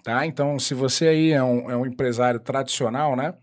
[0.04, 0.26] Tá?
[0.26, 3.34] Então, se você aí é um, é um empresário tradicional, né?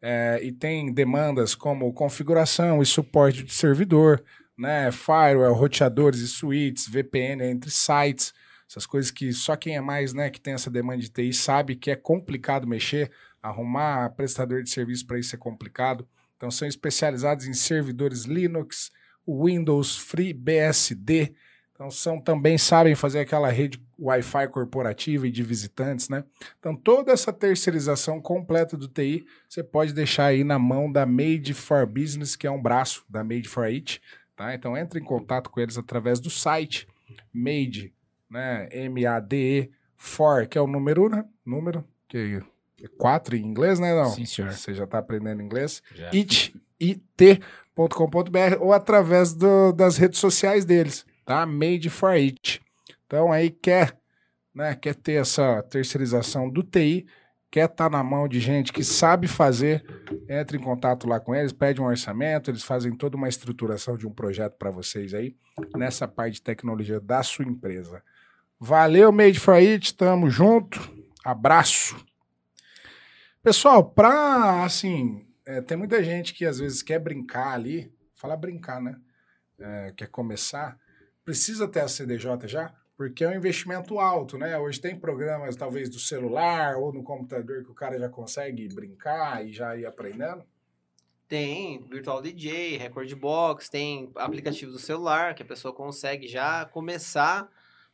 [0.00, 4.22] é, e tem demandas como configuração e suporte de servidor,
[4.56, 4.90] né?
[4.90, 8.32] Firewall, roteadores e switches, VPN entre sites,
[8.68, 11.74] essas coisas que só quem é mais, né, que tem essa demanda de TI sabe
[11.74, 13.10] que é complicado mexer,
[13.42, 16.06] arrumar prestador de serviço para isso é complicado.
[16.36, 18.90] Então, são especializados em servidores Linux,
[19.26, 21.34] Windows, FreeBSD.
[21.72, 26.24] Então, são também sabem fazer aquela rede Wi-Fi corporativa e de visitantes, né?
[26.58, 31.54] Então, toda essa terceirização completa do TI, você pode deixar aí na mão da Made
[31.54, 34.00] for Business, que é um braço da Made for It,
[34.36, 34.54] tá?
[34.54, 36.86] Então, entre em contato com eles através do site
[37.32, 37.92] Made,
[38.30, 38.68] né?
[38.72, 41.24] M-A-D-E, for, que é o número, né?
[41.44, 42.40] Número, que
[42.82, 43.94] é 4 em inglês, né?
[43.94, 44.10] Não?
[44.10, 44.52] Sim, senhor.
[44.52, 45.82] Você já tá aprendendo inglês?
[45.94, 46.08] Já.
[46.10, 46.54] it,
[47.76, 51.44] it.com.br ou através do- das redes sociais deles, tá?
[51.46, 52.60] Made for It.
[53.06, 53.96] Então aí quer,
[54.54, 57.06] né, quer ter essa terceirização do TI,
[57.50, 59.82] quer estar na mão de gente que sabe fazer,
[60.28, 64.06] entre em contato lá com eles, pede um orçamento, eles fazem toda uma estruturação de
[64.06, 65.34] um projeto para vocês aí,
[65.74, 68.02] nessa parte de tecnologia da sua empresa.
[68.60, 70.80] Valeu, Made for It, tamo junto,
[71.24, 71.96] abraço.
[73.40, 78.82] Pessoal, pra, assim, é, tem muita gente que às vezes quer brincar ali, fala brincar,
[78.82, 78.96] né?
[79.60, 80.76] É, quer começar,
[81.24, 84.58] precisa ter a CDJ já, porque é um investimento alto, né?
[84.58, 89.46] Hoje tem programas, talvez, do celular ou no computador que o cara já consegue brincar
[89.46, 90.42] e já ir aprendendo.
[91.28, 97.48] Tem Virtual DJ, Record Box, tem aplicativo do celular que a pessoa consegue já começar.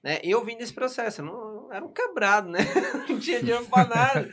[0.05, 0.21] Né?
[0.23, 2.59] Eu vim desse processo, eu não, era um quebrado, né?
[3.09, 4.29] não tinha dinheiro pra nada.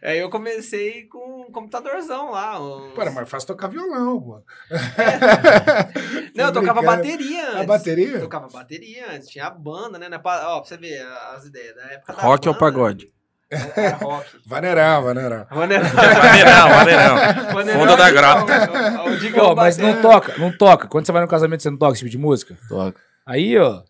[0.00, 2.60] Aí eu comecei com um computadorzão lá.
[2.60, 4.42] uns- Pô, era mais fácil tocar violão, pô.
[6.34, 7.60] Não, eu tocava bateria antes.
[7.60, 8.08] A bateria?
[8.10, 10.08] Eu tocava bateria antes, tinha a banda, né?
[10.12, 11.04] Ó, pra você ver
[11.34, 13.12] as ideias da época da Rock ou banda, pagode?
[13.50, 14.28] Era rock.
[14.46, 15.46] Vaneirão, vaneirão.
[15.50, 15.88] Maneirão.
[17.54, 18.68] Maneirão Fundo da é grota.
[19.34, 20.88] Pô, mas não toca, não toca.
[20.88, 22.56] Quando você vai no casamento, você não toca esse tipo de música?
[22.68, 23.00] Toca.
[23.24, 23.82] Aí, ó.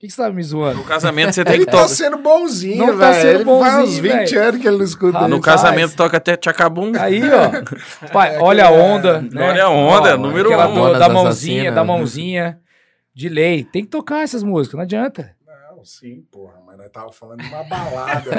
[0.00, 0.78] O que, que você tá me zoando?
[0.78, 1.88] No casamento você tem Ele que tá tocar.
[1.88, 2.98] sendo bonzinho, Não velho.
[2.98, 4.42] tá sendo Ele faz uns bonzinho, 20 velho.
[4.48, 5.28] anos que ele não escuta Ah, isso.
[5.28, 6.92] No casamento toca até tchacabum.
[6.98, 7.50] Aí, ó.
[8.10, 9.50] Pai, olha a onda, né?
[9.50, 10.74] Olha a onda, Ó, número um.
[10.74, 12.58] do- da mãozinha, da mãozinha.
[13.14, 13.62] De lei.
[13.64, 15.32] Tem que tocar essas músicas, não adianta.
[15.76, 18.30] Não, sim, porra, mas nós tava falando de uma balada.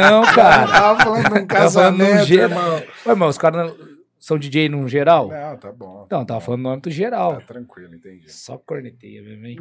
[0.00, 0.66] Não, Nós cara.
[0.68, 2.50] tava falando de um falando num casamento, geral.
[2.50, 2.82] irmão.
[3.06, 3.93] Ué, mas os caras não-
[4.26, 5.28] são DJ num geral?
[5.28, 6.04] Não, tá bom.
[6.06, 7.42] Então, tava falando no âmbito Tá geral.
[7.42, 8.30] tranquilo, entendi.
[8.32, 9.56] Só corneteia mesmo, hein?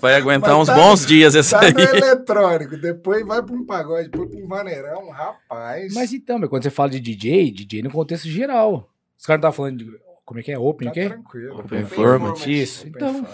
[0.00, 1.72] Vai aguentar Mas uns tá- bons dias essa Tá aí.
[1.72, 5.92] no eletrônico, depois vai pra um pagode, depois pra um vaneirão, rapaz.
[5.94, 8.90] Mas então, mas quando você fala de DJ, DJ no contexto geral.
[9.18, 9.98] Os caras não estavam falando de.
[10.24, 10.58] Como é que é?
[10.58, 11.08] Open, tá o quê?
[11.08, 11.54] tranquilo.
[11.60, 12.28] Open Format.
[12.36, 12.46] Format.
[12.46, 12.80] Isso.
[12.86, 13.24] Open Então.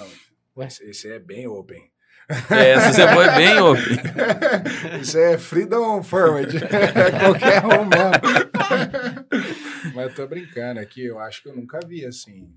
[0.55, 0.81] Format.
[0.83, 1.83] Esse é bem open.
[2.51, 3.99] É, essa você foi bem open.
[5.01, 6.57] Isso é Freedom Forward.
[6.57, 8.13] É qualquer um mesmo.
[9.95, 12.51] Mas eu tô brincando aqui, eu acho que eu nunca vi assim.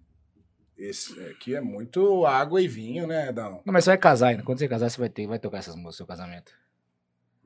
[0.77, 3.61] Esse aqui é muito água e vinho, né, Dão?
[3.65, 4.43] Não, mas você vai casar ainda.
[4.43, 6.53] Quando você casar, você vai ter, vai tocar essas músicas no seu casamento.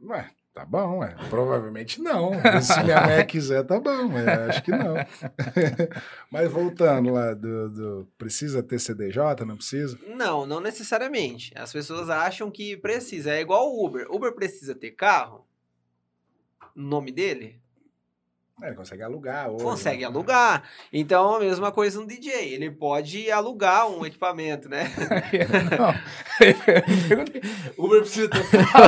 [0.04, 1.16] Ué, Tá bom, é.
[1.30, 2.32] Provavelmente não.
[2.62, 4.96] Se minha mãe quiser, tá bom, mas acho que não.
[6.30, 9.98] mas voltando lá, do, do- precisa ter CDJ, não precisa?
[10.08, 11.54] Não, não necessariamente.
[11.56, 13.32] As pessoas acham que precisa.
[13.32, 14.08] É igual o Uber.
[14.12, 15.48] Uber precisa ter carro?
[16.76, 17.62] Nome dele?
[18.62, 19.64] É, ele consegue alugar hoje.
[19.64, 20.06] Consegue né?
[20.06, 20.64] alugar.
[20.94, 22.54] Então, a mesma coisa no DJ.
[22.54, 24.92] Ele pode alugar um equipamento, né?
[25.78, 25.92] Não.
[27.78, 28.44] Uber precisa ter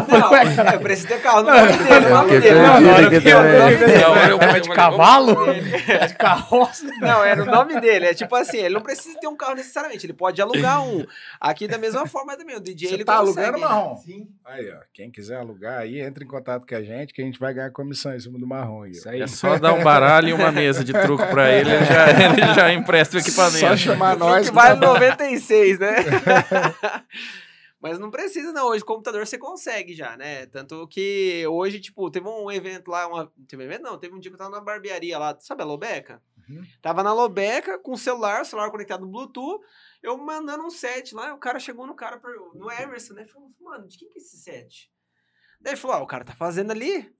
[0.07, 1.90] Não, é, precisa ter carro no nome dele.
[1.90, 2.60] Eu no nome fiquei dele.
[2.60, 5.49] perdido Não, não, aqui não, não, não, É de cavalo?
[5.52, 6.85] É de carroça?
[6.99, 8.06] Não, é no nome dele.
[8.07, 10.06] É tipo assim, ele não precisa ter um carro necessariamente.
[10.06, 11.06] Ele pode alugar um.
[11.40, 12.56] Aqui da mesma forma também.
[12.56, 13.48] O DJ Você ele tá consegue.
[13.48, 13.98] alugando, Marrom?
[13.98, 14.27] Sim.
[14.45, 14.77] Aí, ó.
[14.94, 17.72] Quem quiser alugar aí, entra em contato com a gente, que a gente vai ganhar
[17.72, 18.85] comissão em cima do marrom.
[18.85, 19.22] Isso aí.
[19.22, 22.53] É só dar um baralho e uma mesa de truco pra ele, ele já, ele
[22.53, 23.60] já empresta o equipamento.
[23.60, 24.49] Só chamar nós.
[24.49, 25.95] que vale 96, né?
[27.81, 28.68] Mas não precisa, não.
[28.68, 30.45] Hoje, computador você consegue já, né?
[30.45, 33.31] Tanto que hoje, tipo, teve um evento lá, uma...
[33.45, 33.81] teve um evento?
[33.81, 36.22] Não, teve um dia que eu tava na barbearia lá, sabe a Lobeca?
[36.49, 36.64] Uhum.
[36.81, 39.61] Tava na Lobeca com o celular, o celular conectado no Bluetooth,
[40.02, 42.22] eu mandando um set lá, e o cara chegou no cara,
[42.53, 43.26] no Emerson, né?
[43.26, 44.90] Falou, mano, de quem que é esse set?
[45.60, 47.14] Daí ele falou, ah, o cara tá fazendo ali.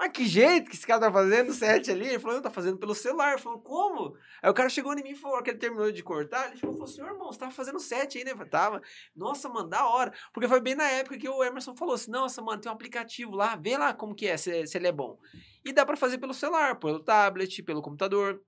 [0.00, 2.08] Mas que jeito que esse cara tá fazendo o set ali?
[2.08, 3.32] Ele falou, não, tá fazendo pelo celular.
[3.32, 4.16] Ele falou, como?
[4.42, 6.48] Aí o cara chegou em mim e falou que ele terminou de cortar.
[6.48, 8.30] Ele falou, senhor, irmão, você tava fazendo set aí, né?
[8.30, 8.80] Eu tava.
[9.14, 10.10] Nossa, mano, da hora.
[10.32, 13.36] Porque foi bem na época que o Emerson falou assim, nossa, mano, tem um aplicativo
[13.36, 15.18] lá, vê lá como que é, se, se ele é bom.
[15.62, 18.40] E dá pra fazer pelo celular, pelo tablet, pelo computador.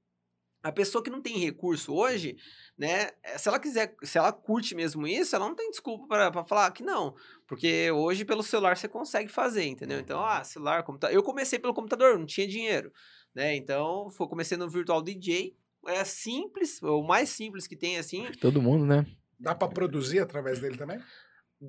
[0.63, 2.37] A pessoa que não tem recurso hoje,
[2.79, 3.11] né?
[3.25, 6.45] eh, Se ela quiser, se ela curte mesmo isso, ela não tem desculpa pra pra
[6.45, 7.15] falar que não.
[7.47, 9.99] Porque hoje pelo celular você consegue fazer, entendeu?
[9.99, 11.15] Então, ah, celular, computador.
[11.15, 12.93] Eu comecei pelo computador, não tinha dinheiro,
[13.35, 13.57] né?
[13.57, 15.57] Então, foi, comecei no Virtual DJ.
[15.89, 18.31] É simples, o mais simples que tem, assim.
[18.41, 19.05] Todo mundo, né?
[19.41, 21.01] Dá pra produzir através dele também?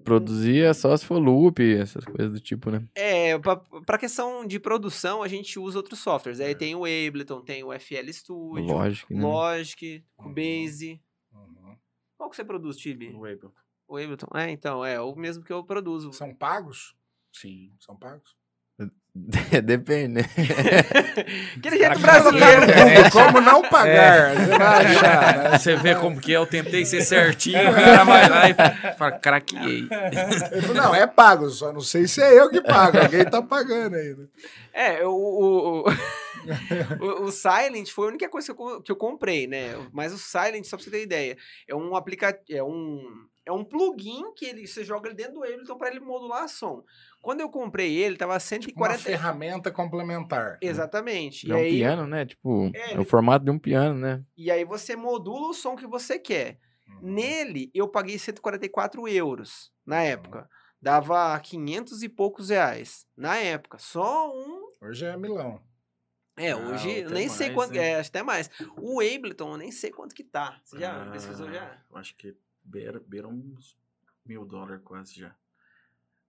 [0.03, 2.84] Produzir é só se for loop, essas coisas do tipo, né?
[2.95, 6.40] É, pra, pra questão de produção, a gente usa outros softwares.
[6.40, 9.22] Aí tem o Ableton, tem o FL Studio, Lógico, né?
[9.22, 11.02] Logic, Cubase.
[11.32, 11.78] Uhum.
[12.18, 13.10] Qual que você produz, Tibi?
[13.10, 13.52] O Ableton.
[13.88, 14.28] O Ableton.
[14.34, 16.11] É, então, é o mesmo que eu produzo.
[16.14, 16.95] São pagos?
[17.32, 17.72] Sim.
[17.80, 18.36] São pagos?
[19.64, 20.22] Depende, né?
[21.58, 22.62] Aquele jeito Cara, brasileiro.
[22.62, 24.36] Google, como não pagar?
[24.36, 25.58] Você vai achar, né?
[25.60, 29.12] Você vê como que é, eu tentei ser certinho, o cara vai lá e fala,
[29.12, 29.88] craqueei.
[30.76, 34.16] Não, é pago, só não sei se é eu que pago, alguém tá pagando aí.
[34.16, 34.26] né?
[34.74, 35.84] É, o, o,
[37.00, 39.76] o, o- Silent foi a única coisa que eu, que eu comprei, né?
[39.94, 41.38] Mas o Silent, só pra você ter ideia,
[41.68, 43.04] é um aplicativo, é um,
[43.45, 46.84] é um plugin que ele, você joga ele dentro do Ableton pra ele modular som.
[47.24, 49.00] Quando eu comprei ele, tava Uma 140...
[49.00, 50.58] ferramenta complementar.
[50.62, 51.50] Exatamente.
[51.50, 52.26] É um aí, piano, né?
[52.26, 54.22] Tipo, É, é, o formato de um piano, né?
[54.36, 56.60] e aí você modula o som que você quer.
[56.86, 57.00] Uhum.
[57.14, 60.50] Nele, eu paguei 144 euros na época.
[60.82, 63.08] Dava 500 e poucos reais.
[63.16, 63.78] Na época.
[63.80, 65.62] Só um Hoje é Milão.
[66.36, 67.74] É, Ah, hoje eu até nem sei mais, quanto.
[67.74, 67.90] né?
[67.91, 68.50] É, acho até mais.
[68.78, 70.60] O Ableton, eu nem sei quanto que tá.
[70.66, 71.82] Você já Ah, pesquisou já?
[71.90, 73.78] eu Acho que beira, beira uns
[74.26, 75.34] mil dólares quase já.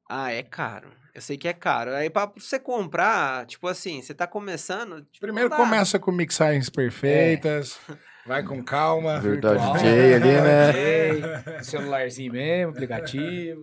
[0.09, 0.91] Ah, é caro.
[1.15, 1.93] Eu sei que é caro.
[1.95, 5.03] Aí pra você comprar, tipo assim, você tá começando.
[5.03, 7.79] tipo, Primeiro começa com mixagens perfeitas,
[8.27, 9.21] vai com calma.
[9.21, 9.75] Virtual virtual.
[9.77, 10.73] DJ ali, né?
[10.73, 13.63] DJ, celularzinho mesmo, aplicativo.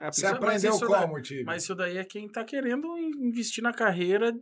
[0.00, 1.44] É, Você aprendeu como, Tibi?
[1.44, 4.32] Mas isso daí é quem tá querendo investir na carreira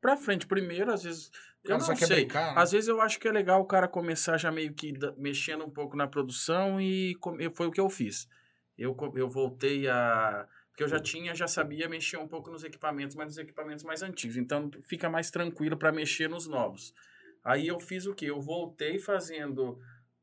[0.00, 0.46] pra frente.
[0.46, 1.30] Primeiro, às vezes.
[1.64, 2.16] Eu não quer sei.
[2.24, 2.62] brincar, né?
[2.62, 5.64] Às vezes eu acho que é legal o cara começar já meio que da- mexendo
[5.64, 7.14] um pouco na produção e
[7.54, 8.28] foi o que eu fiz.
[8.78, 10.46] Eu, eu voltei a.
[10.78, 14.00] Porque eu já tinha, já sabia mexer um pouco nos equipamentos, mas nos equipamentos mais
[14.00, 14.36] antigos.
[14.36, 16.94] Então fica mais tranquilo para mexer nos novos.
[17.42, 18.26] Aí eu fiz o quê?
[18.26, 19.76] Eu voltei fazendo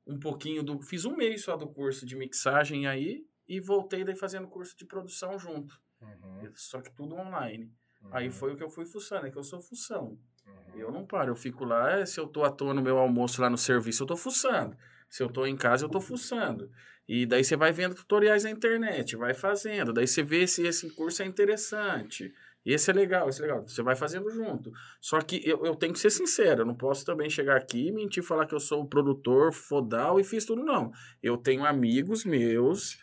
[0.07, 0.82] um pouquinho do.
[0.82, 4.86] Fiz um mês só do curso de mixagem aí e voltei daí fazendo curso de
[4.86, 5.77] produção junto.
[5.99, 7.69] Uhum, Só que tudo online.
[8.02, 10.18] uhum, Aí foi o que eu fui fuçando, é que eu sou fução.
[10.48, 10.80] uhum.
[10.80, 13.41] Eu não paro, eu fico lá, eh, se eu tô à toa no meu almoço
[13.41, 14.77] lá no serviço, eu tô fuçando.
[15.10, 16.69] Se eu tô em casa, eu tô fuçando.
[17.07, 19.94] E daí você vai vendo tutoriais na internet, vai fazendo.
[19.94, 22.34] Daí você vê se esse curso é interessante.
[22.65, 23.61] E esse é legal, esse é legal.
[23.68, 24.72] Você vai fazendo junto.
[24.99, 27.91] Só que eu, eu tenho que ser sincero, eu não posso também chegar aqui e
[27.91, 30.91] mentir, falar que eu sou o produtor fodal e fiz tudo, não.
[31.22, 32.98] Eu tenho amigos meus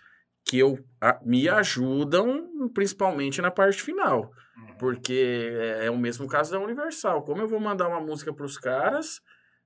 [0.45, 4.33] que eu, a- me ajudam, principalmente na parte final.
[4.57, 4.77] Uhum.
[4.79, 7.23] Porque é, é o mesmo caso da Universal.
[7.23, 9.21] Como eu vou mandar uma música para os caras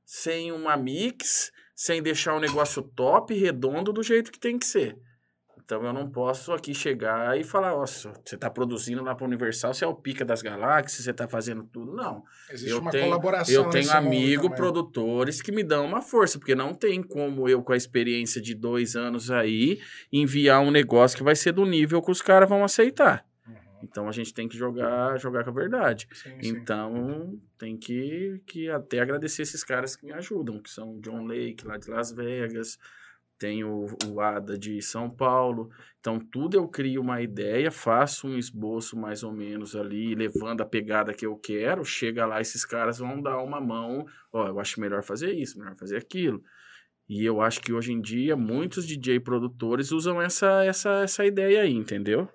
[0.04, 4.98] sem uma mix, sem deixar o negócio top, redondo, do jeito que tem que ser?
[5.62, 9.74] Então eu não posso aqui chegar e falar, nossa, você está produzindo lá para Universal,
[9.74, 11.92] você é o pica das galáxias, você está fazendo tudo.
[11.92, 12.22] Não.
[12.48, 16.54] Existe Eu uma tenho- colaboração Eu tenho amigo, produtores que me dão uma força, porque
[16.54, 19.80] não tem como eu, com a experiência de dois anos aí,
[20.12, 23.26] enviar um negócio que vai ser do nível que os caras vão aceitar.
[23.82, 26.08] Então a gente tem que jogar, jogar com a verdade.
[26.12, 26.48] Sim, sim.
[26.48, 31.26] Então, tem que, que até agradecer esses caras que me ajudam, que são o John
[31.26, 32.78] Lake, lá de Las Vegas,
[33.38, 35.70] tem o, o Ada de São Paulo.
[36.00, 40.66] Então, tudo eu crio uma ideia, faço um esboço mais ou menos ali, levando a
[40.66, 44.80] pegada que eu quero, chega lá, esses caras vão dar uma mão, ó, eu acho
[44.80, 46.42] melhor fazer isso, melhor fazer aquilo.
[47.08, 51.62] E eu acho que hoje em dia muitos DJ produtores usam essa, essa, essa ideia
[51.62, 52.28] aí, entendeu?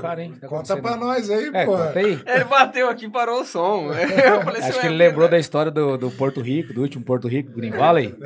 [0.00, 0.34] Cara, hein?
[0.40, 1.76] Tá Conta pra nós aí, É, pô.
[1.76, 2.22] aí.
[2.26, 3.92] Ele bateu aqui e parou o som.
[3.92, 6.72] Eu falei, Acho "Isso que é ele lembrou da verdade." história do, do Porto Rico,
[6.72, 8.16] do último Porto Rico, Green Valley.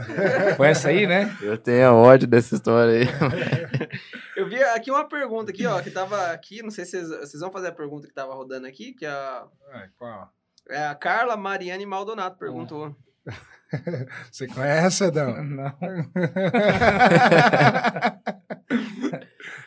[0.56, 1.36] Foi essa aí, né?
[1.42, 3.08] Eu tenho ódio dessa história aí.
[4.36, 7.40] Eu vi aqui uma pergunta aqui, ó, que tava aqui, não sei se vocês, vocês
[7.40, 10.30] vão fazer a pergunta que tava rodando aqui, que a, É, qual?
[10.70, 12.94] é a Carla Mariane Maldonato perguntou.
[14.32, 15.44] Você conhece, Adão?
[15.44, 15.72] Não.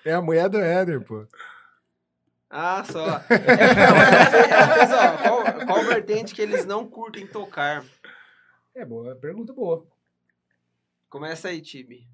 [0.06, 1.26] É a mulher do Éder, pô.
[2.50, 3.18] Ah, só.
[3.30, 7.84] É, ela fez, ó, qual, qual vertente que eles não curtem tocar?
[8.76, 9.88] É boa, pergunta boa.
[11.10, 12.08] Começa aí, Tibi.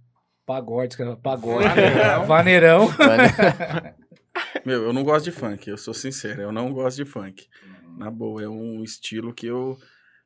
[0.45, 1.67] Pagode, pagode.
[2.25, 2.87] Vaneirão.
[2.87, 3.95] Vaneirão.
[4.65, 7.47] Meu, eu não gosto de funk, eu sou sincero, eu não gosto de funk.
[7.97, 9.77] Na boa, é um estilo que eu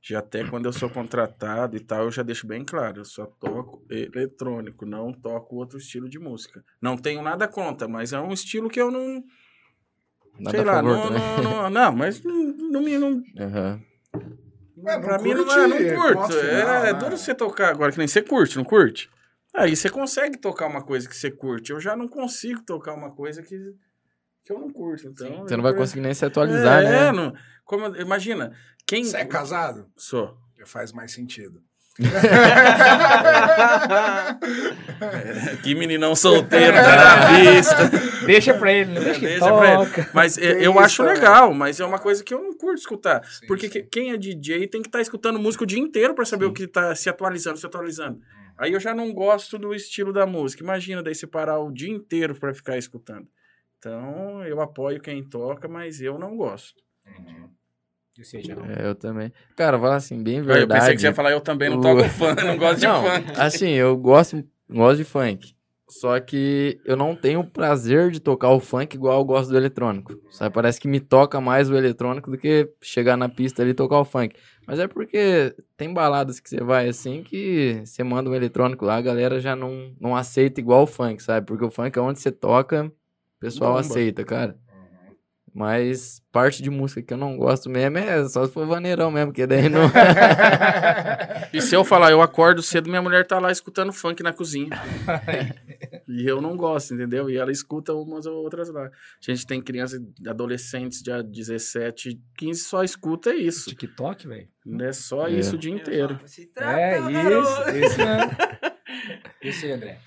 [0.04, 3.26] já até quando eu sou contratado e tal, eu já deixo bem claro, eu só
[3.26, 6.62] toco eletrônico, não toco outro estilo de música.
[6.82, 9.24] Não tenho nada contra, mas é um estilo que eu não,
[10.38, 11.22] Nada sei lá, favor não, também.
[11.22, 13.82] não, não, não, mas não, não me não, Aham.
[14.86, 16.34] É, não pra mim não, curte, é, não curto.
[16.34, 17.00] é, final, é né?
[17.00, 19.10] duro você tocar agora que nem você curte, não curte?
[19.56, 21.72] Aí você consegue tocar uma coisa que você curte.
[21.72, 23.56] Eu já não consigo tocar uma coisa que,
[24.44, 25.08] que eu não curto.
[25.08, 27.12] Então, Você não vai conseguir nem se atualizar, é, né?
[27.12, 27.34] não,
[27.64, 28.52] como, imagina,
[28.86, 29.04] quem.
[29.04, 29.88] Você é casado?
[29.96, 30.36] Sou.
[30.58, 31.62] Já faz mais sentido.
[35.62, 37.76] Que meninão solteiro, tá na vista.
[38.26, 39.00] Deixa pra ele, né?
[39.00, 39.86] Deixa, que Deixa pra ele.
[39.86, 40.10] toca.
[40.14, 41.14] Mas é, Que eu isso, acho né?
[41.14, 43.24] legal, mas é uma coisa que eu não curto escutar.
[43.26, 43.74] Sim, Porque sim.
[43.74, 46.54] que- quem é DJ tem que estar escutando música o dia inteiro pra saber o
[46.54, 48.20] que tá se atualizando, se atualizando.
[48.58, 50.64] Aí eu já não gosto do estilo da música.
[50.64, 53.28] Imagina daí você parar o dia inteiro pra ficar escutando.
[53.86, 56.82] Então, eu apoio quem toca, mas eu não gosto.
[58.18, 58.64] Eu sei, já não.
[58.66, 59.30] É, eu também.
[59.58, 60.62] Cara, fala assim, bem verdade.
[60.62, 62.86] eu pensei que você ia falar, eu também não o- toco funk, não gosto de
[62.88, 63.26] Não, funk.
[63.38, 65.54] assim, eu gosto, gosto de funk.
[65.90, 69.58] Só que eu não tenho o prazer de tocar o funk igual eu gosto do
[69.58, 70.18] eletrônico.
[70.32, 70.56] Sabe?
[70.56, 74.00] Parece que me toca mais o eletrônico do que chegar na pista ali e tocar
[74.00, 74.34] o funk.
[74.66, 78.96] Mas é porque tem baladas que você vai assim que você manda um eletrônico lá,
[78.96, 81.46] a galera já não, não aceita igual o funk, sabe?
[81.46, 82.92] Porque o funk é onde você toca, o
[83.44, 83.82] pessoal Bomba.
[83.82, 84.58] aceita, cara.
[85.56, 89.32] Mas parte de música que eu não gosto mesmo é só se for vaneirão mesmo,
[89.32, 89.82] que daí não.
[91.54, 94.70] E se eu falar, eu acordo cedo, minha mulher tá lá escutando funk na cozinha.
[96.10, 97.30] e eu não gosto, entendeu?
[97.30, 98.86] E ela escuta umas ou outras lá.
[98.88, 98.90] A
[99.32, 103.70] gente tem crianças, adolescentes de 17, 15, só escuta isso.
[103.70, 104.48] TikTok, velho.
[104.82, 105.32] É só É.
[105.34, 106.20] isso o dia inteiro.
[106.20, 107.70] É, trata, isso, garoto.
[107.78, 108.32] isso mesmo.
[109.44, 110.00] Isso aí, André.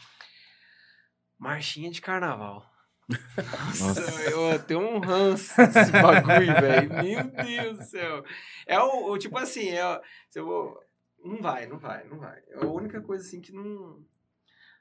[1.38, 2.64] Marchinha de carnaval.
[3.08, 4.00] Nossa.
[4.30, 6.90] eu tenho um ranço desse bagulho, velho.
[7.02, 8.24] Meu Deus do céu.
[8.66, 10.80] É o, o tipo assim, é, se eu vou-
[11.24, 12.38] não vai, não vai, não vai.
[12.50, 14.00] É a única coisa assim que não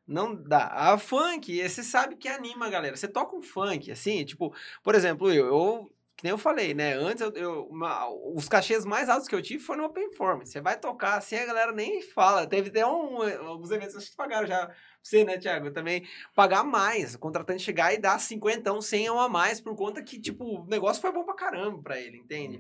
[0.08, 0.68] não dá.
[0.68, 2.96] A funk, você sabe que anima a galera.
[2.96, 4.54] Você toca um funk, assim, tipo,
[4.84, 6.94] por exemplo, eu, eu que nem eu falei, né?
[6.94, 10.52] Antes, eu, eu- uma- os cachês mais altos que eu tive foram no Open Performance.
[10.52, 12.46] Você vai tocar assim, a galera nem fala.
[12.48, 14.72] Teve até um, alguns eventos que pagaram já.
[15.06, 15.70] Você, né, Thiago?
[15.72, 17.14] Também pagar mais.
[17.14, 21.00] O contratante chegar e dar 50, 100 a mais por conta que, tipo, o negócio
[21.00, 22.60] foi bom pra caramba pra ele, entende?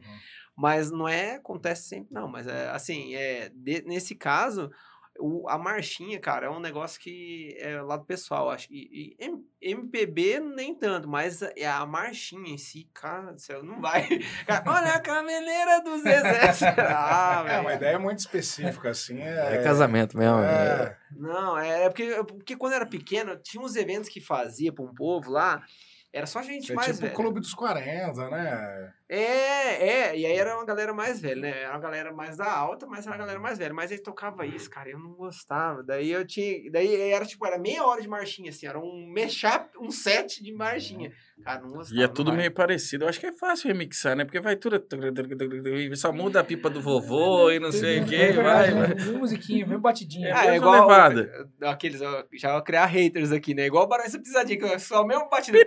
[0.56, 2.28] Mas não é, acontece sempre, não.
[2.28, 4.70] Mas é assim, é, de- nesse caso,
[5.20, 8.68] o- a marchinha, cara, é um negócio que é lado pessoal, acho.
[8.72, 9.32] E, e
[9.62, 14.08] MPB nem tanto, mas é a marchinha em si, cara do céu, não vai.
[14.46, 16.42] Cara, olha a cabeleira do Zezé.
[16.88, 19.20] Ah, É uma ideia muito específica, assim.
[19.22, 20.40] É, É casamento mesmo.
[20.40, 20.46] é-
[20.86, 24.84] É, Não, é porque, porque quando eu era pequeno, tinha uns eventos que fazia pra
[24.84, 25.64] um povo lá.
[26.14, 27.14] Era só gente é mais tipo o velha.
[27.16, 28.94] Clube dos 40, né?
[29.08, 31.62] É, é, e aí era uma galera mais velha, né?
[31.62, 33.74] Era uma galera mais da alta, mas era uma galera mais velha.
[33.74, 35.84] Mas aí tocava isso, cara, eu não gostava.
[35.84, 36.72] Daí eu tinha.
[36.72, 40.52] Daí era tipo, era meia hora de marchinha, assim, era um mashup, um set de
[40.52, 41.10] marchinha.
[41.10, 42.00] Cara, não gostava.
[42.00, 43.04] E é tudo meio parecido.
[43.06, 44.24] Eu acho que é fácil remixar, né?
[44.26, 44.84] Porque vai tudo.
[45.96, 48.88] Só muda a pipa do vovô e não sei o que, É vai, vai.
[48.96, 50.34] Mesma musiquinha, mesmo batidinha.
[50.36, 51.50] Ah, é igual levada.
[51.64, 53.66] aqueles, ó, já vou criar haters aqui, né?
[53.66, 55.58] Igual o Barão essa pisadinha, que é só o mesmo batido.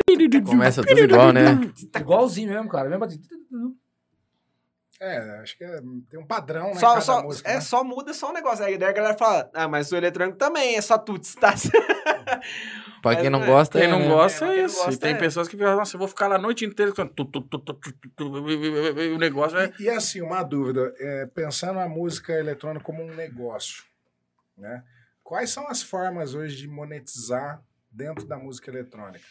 [0.46, 1.44] Começa tudo igual, né?
[1.92, 2.88] Tá igualzinho mesmo, cara.
[2.88, 3.38] Mesmo batidinha.
[5.00, 5.80] É, acho que é-
[6.10, 6.74] tem um padrão, né?
[6.74, 7.60] Só, só, música, é, né?
[7.60, 8.64] só muda só um negócio.
[8.64, 11.54] Aí daí a galera fala, ah, mas o eletrônico também é só tuts, tá?
[13.02, 13.46] Pra quem não é.
[13.46, 14.08] gosta, Quem é, não né?
[14.08, 14.90] gosta É, é isso.
[14.90, 15.18] e tem é.
[15.18, 16.92] pessoas que falam, nossa, eu vou ficar lá a noite inteira
[18.18, 19.72] e o negócio é.
[19.78, 23.84] E, e assim, uma dúvida, é, pensando a música eletrônica como um negócio,
[24.56, 24.82] né?
[25.22, 29.24] Quais são as formas hoje de monetizar dentro da música eletrônica?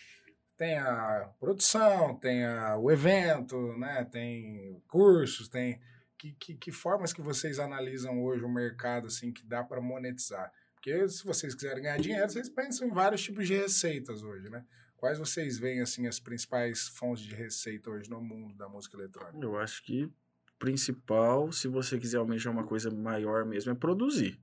[0.55, 4.07] Tem a produção, tem a- o evento, né?
[4.11, 5.79] Tem cursos, tem
[6.17, 10.51] que, que, que formas que vocês analisam hoje o mercado assim que dá para monetizar?
[10.87, 14.63] Porque se vocês quiserem ganhar dinheiro, vocês pensam em vários tipos de receitas hoje, né?
[14.95, 19.37] Quais vocês veem assim as principais fontes de receita hoje no mundo da música eletrônica?
[19.45, 20.09] Eu acho que
[20.57, 24.39] principal, se você quiser almejar uma coisa maior mesmo, é produzir.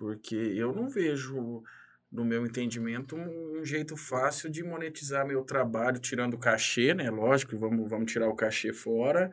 [0.00, 1.62] Porque eu não vejo,
[2.10, 7.08] no meu entendimento, um, um jeito fácil de monetizar meu trabalho, tirando o cachê, né?
[7.08, 9.30] Lógico, vamos, vamos tirar o cachê fora,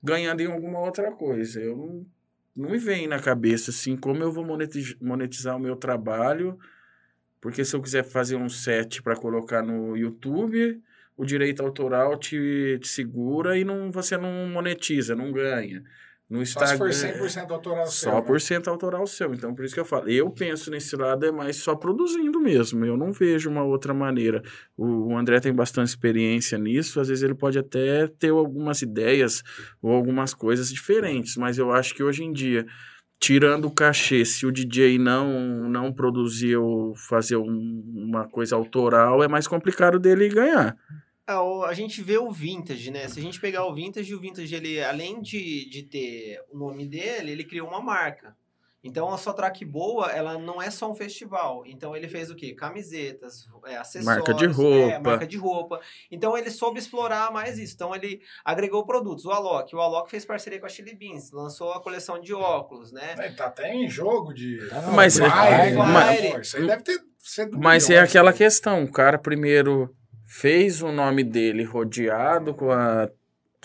[0.00, 1.60] ganhando em alguma outra coisa.
[1.60, 2.06] Eu não,
[2.54, 6.58] não me vem na cabeça assim como eu vou monetiz- monetizar o meu trabalho.
[7.40, 10.82] Porque se eu quiser fazer um set para colocar no YouTube,
[11.16, 15.82] o direito autoral te, te segura e não, você não monetiza, não ganha.
[16.30, 17.26] No Só se for Instagram.
[17.26, 18.22] 100% autoral seu, Só né?
[18.22, 19.34] por cento autoral seu.
[19.34, 20.08] Então, por isso que eu falo.
[20.08, 22.84] Eu penso nesse lado é mais só produzindo mesmo.
[22.84, 24.40] Eu não vejo uma outra maneira.
[24.76, 27.00] O, o André tem bastante experiência nisso.
[27.00, 29.42] Às vezes ele pode até ter algumas ideias
[29.82, 31.36] ou algumas coisas diferentes.
[31.36, 32.64] Mas eu acho que hoje em dia,
[33.18, 39.20] tirando o cachê, se o DJ não, não produzir ou fazer um- uma coisa autoral,
[39.24, 40.76] é mais complicado dele ganhar.
[41.32, 43.06] Ah, o- a gente vê o vintage, né?
[43.08, 46.86] Se a gente pegar o vintage, o vintage, ele, além de, de ter o nome
[46.86, 48.36] dele, ele criou uma marca.
[48.82, 51.64] Então, a sua track boa, ela não é só um festival.
[51.66, 52.54] Então, ele fez o quê?
[52.54, 54.06] Camisetas, é, acessórios.
[54.06, 55.10] Marca de é, roupa.
[55.10, 55.80] marca de roupa.
[56.10, 57.74] Então, ele soube explorar mais isso.
[57.74, 59.26] Então, ele agregou produtos.
[59.26, 59.76] O Alok.
[59.76, 61.30] O Alok fez parceria com a Chili Beans.
[61.30, 63.16] Lançou a coleção de óculos, né?
[63.18, 64.58] É, Tá até em jogo de.
[64.94, 65.28] Mas- Fire,
[65.76, 66.30] mas- né?
[66.32, 67.58] Pô, Isso aí deve ter sido.
[67.58, 68.36] Mas é aquela né?
[68.38, 69.94] questão, o cara primeiro
[70.30, 73.10] fez o nome dele rodeado com a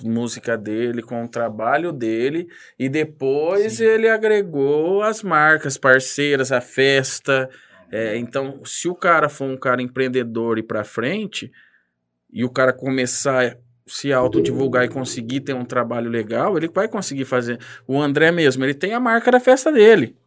[0.04, 2.48] música dele, com o trabalho dele,
[2.78, 7.48] e depois ele agregou as marcas parceiras, a festa.
[7.92, 11.52] É, então, se o cara for um cara empreendedor e pra frente,
[12.34, 16.88] e o cara começar a se autodivulgar e conseguir ter um trabalho legal, ele vai
[16.88, 17.60] conseguir fazer.
[17.88, 20.18] O André mesmo, ele tem a marca da festa dele.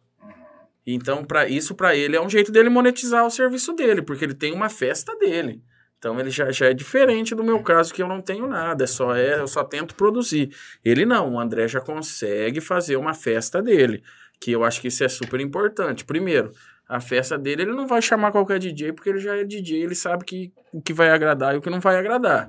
[0.87, 4.33] Então, para isso para ele é um jeito dele monetizar o serviço dele, porque ele
[4.33, 5.61] tem uma festa dele.
[5.99, 8.87] Então ele já, já é diferente do meu caso, que eu não tenho nada, é
[8.87, 10.49] só é, eu só tento produzir.
[10.83, 14.01] Ele não, o André já consegue fazer uma festa dele,
[14.39, 16.05] que eu acho que isso é super importante.
[16.05, 16.53] Primeiro,
[16.87, 19.93] a festa dele, ele não vai chamar qualquer DJ, porque ele já é DJ, ele
[19.93, 22.47] sabe que, o que vai agradar e o que não vai agradar.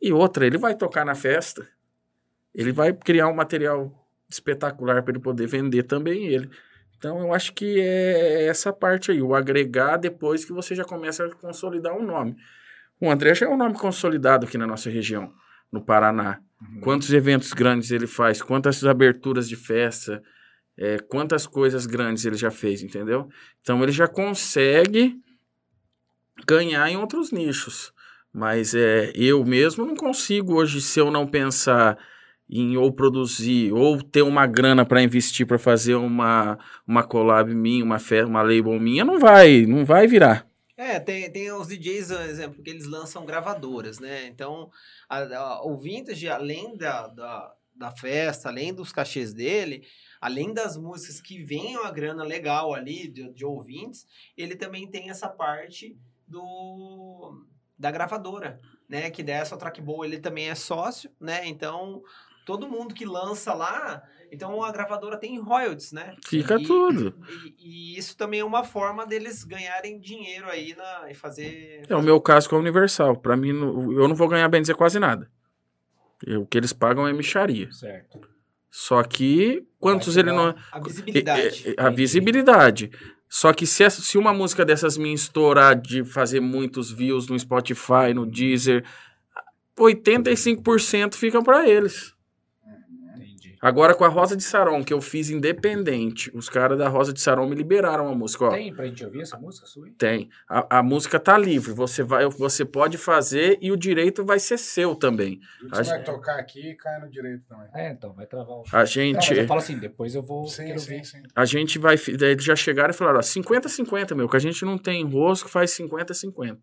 [0.00, 1.66] E outra, ele vai tocar na festa,
[2.54, 3.90] ele vai criar um material
[4.28, 6.50] espetacular para ele poder vender também ele.
[6.98, 11.24] Então eu acho que é essa parte aí, o agregar depois que você já começa
[11.24, 12.36] a consolidar um nome.
[13.00, 15.32] O André já é um nome consolidado aqui na nossa região,
[15.70, 16.40] no Paraná.
[16.80, 20.22] Quantos eventos grandes ele faz, quantas aberturas de festa,
[20.78, 23.28] é, quantas coisas grandes ele já fez, entendeu?
[23.60, 25.14] Então ele já consegue
[26.46, 27.92] ganhar em outros nichos.
[28.32, 31.98] Mas é, eu mesmo não consigo hoje, se eu não pensar
[32.48, 37.84] em ou produzir ou ter uma grana para investir para fazer uma, uma collab minha,
[37.84, 40.46] uma, uma label minha, não vai, não vai virar.
[40.76, 44.26] É, tem, tem os DJs, por exemplo, que eles lançam gravadoras, né?
[44.26, 44.70] Então,
[45.08, 49.86] a- a- o Vintage, além da, da, da festa, além dos cachês dele,
[50.20, 55.08] além das músicas que venham a grana legal ali de, de ouvintes, ele também tem
[55.08, 55.96] essa parte
[56.26, 57.42] do
[57.78, 58.58] da gravadora,
[58.88, 59.10] né?
[59.10, 61.46] Que dessa track boa ele também é sócio, né?
[61.46, 62.02] Então,
[62.46, 64.02] todo mundo que lança lá,
[64.36, 66.14] então a gravadora tem royalties, né?
[66.26, 67.14] Fica E- tudo.
[67.58, 71.82] e, e isso também é uma forma deles ganharem dinheiro aí na, e fazer.
[71.88, 73.16] É o meu caso com a Universal.
[73.16, 75.28] Para mim, eu não vou ganhar bem dizer quase nada.
[76.24, 77.70] Eu- o que eles pagam é micharia.
[77.72, 78.20] Certo.
[78.70, 80.54] Só que quantos ele não.
[80.70, 81.68] A É, visibilidade.
[81.68, 82.90] é, A visibilidade.
[83.28, 87.38] Só que se, essa- se uma música dessas minhas estourar de fazer muitos views no
[87.38, 88.84] Spotify, no Deezer,
[89.78, 92.14] 85% ficam para eles.
[93.66, 97.20] Agora com a Rosa de Saron, que eu fiz independente, os caras da Rosa de
[97.20, 98.44] Saron me liberaram a música.
[98.44, 99.88] Ó, Tem pra gente ouvir essa música sua?
[99.98, 100.28] tem.
[100.48, 101.72] A, a música tá livre.
[101.72, 105.40] Você, vai, você pode fazer e o direito vai ser seu também.
[105.58, 107.66] Que A você vai gente- tocar aqui cai no direito também.
[107.74, 108.64] É, então, vai travar o.
[108.72, 109.16] A Não, gente.
[109.16, 110.46] mas eu falo assim, depois eu vou.
[110.46, 111.04] Sim, quero sim, ouvir.
[111.04, 111.22] sim.
[111.34, 111.96] A gente vai.
[111.96, 115.48] Daí eles já chegaram e falaram: ó, 50-50, meu, que a gente não tem rosco,
[115.48, 116.58] faz 50-50.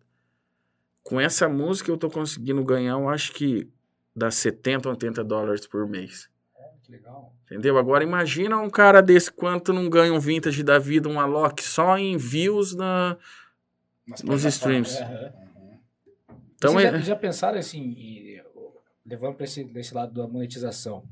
[1.02, 3.68] Com essa música eu tô conseguindo ganhar, eu acho que
[4.16, 6.32] dá 70, 80 dólares por mês.
[6.84, 7.32] Que legal.
[7.46, 7.78] Entendeu?
[7.78, 11.96] Agora imagina um cara desse quanto não ganha um vintage da vida, um Alok só
[11.96, 13.16] em views na,
[14.06, 14.98] Nas Nos streams.
[15.00, 15.32] Aham.
[16.56, 18.42] Então Vocês é- já, já pensaram assim, em-
[19.06, 21.04] levando para esse, desse lado da monetização,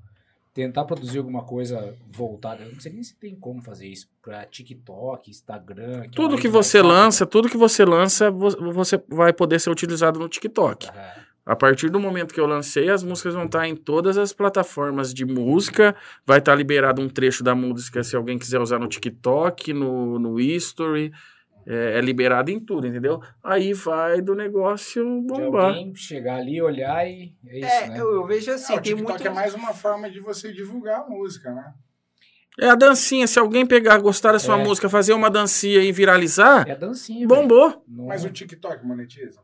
[0.55, 2.63] tentar produzir alguma coisa voltada?
[2.65, 6.05] Eu não sei nem se tem como fazer isso para TikTok, Instagram.
[6.05, 10.19] é tudo que você lança, tudo que você lança, vo- você vai poder ser utilizado
[10.19, 10.89] no TikTok.
[10.89, 11.23] Aham.
[11.45, 15.13] A partir do momento que eu lancei, as músicas vão estar em todas as plataformas
[15.13, 15.95] de música.
[16.25, 20.39] Vai estar liberado um trecho da música se alguém quiser usar no TikTok, no, no
[20.39, 21.13] History.
[21.67, 23.21] É, é liberado em tudo, entendeu?
[23.43, 25.69] Aí vai do negócio De bombar.
[25.71, 28.01] alguém chegar ali, olhar e é isso, É, né?
[28.01, 29.27] eu, eu vejo assim, Ah, o tem TikTok muito...
[29.29, 31.73] é mais uma forma de você divulgar a música, né?
[32.61, 33.27] É a dancinha.
[33.29, 34.63] Se alguém pegar, gostar da sua É.
[34.65, 37.27] música, fazer uma dancinha e viralizar, É a dancinha.
[37.29, 37.83] bombou.
[37.89, 39.41] Não- Mas o TikTok monetiza?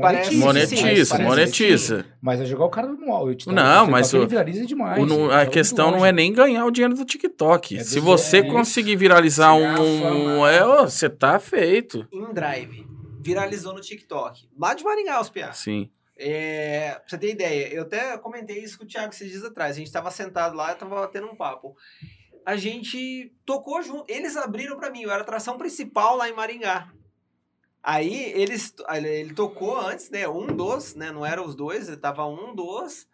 [0.00, 2.06] Parece- Sim, sim, Monetiza, parece monetiza.
[2.20, 4.66] Mas é jogar o cara no o TikTok, Não, o mas TikTok, ele o- viraliza
[4.66, 4.98] demais.
[5.00, 7.78] O ele a joga questão não é nem ganhar o dinheiro do TikTok.
[7.78, 8.50] É Se do- você é isso.
[8.50, 10.44] conseguir viralizar um.
[10.46, 12.06] É, você tá feito.
[12.12, 12.84] In Drive.
[13.20, 14.48] Viralizou no TikTok.
[14.58, 15.52] Lá de Maringá, os piá.
[15.52, 15.88] Sim.
[16.18, 19.76] É, pra você ter ideia, eu até comentei isso com o Thiago esses dias atrás.
[19.76, 21.76] A gente tava sentado lá, eu tava tendo um papo.
[22.44, 24.04] A gente tocou junto.
[24.08, 26.88] Eles abriram pra mim, eu era a atração principal lá em Maringá.
[27.86, 30.26] Aí eles, ele tocou antes, né?
[30.26, 31.12] Um dos, né?
[31.12, 33.06] Não eram os dois, ele tava um dos.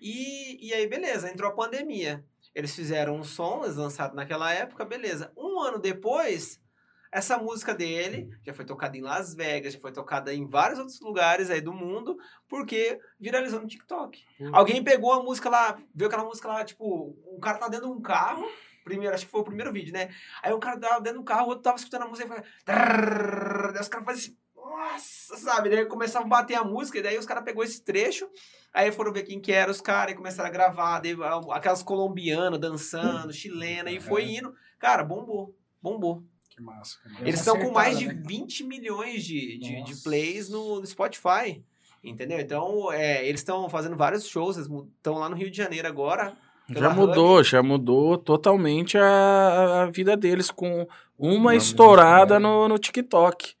[0.00, 2.24] E, e aí, beleza, entrou a pandemia.
[2.52, 5.30] Eles fizeram um som, eles lançaram naquela época, beleza.
[5.36, 6.60] Um ano depois,
[7.12, 11.00] essa música dele já foi tocada em Las Vegas, já foi tocada em vários outros
[11.00, 12.16] lugares aí do mundo,
[12.48, 14.24] porque viralizou no TikTok.
[14.52, 17.92] Alguém pegou a música lá, viu aquela música lá, tipo, um cara tá dentro de
[17.92, 18.44] um carro,
[18.86, 20.10] primeiro, acho que foi o primeiro vídeo, né?
[20.40, 23.72] Aí o cara tava dentro do carro, o outro tava escutando a música e trrr,
[23.72, 25.68] Daí os caras faziam assim, nossa, sabe?
[25.68, 28.28] Daí começava a bater a música, e daí os caras pegou esse trecho,
[28.72, 31.16] aí foram ver quem que eram os caras, e começaram a gravar, daí,
[31.50, 34.54] aquelas colombianas dançando, chilena, e foi indo.
[34.78, 36.22] Cara, bombou, bombou.
[36.48, 36.98] Que massa.
[37.02, 37.22] que massa.
[37.22, 38.38] Eles estão com mais de acertada, né?
[38.38, 41.62] 20 milhões de, de, de plays no, no Spotify.
[42.04, 42.38] Entendeu?
[42.38, 46.36] Então, é, eles estão fazendo vários shows, eles estão lá no Rio de Janeiro agora.
[46.74, 50.86] Já mudou, já mudou totalmente a, a vida deles com
[51.18, 53.54] uma Uma estourada música, no, no TikTok.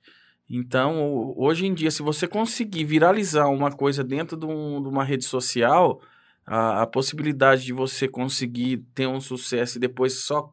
[0.48, 5.04] Então, hoje em dia, se você conseguir viralizar uma coisa dentro de, um- de uma
[5.04, 6.00] rede social,
[6.44, 10.50] a, a possibilidade de você conseguir ter um sucesso e depois só.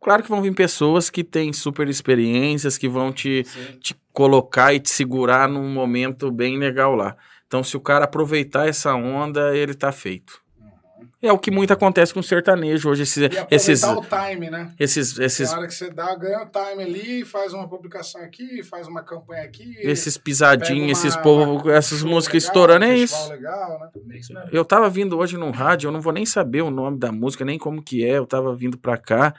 [0.00, 3.44] Claro que vão vir pessoas que têm super experiências, que vão te,
[3.80, 7.16] te colocar e te segurar num momento bem legal lá.
[7.48, 10.40] Então, se o cara aproveitar essa onda, ele tá feito.
[11.22, 13.02] É o que muito acontece com o sertanejo hoje.
[13.02, 14.72] Esses, E esses, o time, né?
[14.78, 18.62] esses, esses, Na hora que você dá, ganha o time ali, faz uma publicação aqui,
[18.62, 19.76] faz uma campanha aqui.
[19.78, 23.30] esses pisadinhos, esses povo, essas músicas legal, estourando, é isso.
[23.30, 24.16] legal, né?
[24.16, 24.32] Isso.
[24.52, 27.44] Eu tava vindo hoje num rádio, eu não vou nem saber o nome da música,
[27.44, 29.34] nem como que é, eu tava vindo pra cá.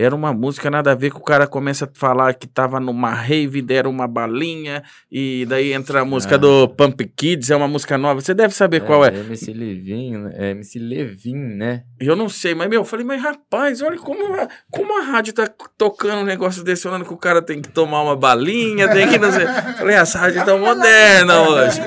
[0.00, 3.10] Era uma música nada a ver que o cara começa a falar que tava numa
[3.10, 6.38] rave, deram uma balinha, e daí entra a música Ah.
[6.38, 8.20] do Pump Kids, é uma música nova.
[8.20, 9.08] Você deve saber qual é.
[9.08, 10.32] MC Levin, né?
[10.36, 11.82] é MC Levin, né?
[11.98, 15.32] Eu não sei, mas meu, eu falei, mas rapaz, olha como a, como a rádio
[15.32, 19.08] tá tocando um negócio desse, falando que o cara tem que tomar uma balinha, tem
[19.08, 19.46] que não sei.
[19.78, 21.80] Falei, essa rádio tá moderna hoje.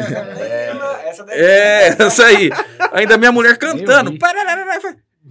[1.06, 2.50] Essa daí É, isso aí.
[2.92, 4.12] Ainda minha mulher cantando.
[4.12, 4.20] vi.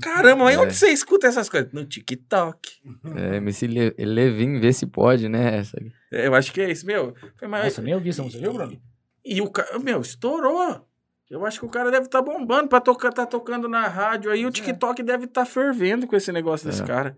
[0.00, 0.58] Caramba, mas É.
[0.60, 1.72] onde você escuta essas coisas?
[1.72, 2.80] No TikTok.
[3.16, 5.58] É, MC Le- Levin, vê se pode, né?
[5.58, 5.78] Essa.
[6.12, 7.14] É, eu acho que é isso, meu.
[7.14, 8.80] Falei, mas- Nossa, nem ouvi essa música, viu, Bruno?
[9.24, 10.86] E o cara, meu, estourou.
[11.30, 14.44] Eu acho que o cara deve estar bombando pra tocar, tá tocando na rádio aí.
[14.44, 16.86] O TikTok deve estar fervendo com esse negócio desse É.
[16.86, 17.16] cara.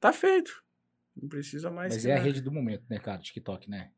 [0.00, 0.62] Tá feito.
[1.20, 1.92] Não precisa mais.
[1.94, 3.90] Mas é a rede do momento, né, cara, TikTok, né?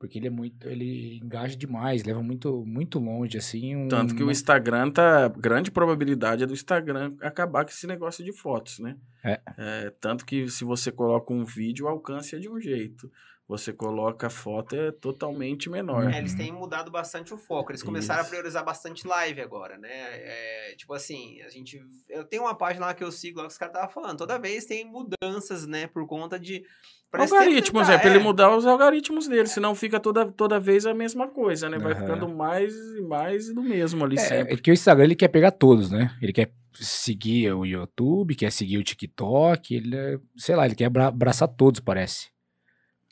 [0.00, 3.76] Porque ele é muito, ele engaja demais, leva muito, muito longe, assim.
[3.76, 5.28] Um, Tanto que o Instagram tá.
[5.28, 8.96] Grande probabilidade é do Instagram acabar com esse negócio de fotos, né?
[9.22, 9.92] É.
[10.00, 13.12] tanto que se você coloca um vídeo, o alcance é de um jeito.
[13.46, 16.04] Você coloca a foto, é totalmente menor.
[16.04, 16.10] Uhum.
[16.10, 17.72] É, eles têm mudado bastante o foco.
[17.72, 18.28] Eles começaram Isso.
[18.28, 19.90] a priorizar bastante live agora, né?
[19.90, 21.84] É, tipo assim, a gente.
[22.08, 24.18] Eu tenho uma página lá que eu sigo lá que os caras estavam falando.
[24.18, 25.88] Toda vez tem mudanças, né?
[25.88, 26.64] Por conta de.
[27.10, 28.22] Parece Algoritmos, sempre é, pra ele é.
[28.22, 31.78] mudar os algoritmos dele, senão fica toda, toda vez a mesma coisa, né?
[31.78, 32.00] Vai Aham.
[32.02, 34.54] ficando mais e mais do mesmo ali É, sempre.
[34.54, 36.16] é que o Instagram ele quer pegar todos, né?
[36.22, 40.84] Ele quer seguir o YouTube, quer seguir o TikTok, ele, é- sei lá, ele quer
[40.86, 42.28] abra- abraçar todos, parece.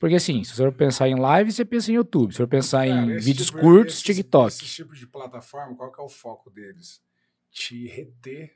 [0.01, 2.31] Porque assim, se você for pensar em live, você pensa em YouTube.
[2.31, 4.47] Se for pensar Cara, em esse vídeos tipo- curtos, esses- TikTok.
[4.47, 7.01] Esses tipos de plataforma, qual que é o foco deles?
[7.51, 8.53] Te reter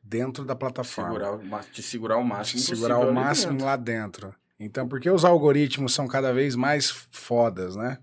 [0.00, 1.10] dentro da plataforma.
[1.40, 3.66] Segurar, te segurar o máximo Te segurar o máximo dentro.
[3.66, 4.34] lá dentro.
[4.58, 7.98] Então, por que os algoritmos são cada vez mais fodas, né?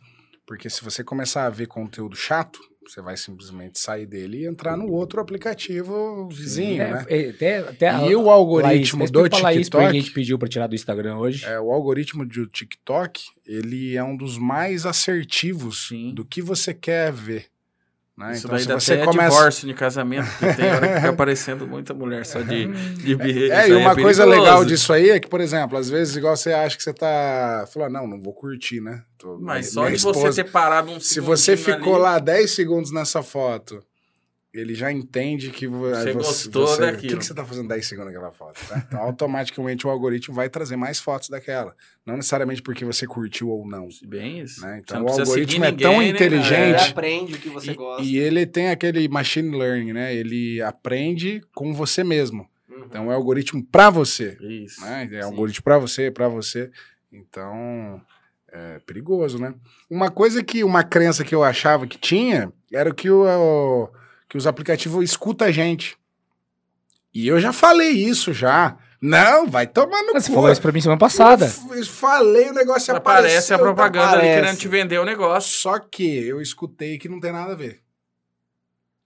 [0.45, 4.76] Porque se você começar a ver conteúdo chato, Você vai simplesmente sair dele e entrar
[4.76, 7.06] no outro aplicativo vizinho, É, né?
[7.07, 10.11] é, até, até E o Laís, algoritmo mas do pra Laís, porque a TikTok, gente
[10.14, 11.45] pediu pra tirar do Instagram hoje.
[11.45, 16.11] é, o algoritmo do TikTok, ele é um dos mais assertivos Sim.
[16.15, 17.45] do que você quer ver.
[18.17, 18.33] Né?
[18.33, 19.29] Isso Então, daí se dá você até começa...
[19.35, 23.39] divórcio de casamento, porque tem hora que fica aparecendo muita mulher só de, de birra.
[23.39, 24.29] É, e aí uma coisa perigoso.
[24.43, 27.65] legal disso aí é que, por exemplo, às vezes, igual você acha que você tá.
[27.73, 29.01] Falou, não, não vou curtir, né?
[29.17, 32.03] Tô- Mas minha- só minha de você esposa- ter parado um Se você ficou ali,
[32.03, 33.81] lá 10 segundos nessa foto,
[34.53, 37.02] ele já entende que vo- Você você gostou você- O daquilo.
[37.14, 38.60] que, que você tá fazendo 10 segundos naquela foto?
[38.68, 38.84] tá?
[38.88, 41.73] Então, automaticamente o algoritmo vai trazer mais fotos daquela.
[42.06, 43.88] Não necessariamente porque você curtiu ou não.
[44.06, 44.61] Bem isso.
[44.61, 44.82] Né?
[44.84, 46.03] Então não o algoritmo é tão né, cara?
[46.03, 46.90] Ele inteligente.
[46.91, 48.03] aprende o que você gosta.
[48.03, 50.14] E, e ele tem aquele machine learning, né?
[50.14, 52.45] Ele aprende com você mesmo.
[52.69, 52.84] Uhum.
[52.86, 54.38] Então é um algoritmo para você.
[54.41, 54.82] Isso.
[54.82, 55.07] né?
[55.11, 55.28] É Sim.
[55.28, 56.69] algoritmo para você, para você.
[57.22, 58.02] Então,
[58.52, 59.53] é perigoso, né?
[59.90, 63.90] Uma coisa que, uma crença que eu achava que tinha, era que, o, o-
[64.32, 65.98] que os aplicativos escutam a gente.
[67.14, 68.78] E eu já falei isso já.
[69.02, 70.36] Não, vai tomar no Mas Você cu.
[70.36, 71.52] falou isso pra mim semana passada.
[71.76, 73.56] Eu falei, o negócio Aparece apareceu.
[73.58, 74.40] a propaganda ali aparece.
[74.41, 75.60] querendo te vender o negócio.
[75.60, 77.82] Só que eu escutei que não tem nada a ver.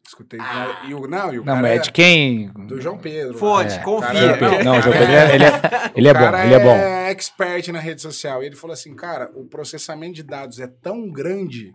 [0.06, 2.50] Escutei que nada- e o Não, e o Não, é é de quem?
[2.68, 3.36] do João Pedro.
[3.40, 4.38] Fonte, É, confia.
[4.38, 5.52] cara, Não, o João Pedro, ele é, ele é,
[5.96, 6.70] ele é bom, ele é bom.
[6.76, 8.44] é expert na rede social.
[8.44, 11.74] E ele falou assim, cara, o processamento de dados é tão grande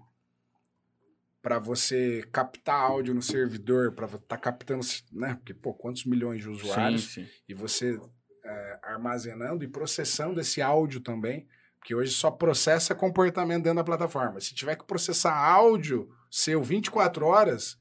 [1.42, 5.34] para você captar áudio no servidor, para estar tá captando, né?
[5.34, 7.26] Porque, pô, quantos milhões de Sim, usuários sim.
[7.48, 7.98] e você
[8.44, 11.46] é, armazenando e processando esse áudio também,
[11.78, 14.40] porque hoje só processa comportamento dentro da plataforma.
[14.40, 17.78] Se tiver que processar áudio seu 24 horas,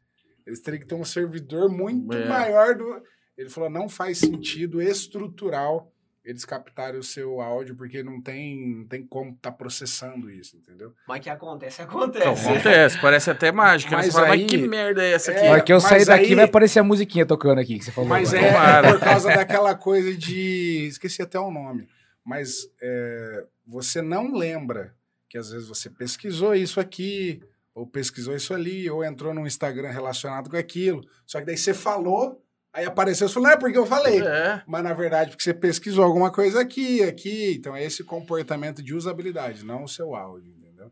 [0.47, 2.27] eles teriam que ter um servidor muito É.
[2.27, 3.03] maior do.
[3.37, 5.93] Ele falou, não faz sentido estrutural
[6.23, 10.93] eles captarem o seu áudio, porque não tem, não tem como estar processando isso, entendeu?
[11.07, 12.47] Mas que acontece, Então, acontece.
[12.47, 13.95] acontece, parece até mágica.
[13.95, 15.39] Mas, Mas fala, mas aí- que merda é essa aqui?
[15.39, 17.79] É, Na hora que eu mas sair daqui, aí- vai aparecer a musiquinha tocando aqui
[17.79, 18.09] que você falou.
[18.09, 18.47] Mas agora.
[18.47, 18.91] é Tomara.
[18.93, 20.87] por causa daquela coisa de.
[20.89, 21.87] Esqueci até o nome.
[22.25, 24.93] Mas é, você não lembra
[25.29, 27.41] que às vezes você pesquisou isso aqui,
[27.73, 31.01] ou pesquisou isso ali, ou entrou num Instagram relacionado com aquilo.
[31.25, 32.43] Só que daí você falou,
[32.73, 34.21] aí apareceu, você falou, não é porque eu falei.
[34.21, 34.63] É.
[34.67, 37.55] Mas na verdade, porque você pesquisou alguma coisa aqui, aqui.
[37.57, 40.91] Então é esse comportamento de usabilidade, não o seu áudio, entendeu?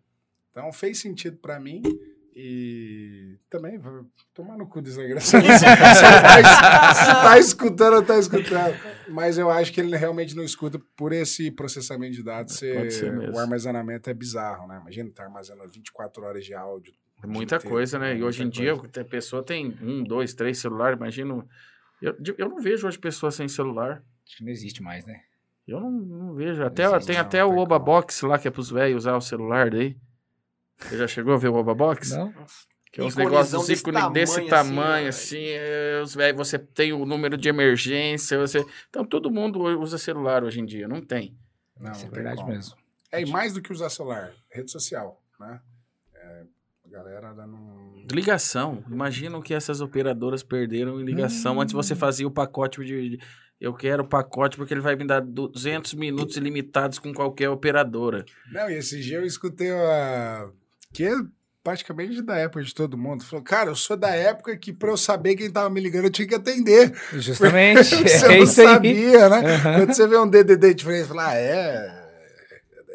[0.52, 1.82] Então fez sentido pra mim.
[2.40, 5.44] E também, vou tomar no cu desgraçado.
[5.44, 8.76] se, tá, se tá escutando, ou tá escutando.
[9.10, 12.60] Mas eu acho que ele realmente não escuta por esse processamento de dados.
[12.60, 14.78] Pode Ser, ser o armazenamento é bizarro, né?
[14.80, 16.94] Imagina tá armazenando 24 horas de áudio.
[17.23, 18.11] É Muita inteiro, coisa, né?
[18.11, 19.02] E muita hoje em dia, coisa.
[19.02, 20.98] a pessoa tem um, dois, três celulares.
[20.98, 21.45] Imagina.
[22.02, 24.03] Eu, eu não vejo hoje pessoas sem celular.
[24.26, 25.22] Acho que não existe mais, né?
[25.68, 26.64] Eu não, não vejo.
[26.64, 27.85] Até, existe, tem não, até não o Oba como.
[27.85, 29.98] Box lá, que é pros velhos usar o celular daí.
[30.77, 32.15] Você já chegou a ver o Oba Box?
[32.15, 32.31] Não?
[32.91, 36.57] Que é uns negócios desse ícones desse tamanho, tamanho, assim, assim, é, os velhos, você
[36.57, 38.65] tem o número de emergência, você...
[38.89, 41.38] Então, todo mundo usa celular hoje em dia, não tem.
[41.80, 42.53] Não, Isso é não tem verdade como.
[42.53, 42.76] mesmo.
[43.11, 45.60] É, e mais do que usar celular, rede social, né?
[46.98, 48.06] É, galera dando um...
[48.11, 48.84] Ligação.
[48.90, 51.61] Imagina o que essas operadoras perderam em ligação.
[51.61, 53.19] Antes você fazia o pacote de,
[53.60, 58.26] Eu quero o pacote porque ele vai me dar 200 minutos ilimitados com qualquer operadora.
[58.52, 60.49] Não, e esse dia eu escutei a...
[60.94, 61.14] que é
[61.64, 63.26] praticamente da época de todo mundo.
[63.26, 66.11] Falou, cara, eu sou da época que pra eu saber quem tava me ligando eu
[66.11, 66.94] tinha que atender.
[67.14, 67.84] Justamente.
[68.07, 68.68] você é não isso aí.
[68.68, 69.56] sabia, né?
[69.56, 69.80] Aham.
[69.80, 72.06] Quando você vê um DDD diferente, você fala, ah, é...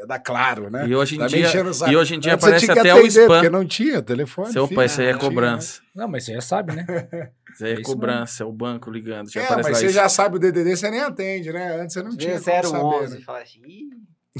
[0.03, 0.87] É da Claro, né?
[0.89, 3.07] E hoje em Tá dia, o e hoje em dia Antes aparece até o atender,
[3.09, 3.27] spam.
[3.29, 4.53] Porque não tinha telefone.
[4.53, 5.81] Seu filho, pai, isso aí é não tinha, cobrança.
[5.95, 6.85] Não, mas você já sabe, né?
[7.55, 9.31] Isso aí é, É cobrança, é o banco ligando.
[9.31, 9.95] Já É, aparece mas lá você isso.
[9.95, 11.77] já sabe o DDD, você nem atende, né?
[11.81, 13.24] Antes você não tinha como saber, 011, né?
[13.27, 13.91] fala assim, "Ih,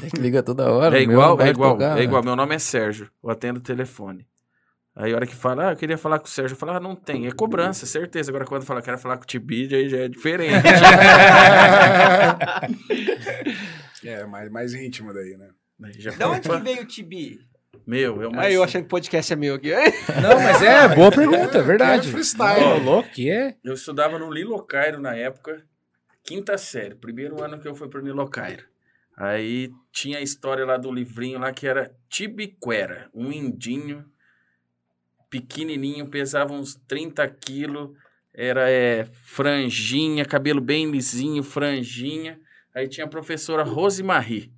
[0.02, 0.98] É que liga toda hora.
[0.98, 2.02] É o meu igual, é igual, tocar, é né?
[2.05, 2.24] igual.
[2.24, 4.26] Meu nome é Sérgio, eu atendo o telefone.
[4.97, 6.80] Aí a hora que fala, ah, eu queria falar com o Sérgio, eu falo, ah,
[6.80, 7.26] não tem.
[7.26, 8.30] É cobrança, certeza.
[8.30, 10.52] Agora quando fala, quero falar com o Tibid, aí já é diferente.
[14.04, 15.50] É, mais, mais íntimo daí, né?
[15.98, 17.40] Já De onde que veio o Tibi?
[17.86, 18.42] Meu, é uma...
[18.42, 19.70] Aí eu achando que o podcast é meu aqui.
[20.22, 22.08] Não, mas é, boa pergunta, é verdade.
[22.08, 22.64] É freestyle.
[22.64, 23.56] Ô, louco, que é?
[23.64, 25.64] Eu estudava no Lilo Cairo na época,
[26.22, 28.64] quinta série, primeiro ano que eu fui pro Lilo Cairo.
[29.16, 34.04] Aí tinha a história lá do livrinho lá que era Tibiquera, um indinho
[35.28, 37.96] pequenininho, pesava uns 30 quilos,
[38.34, 42.38] era é, franjinha, cabelo bem lisinho, franjinha.
[42.74, 44.52] Aí tinha a professora Rosemarie,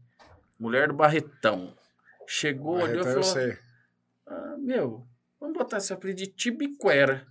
[0.58, 1.74] mulher do Barretão.
[2.26, 3.22] Chegou, olhou e falou...
[4.26, 5.06] Ah, meu,
[5.40, 7.26] vamos botar esse apelido de Tibiquera.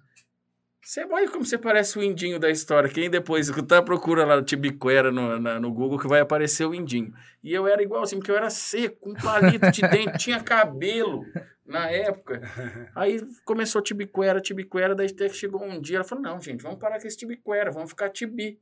[0.82, 2.90] Você olha como você parece o indinho da história.
[2.90, 7.14] Quem depois tá procura lá Tibiquera no, na- no Google que vai aparecer o indinho.
[7.42, 11.26] E eu era igual assim, porque eu era seco, com palito de dente, tinha cabelo
[11.66, 12.42] na época.
[12.94, 16.80] Aí começou Tibiquera, Tibiquera, daí até que chegou um dia, ela falou, não, gente, vamos
[16.80, 18.60] parar com esse Tibiquera, vamos ficar Tibi.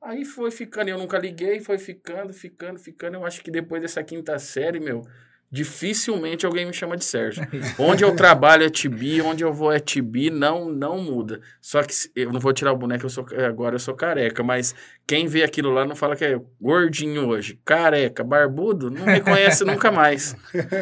[0.00, 3.16] Aí foi ficando, eu nunca liguei, foi ficando, ficando, ficando.
[3.16, 5.02] Eu acho que depois dessa quinta série, meu,
[5.50, 7.46] dificilmente alguém me chama de Sérgio.
[7.78, 11.40] Onde eu trabalho é Tibi, onde eu vou é Tibi, não, não muda.
[11.60, 14.74] Só que eu não vou tirar o boneco, eu sou, agora eu sou careca, mas
[15.06, 19.64] quem vê aquilo lá não fala que é gordinho hoje, careca, barbudo, não me conhece
[19.64, 20.36] nunca mais.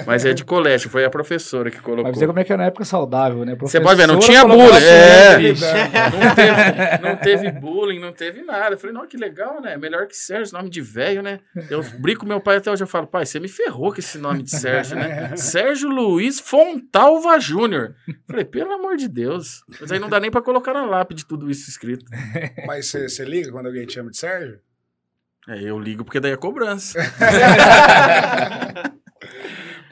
[0.04, 2.10] Mas é de colégio, foi a professora que colocou.
[2.10, 3.54] Mas você como é que é na época saudável, né?
[3.60, 4.84] Você pode ver, não tinha bullying.
[4.84, 5.38] É,
[6.10, 8.74] não teve, não teve bullying, não teve nada.
[8.74, 9.76] Eu falei, não, que legal, né?
[9.76, 11.40] Melhor que Sérgio, nome de velho, né?
[11.70, 14.18] Eu brinco com meu pai até hoje, eu falo, pai, você me ferrou com esse
[14.18, 15.36] nome de Sérgio, né?
[15.36, 17.94] Sérgio Luiz Fontalva Júnior.
[18.26, 19.64] Falei, pelo amor de Deus.
[19.80, 22.04] Mas aí não dá nem pra colocar na lápide tudo isso escrito.
[22.66, 24.60] Mas você liga quando alguém te chama de Sérgio?
[25.48, 26.98] É, eu ligo porque daí é cobrança.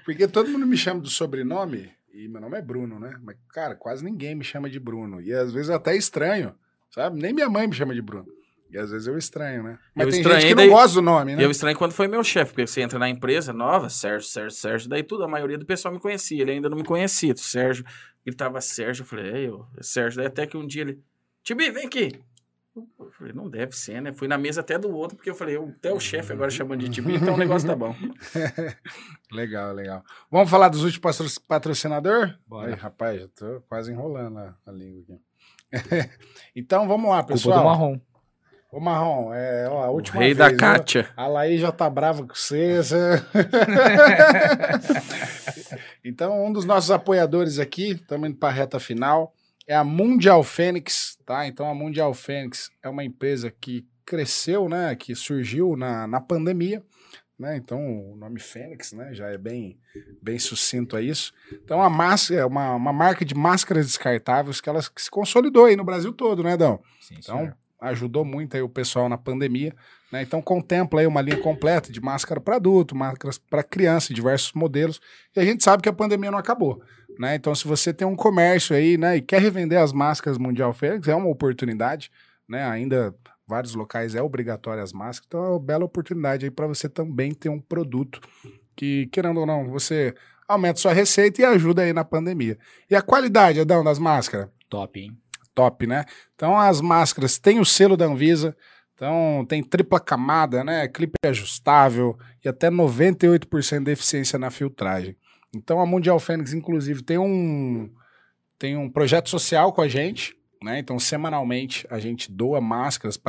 [0.04, 3.16] Porque todo mundo me chama do sobrenome, e meu nome é Bruno, né?
[3.22, 5.20] Mas, cara, quase ninguém me chama de Bruno.
[5.20, 6.54] E às vezes eu até estranho,
[6.90, 7.20] sabe?
[7.20, 8.26] Nem minha mãe me chama de Bruno.
[8.74, 9.78] E às vezes eu estranho, né?
[9.94, 11.44] Mas Eu tem estranhei gente que daí- não gosta do nome, né?
[11.44, 14.88] eu estranho quando foi meu chefe, porque você entra na empresa nova, Sérgio, Sérgio, Sérgio,
[14.88, 17.36] daí tudo, a maioria do pessoal me conhecia, ele ainda não me conhecia.
[17.36, 17.84] Sérgio,
[18.26, 21.00] gritava Sérgio, eu falei, ei, eu, Sérgio, daí até que um dia ele,
[21.44, 22.20] Tibi, vem aqui.
[22.76, 24.12] Eu falei, não deve ser, né?
[24.12, 26.80] Fui na mesa até do outro, porque eu falei, eu, até o chefe agora chamando
[26.80, 27.94] de Tibi, então o negócio tá bom.
[29.30, 30.02] Legal, legal.
[30.30, 32.36] Vamos falar dos últimos patro patrocinador?
[32.46, 32.70] Bora.
[32.72, 35.20] Ai, rapaz, já tô quase enrolando a, a língua aqui.
[36.56, 37.64] então vamos lá, Culpa do pessoal.
[37.64, 37.98] marrom.
[38.74, 40.56] Ô, Marrom, é, ó, a O última rei vez, da?
[40.56, 41.08] Kátia.
[41.16, 42.82] A Laí já tá brava com você.
[42.82, 43.22] você-
[46.04, 49.34] então, um dos nossos apoiadores aqui, estamos indo para a reta final,
[49.66, 51.46] é a Mundial Fênix, tá?
[51.46, 54.94] Então, a Mundial Fênix é uma empresa que cresceu, né?
[54.94, 56.82] Que surgiu na, na pandemia,
[57.38, 57.56] né?
[57.56, 57.80] Então,
[58.12, 59.14] o nome Fênix, né?
[59.14, 59.78] Já é bem,
[60.20, 61.32] bem sucinto a isso.
[61.52, 65.76] Então, a máscara é uma, uma marca de máscaras descartáveis que ela se consolidou aí
[65.76, 66.80] no Brasil todo, né, Dão?
[67.00, 67.56] Sim, Então, senhor.
[67.84, 69.74] Ajudou muito aí o pessoal na pandemia,
[70.10, 70.22] né?
[70.22, 75.00] Então contempla aí uma linha completa de máscara para adulto, máscaras para criança, diversos modelos.
[75.36, 76.82] E a gente sabe que a pandemia não acabou,
[77.18, 77.34] né?
[77.34, 81.08] Então se você tem um comércio aí, né, e quer revender as máscaras Mundial Fênix,
[81.08, 82.10] é uma oportunidade,
[82.48, 82.64] né?
[82.64, 83.14] Ainda
[83.46, 87.32] vários locais é obrigatório as máscaras, então é uma bela oportunidade aí para você também
[87.32, 88.20] ter um produto
[88.74, 90.14] que, querendo ou não, você
[90.48, 92.58] aumenta sua receita e ajuda aí na pandemia.
[92.90, 94.48] E a qualidade, Adão, das máscaras?
[94.68, 95.16] Top, hein?
[95.54, 96.04] Top, né?
[96.34, 98.56] Então as máscaras têm o selo da Anvisa,
[98.94, 100.86] então tem tripla camada, né?
[100.88, 105.16] Clipe ajustável e até 98% de eficiência na filtragem.
[105.54, 107.90] Então a Mundial Fênix, inclusive, tem um,
[108.58, 110.78] tem um projeto social com a gente, né?
[110.78, 113.20] Então semanalmente a gente doa máscaras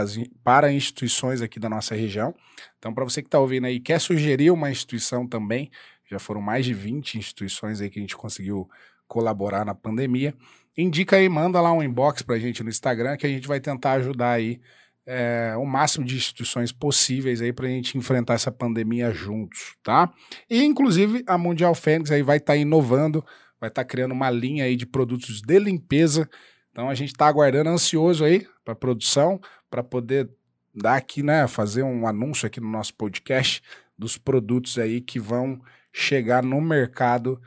[0.44, 2.34] para instituições aqui da nossa região.
[2.78, 5.70] Então para você que está ouvindo aí, quer sugerir uma instituição também,
[6.10, 8.70] já foram mais de 20 instituições aí que a gente conseguiu
[9.08, 10.34] colaborar na pandemia
[10.78, 13.94] indica aí, manda lá um inbox pra gente no Instagram que a gente vai tentar
[13.94, 14.60] ajudar aí
[15.06, 20.12] é, o máximo de instituições possíveis aí pra gente enfrentar essa pandemia juntos, tá?
[20.50, 23.24] E inclusive a Mundial Fênix aí vai estar inovando,
[23.60, 26.30] vai estar criando uma linha aí de produtos de limpeza.
[26.72, 29.40] Então a gente tá aguardando ansioso aí para produção
[29.70, 30.30] para poder
[30.74, 33.62] dar aqui, né, fazer um anúncio aqui no nosso podcast
[33.98, 35.62] dos produtos aí que vão
[35.94, 37.40] chegar no mercado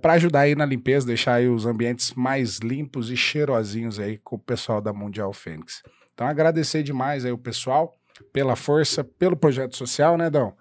[0.00, 4.36] para ajudar aí na limpeza, deixar aí os ambientes mais limpos e cheirosinhos aí com
[4.36, 5.82] o pessoal da Mundial Fênix.
[6.14, 7.98] Então agradecer demais aí o pessoal
[8.32, 10.54] pela força, pelo projeto social, né, Dão?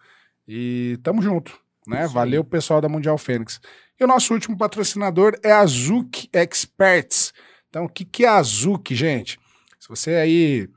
[0.47, 1.57] E tamo junto,
[1.87, 2.05] né?
[2.05, 3.61] Isso Valeu pessoal da Mundial Fênix.
[3.99, 7.33] E o nosso último patrocinador é a Zuc Experts.
[7.69, 9.39] Então, o que, que é a Zuc, gente?
[9.79, 10.69] Se você aí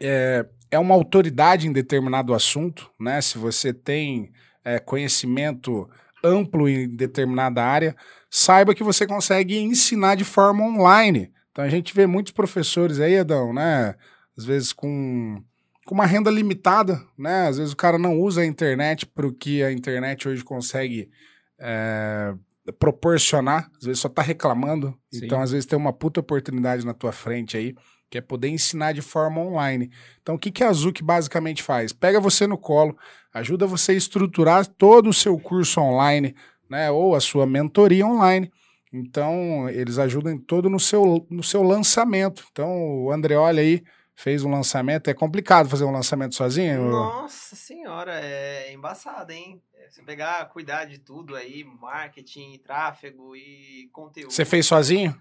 [0.00, 3.20] é, é uma autoridade em determinado assunto, né?
[3.20, 4.32] Se você tem
[4.64, 5.88] é, conhecimento
[6.22, 7.96] amplo em determinada área,
[8.30, 11.32] saiba que você consegue ensinar de forma online.
[11.50, 13.94] Então a gente vê muitos professores aí, Adão, né?
[14.36, 15.42] Às vezes com,
[15.86, 17.48] com uma renda limitada, né?
[17.48, 21.10] Às vezes o cara não usa a internet para o que a internet hoje consegue
[21.58, 22.34] é,
[22.78, 24.94] proporcionar, às vezes só tá reclamando.
[25.10, 25.24] Sim.
[25.24, 27.74] Então, às vezes, tem uma puta oportunidade na tua frente aí,
[28.10, 29.90] que é poder ensinar de forma online.
[30.22, 31.92] Então, o que, que a Zuc basicamente faz?
[31.92, 32.96] Pega você no colo,
[33.32, 36.34] ajuda você a estruturar todo o seu curso online,
[36.68, 36.90] né?
[36.90, 38.50] Ou a sua mentoria online.
[38.92, 42.46] Então, eles ajudam todo no seu, no seu lançamento.
[42.50, 45.08] Então, o Andreoli aí fez um lançamento.
[45.08, 46.88] É complicado fazer um lançamento sozinho?
[46.90, 49.62] Nossa senhora, é embaçado, hein?
[49.74, 54.32] É, Você pegar, cuidar de tudo aí, marketing, tráfego e conteúdo.
[54.32, 55.14] Você fez sozinho?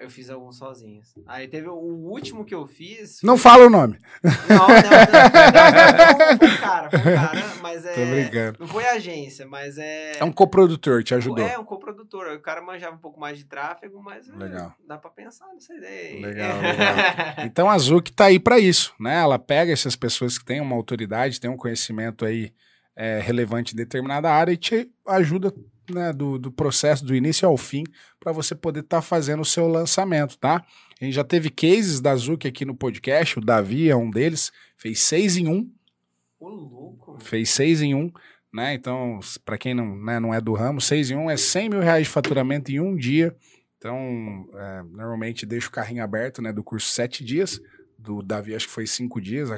[0.00, 1.14] Eu fiz alguns sozinhos.
[1.26, 3.20] Aí teve o último que eu fiz.
[3.22, 3.98] Não foi- fala o nome.
[4.22, 4.74] Não, não, não.
[4.76, 7.92] não, Foi um cara, foi um cara, mas é.
[7.94, 8.56] Tô brincando.
[8.60, 10.18] Não foi agência, mas é.
[10.18, 11.46] É um coprodutor, te ajudou.
[11.46, 12.26] É, um coprodutor.
[12.34, 14.74] O cara manjava um pouco mais de tráfego, mas é, Legal.
[14.86, 16.14] dá pra pensar nessa ideia.
[16.16, 16.20] aí.
[16.22, 17.44] Legal, legal.
[17.46, 19.16] Então a Zuc tá aí para isso, né?
[19.20, 22.52] Ela pega essas pessoas que têm uma autoridade, têm um conhecimento aí
[22.96, 25.52] é, relevante em determinada área e te ajuda
[25.90, 27.84] né, do, do processo do início ao fim
[28.20, 30.64] para você poder estar fazendo o seu lançamento, tá?
[31.00, 34.52] A gente já teve cases da Zuc aqui no podcast, o Davi é um deles,
[34.76, 35.68] fez seis em um,
[36.38, 37.18] Ô, louco.
[37.20, 38.10] fez seis em um,
[38.52, 38.74] né?
[38.74, 41.80] Então, para quem não, né, não é do ramo, seis em um é 100 mil
[41.80, 43.34] reais de faturamento em um dia.
[43.78, 46.52] Então, é, normalmente deixa o carrinho aberto, né?
[46.52, 47.60] Do curso sete dias.
[48.02, 49.48] Do Davi, acho que foi cinco dias,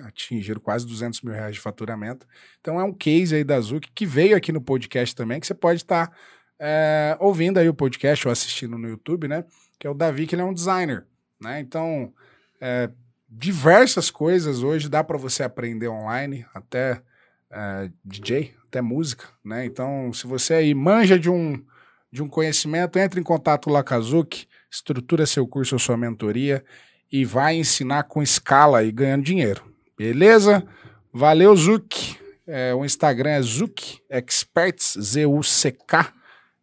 [0.00, 2.26] atingiram quase 200 mil reais de faturamento.
[2.58, 5.52] Então, é um case aí da Zuc que veio aqui no podcast também, que você
[5.52, 6.10] pode estar
[6.58, 9.44] é, ouvindo aí o podcast ou assistindo no YouTube, né?
[9.78, 11.04] Que é o Davi, que ele é um designer,
[11.38, 11.60] né?
[11.60, 12.14] Então,
[12.58, 12.88] é,
[13.28, 17.02] diversas coisas hoje dá para você aprender online, até
[17.50, 19.66] é, DJ, até música, né?
[19.66, 21.62] Então, se você aí manja de um,
[22.10, 25.98] de um conhecimento, entre em contato lá com a Zuc, estrutura seu curso ou sua
[25.98, 26.64] mentoria
[27.12, 29.62] e vai ensinar com escala e ganhando dinheiro.
[29.96, 30.66] Beleza?
[31.12, 32.16] Valeu, Zuc.
[32.46, 36.12] É, o Instagram é Zuc Experts, Z-U-C-K.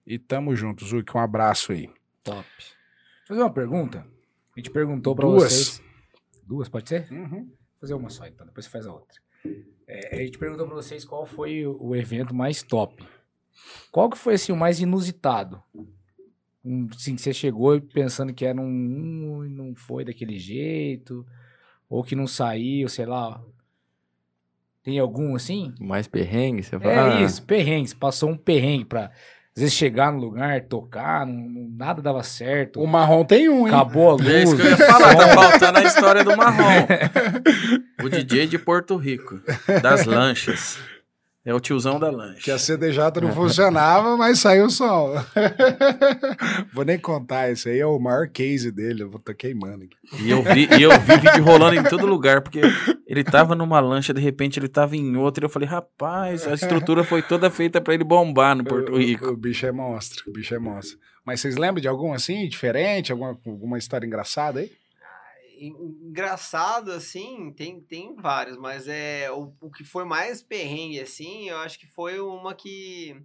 [0.05, 1.15] E tamo junto, Zuc.
[1.15, 1.87] Um abraço aí.
[2.23, 2.47] Top.
[2.57, 2.73] Deixa
[3.23, 3.99] eu fazer uma pergunta.
[4.55, 5.43] A gente perguntou pra Duas.
[5.43, 5.81] vocês.
[6.43, 7.07] Duas, pode ser?
[7.11, 7.45] Uhum.
[7.45, 8.45] Vou fazer uma só, então.
[8.45, 9.21] Depois você faz a outra.
[9.87, 13.07] É, a gente perguntou pra vocês qual foi o o evento mais top.
[13.91, 15.61] Qual que foi, assim, o mais inusitado?
[16.95, 21.25] Assim, que você chegou pensando que era um, um e não foi daquele jeito.
[21.89, 23.41] Ou que não saiu, sei lá.
[24.83, 25.73] Tem algum, assim?
[25.79, 27.19] Mais perrengue, você fala?
[27.19, 27.93] É isso, perrengues.
[27.93, 29.05] Passou um perrengue pra,
[29.55, 32.79] às vezes, chegar no lugar, tocar, não- não- nada dava certo.
[32.81, 33.73] O marrom tem um, hein?
[33.73, 34.27] Acabou a luz.
[34.27, 36.87] É isso que eu ia falar, tá faltando a história do marrom.
[38.03, 39.41] O DJ de Porto Rico,
[39.81, 40.79] das lanchas.
[41.45, 42.59] É o tiozão da Que a.
[42.59, 45.13] CDJ não funcionava, mas saiu o som.
[46.73, 49.95] Vou nem contar, esse aí é o maior case dele, eu vou estar queimando aqui.
[50.23, 52.61] E eu vi, e eu vi vídeo rolando em todo lugar, porque
[53.07, 56.53] ele tava numa lancha, de repente ele tava em outra, e eu falei, rapaz, a
[56.53, 59.27] estrutura foi toda feita pra ele bombar no Porto O- o- Rico.
[59.29, 60.97] O, bicho é monstro, o bicho é monstro.
[61.25, 64.69] Mas vocês lembram de algum assim, diferente, alguma, alguma história engraçada aí?
[65.59, 71.49] En- Engraçado, assim, tem, tem vários, mas é o, o que foi mais perrengue, assim,
[71.49, 73.21] eu acho que foi uma que.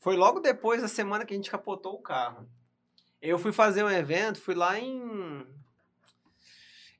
[0.00, 2.48] Foi logo depois da semana que a gente capotou o carro.
[3.20, 5.44] Eu fui fazer um evento, fui lá em.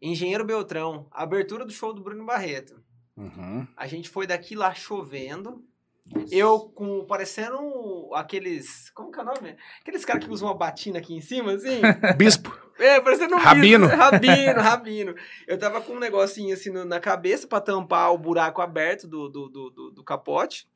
[0.01, 2.81] Engenheiro Beltrão, abertura do show do Bruno Barreto.
[3.17, 3.67] Uhum.
[3.77, 5.65] A gente foi daqui lá chovendo.
[6.31, 7.59] Eu com parecendo
[8.15, 8.91] aqueles.
[8.91, 9.57] Como que é o nome?
[9.81, 11.81] Aqueles caras que usam uma batina aqui em cima, assim.
[12.17, 12.51] Bispo.
[12.79, 13.87] É, parecendo um Rabino.
[13.89, 13.97] bicho.
[14.01, 15.15] Rabino, rabino.
[15.47, 19.49] Eu tava com um negocinho assim na cabeça pra tampar o buraco aberto do, do,
[19.49, 20.69] do, do- capote.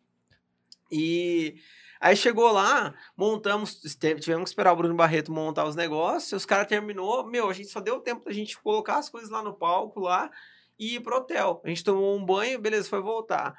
[0.91, 1.57] E
[2.01, 3.81] aí chegou lá, montamos,
[4.21, 6.33] tivemos que esperar o Bruno Barreto montar os negócios.
[6.33, 9.43] Os caras terminou, meu, a gente só deu tempo da gente colocar as coisas lá
[9.43, 10.31] no palco lá
[10.79, 11.63] e ir pro hotel.
[11.65, 13.55] A gente tomou um banho, beleza, foi voltar.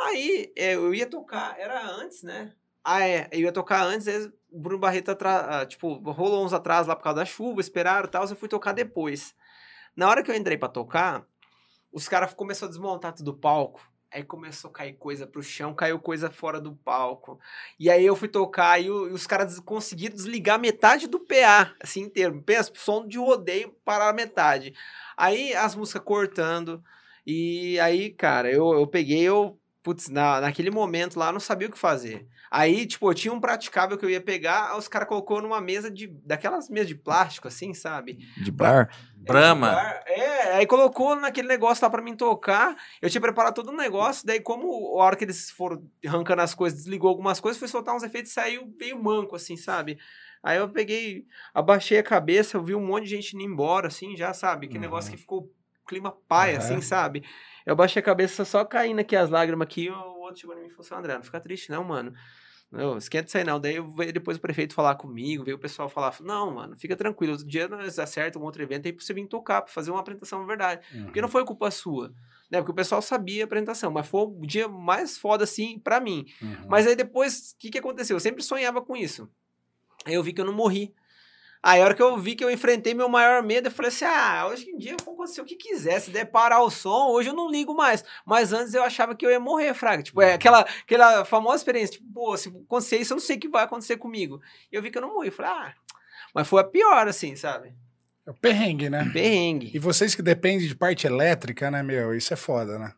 [0.00, 2.52] Aí é, eu ia tocar, era antes, né?
[2.84, 6.86] Ah, é, eu ia tocar antes, aí o Bruno Barreto ah, tipo, rolou uns atrás
[6.86, 9.34] lá por causa da chuva, esperaram e tal, eu fui tocar depois.
[9.96, 11.26] Na hora que eu entrei pra tocar,
[11.90, 13.80] os caras começaram a desmontar tudo o palco.
[14.10, 17.40] Aí começou a cair coisa pro chão, caiu coisa fora do palco.
[17.80, 22.02] E aí eu fui tocar e, e os caras conseguiram desligar metade do PA, assim
[22.02, 22.42] inteiro.
[22.42, 24.74] Pensa, som de rodeio para a metade.
[25.16, 26.84] Aí as músicas cortando.
[27.26, 29.58] E aí, cara, eu, eu peguei, eu.
[29.82, 32.28] Putz, na, naquele momento lá não sabia o que fazer.
[32.54, 35.58] Aí, tipo, eu tinha um praticável que eu ia pegar, aí os caras colocou numa
[35.58, 36.06] mesa de.
[36.06, 38.18] daquelas mesas de plástico, assim, sabe?
[38.36, 38.90] De bar?
[39.16, 39.72] Brahma.
[40.04, 42.76] É, aí colocou naquele negócio lá pra mim tocar.
[43.00, 46.54] Eu tinha preparado todo o negócio, daí como a hora que eles foram arrancando as
[46.54, 49.98] coisas, desligou algumas coisas, foi soltar uns efeitos e saiu meio manco, assim, sabe?
[50.42, 51.24] Aí eu peguei,
[51.54, 54.68] abaixei a cabeça, eu vi um monte de gente indo embora, assim, já, sabe?
[54.68, 54.82] Que Uhum.
[54.82, 55.50] negócio que ficou
[55.86, 56.58] clima paia, Uhum.
[56.58, 57.24] assim, sabe?
[57.64, 60.66] Eu abaixei a cabeça, só caindo aqui as lágrimas aqui, o outro chegou em mim
[60.66, 62.12] e falou assim, André, não fica triste não, mano.
[62.72, 63.60] Não, esquenta isso aí não.
[63.60, 66.96] Daí eu- veio depois o prefeito falar comigo, veio o pessoal falar, não, mano, fica
[66.96, 69.90] tranquilo, outro dia nós acerta um outro evento aí pra você vir tocar, pra fazer
[69.90, 70.80] uma apresentação de verdade.
[71.04, 72.08] Porque não foi culpa sua,
[72.50, 72.58] né?
[72.58, 76.24] Porque o pessoal sabia a apresentação, mas foi o dia mais foda, assim, pra mim.
[76.40, 76.66] Uhum.
[76.68, 78.16] Mas aí depois, o que que aconteceu?
[78.16, 79.28] Eu sempre sonhava com isso.
[80.06, 80.94] Aí eu vi que eu não morri.
[81.62, 84.04] Aí a hora que eu vi que eu enfrentei meu maior medo, eu falei assim,
[84.04, 87.28] ah, hoje em dia pode acontecer o que quiser, se der parar o som, hoje
[87.28, 88.04] eu não ligo mais.
[88.26, 90.02] Mas antes eu achava que eu ia morrer, fraga.
[90.02, 93.40] Tipo, é aquela, aquela famosa experiência, tipo, pô, se acontecer isso, eu não sei o
[93.40, 94.40] que vai acontecer comigo.
[94.72, 95.28] E eu vi que eu não morri.
[95.28, 95.74] Eu falei, ah...
[96.34, 97.74] Mas foi a pior, assim, sabe?
[98.26, 99.08] É o perrengue, né?
[99.12, 99.70] Perrengue.
[99.74, 102.14] E vocês que dependem de parte elétrica, né, meu?
[102.14, 102.92] Isso é foda, né?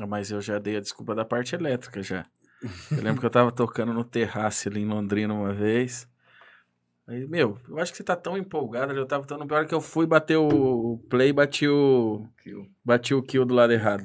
[0.00, 2.24] Ah, Mas eu já dei a desculpa da parte elétrica já.
[2.90, 6.06] Eu lembro que eu tava tocando no terraço ali em Londrina uma vez.
[7.10, 8.92] Aí, meu, eu acho que você tá tão empolgado.
[8.92, 12.24] Eu tava tão pior que eu fui bater o play, bati o.
[12.84, 14.04] Bati o kill do lado errado.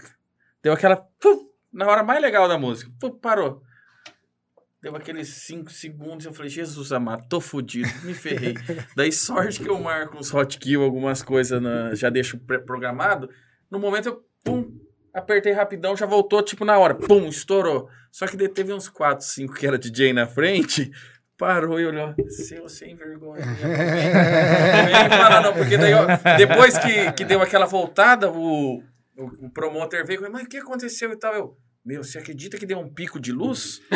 [0.63, 0.95] Deu aquela.
[0.97, 2.91] pum, na hora mais legal da música.
[2.99, 3.61] pum, parou.
[4.81, 6.25] Deu aqueles 5 segundos.
[6.25, 8.55] Eu falei, Jesus amado, tô fudido, me ferrei.
[8.95, 13.29] Daí, sorte que eu marco uns hotkey, algumas coisas, na- já deixo pré-programado.
[13.69, 14.79] No momento eu, pum,
[15.13, 16.95] apertei rapidão, já voltou, tipo, na hora.
[16.95, 17.87] Pum, estourou.
[18.11, 20.91] Só que teve uns 4, 5 que era DJ na frente.
[21.37, 22.13] Parou e olhou.
[22.29, 23.43] Seu sem vergonha.
[23.45, 26.05] Não falar não, porque daí, ó,
[26.37, 28.81] depois que, que deu aquela voltada, o,
[29.17, 31.33] o, o promotor veio e falou, mas o que aconteceu e tal?
[31.33, 33.81] Eu, meu, você acredita que deu um pico de luz?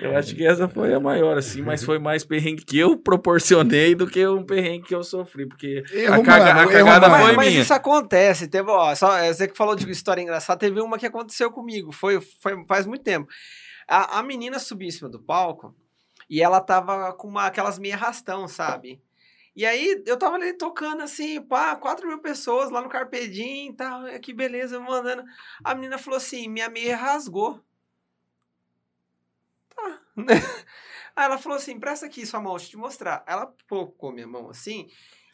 [0.00, 3.94] Eu acho que essa foi a maior, assim, mas foi mais perrengue que eu proporcionei
[3.94, 7.06] do que um perrengue que eu sofri, porque Erro a, caga- humano, a erro cagada
[7.06, 7.24] humano.
[7.24, 7.62] foi mas minha.
[7.62, 8.48] isso acontece.
[8.48, 11.92] Teve, ó, só, é, você que falou de história engraçada, teve uma que aconteceu comigo.
[11.92, 13.28] Foi, foi faz muito tempo.
[13.88, 15.74] A, a menina subiu em cima do palco
[16.28, 19.00] e ela tava com uma, aquelas meia rastão, sabe?
[19.54, 23.72] E aí eu tava ali tocando assim, pá, 4 mil pessoas lá no Carpedim e
[23.74, 25.22] tal, que beleza, mandando.
[25.62, 27.60] A menina falou assim: minha meia rasgou.
[31.14, 33.24] Aí ela falou assim: presta aqui sua mão, deixa eu te mostrar.
[33.26, 34.88] Ela colocou minha mão assim.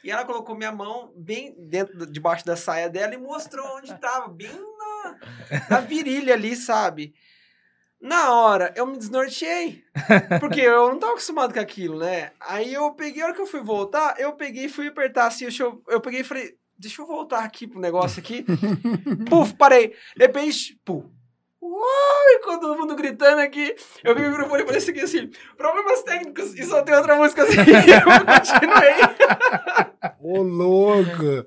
[0.04, 4.28] E ela colocou minha mão bem dentro, debaixo da saia dela e mostrou onde tava,
[4.28, 5.18] bem na,
[5.68, 7.14] na virilha ali, sabe?
[8.00, 9.82] Na hora, eu me desnorteei.
[10.38, 12.30] Porque eu não tava acostumado com aquilo, né?
[12.40, 15.46] Aí eu peguei, a hora que eu fui voltar, eu peguei e fui apertar assim,
[15.58, 18.44] eu, eu peguei e falei, deixa eu voltar aqui pro negócio aqui.
[19.28, 19.88] Puf, parei.
[20.16, 21.08] De repente, puf.
[21.60, 23.74] Uai, com todo mundo gritando aqui.
[24.04, 27.42] Eu vi o microfone e falei assim, assim, problemas técnicos e só tem outra música
[27.42, 27.56] assim.
[27.58, 28.94] eu continuei.
[30.20, 31.46] Ô, louco!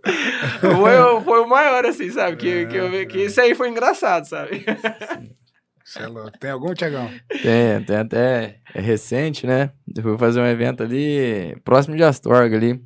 [0.59, 2.35] Foi, o- foi o maior, assim, sabe?
[2.38, 4.65] Que, que, eu vi, que isso aí foi engraçado, sabe?
[5.85, 6.38] Você é louco.
[6.39, 7.09] Tem algum, Tiagão?
[7.41, 8.57] Tem, tem até.
[8.75, 9.71] É recente, né?
[9.95, 12.81] Eu fui fazer um evento ali, próximo de Astorga ali.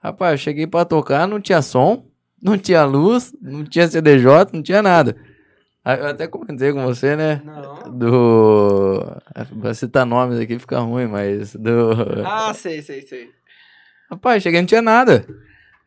[0.00, 2.06] Rapaz, eu cheguei pra tocar, não tinha som,
[2.40, 5.16] não tinha luz, não tinha CDJ, não tinha nada.
[5.88, 7.40] Aí Eu até comentei com você, né?
[7.42, 7.90] Não.
[7.90, 9.02] Do.
[9.58, 11.56] Pra citar nomes aqui fica ruim, mas.
[11.56, 11.92] Do.
[12.26, 13.30] Ah, sei, sei, sei.
[14.10, 15.26] Rapaz, cheguei não tinha nada.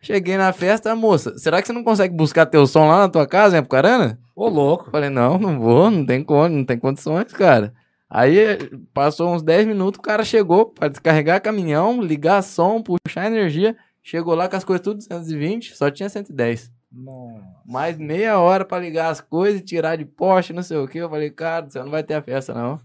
[0.02, 3.10] Cheguei na festa, a moça, será que você não consegue buscar teu som lá na
[3.10, 4.18] tua casa, em Apucarana?
[4.36, 4.90] Ô, louco.
[4.90, 7.72] Falei, não, não vou, não tem como, não tem condições, cara.
[8.10, 8.58] Aí
[8.96, 13.78] passou uns 10 minutos, o cara chegou pra descarregar caminhão, ligar som, puxar energia.
[14.02, 16.72] Chegou lá com as coisas tudo 220, só tinha 110.
[16.92, 17.46] Nossa.
[17.66, 20.98] Mais meia hora pra ligar as coisas, tirar de poste, não sei o que.
[20.98, 22.80] Eu falei, cara, você não vai ter a festa, não.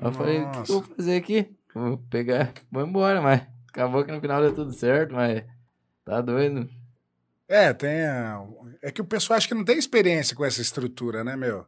[0.00, 1.50] Eu falei, o que que eu vou fazer aqui?
[1.74, 5.44] Vou pegar, vou embora, mas acabou que no final deu tudo certo, mas
[6.04, 6.68] tá doido.
[7.48, 8.02] É, tem.
[8.06, 8.42] a-
[8.82, 11.66] É que o pessoal acha que não tem experiência com essa estrutura, né, meu?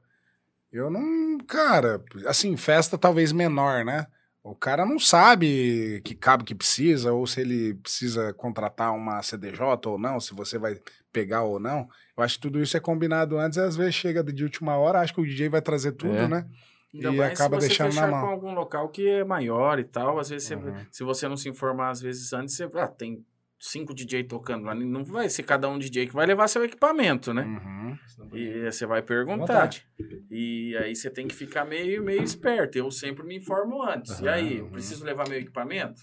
[0.73, 1.37] Eu não.
[1.47, 4.07] Cara, assim, festa talvez menor, né?
[4.43, 9.61] O cara não sabe que cabo que precisa, ou se ele precisa contratar uma CDJ
[9.87, 10.81] ou não, se você vai
[11.13, 11.89] pegar ou não.
[12.17, 15.01] Eu acho que tudo isso é combinado antes, e às vezes chega de última hora,
[15.01, 16.27] acho que o DJ vai trazer tudo, É.
[16.29, 16.49] né?
[16.95, 18.21] Ainda E mais acaba se você deixando na fechar mão.
[18.21, 20.19] com algum local que é maior e tal.
[20.19, 20.87] Às vezes, você- Uhum.
[20.91, 23.25] se você não se informar, às vezes, antes, você ah, tem
[23.59, 24.75] cinco DJ tocando lá.
[24.75, 27.45] Não vai ser cada um DJ que vai levar seu equipamento, né?
[27.45, 27.99] Uhum.
[28.37, 29.39] E você vai perguntar.
[29.39, 29.87] Vontade.
[30.31, 32.77] E aí você tem que ficar meio, meio esperto.
[32.77, 34.19] Eu sempre me informo antes.
[34.21, 34.73] e aí, eu Uhum.
[34.73, 36.03] preciso levar meu equipamento?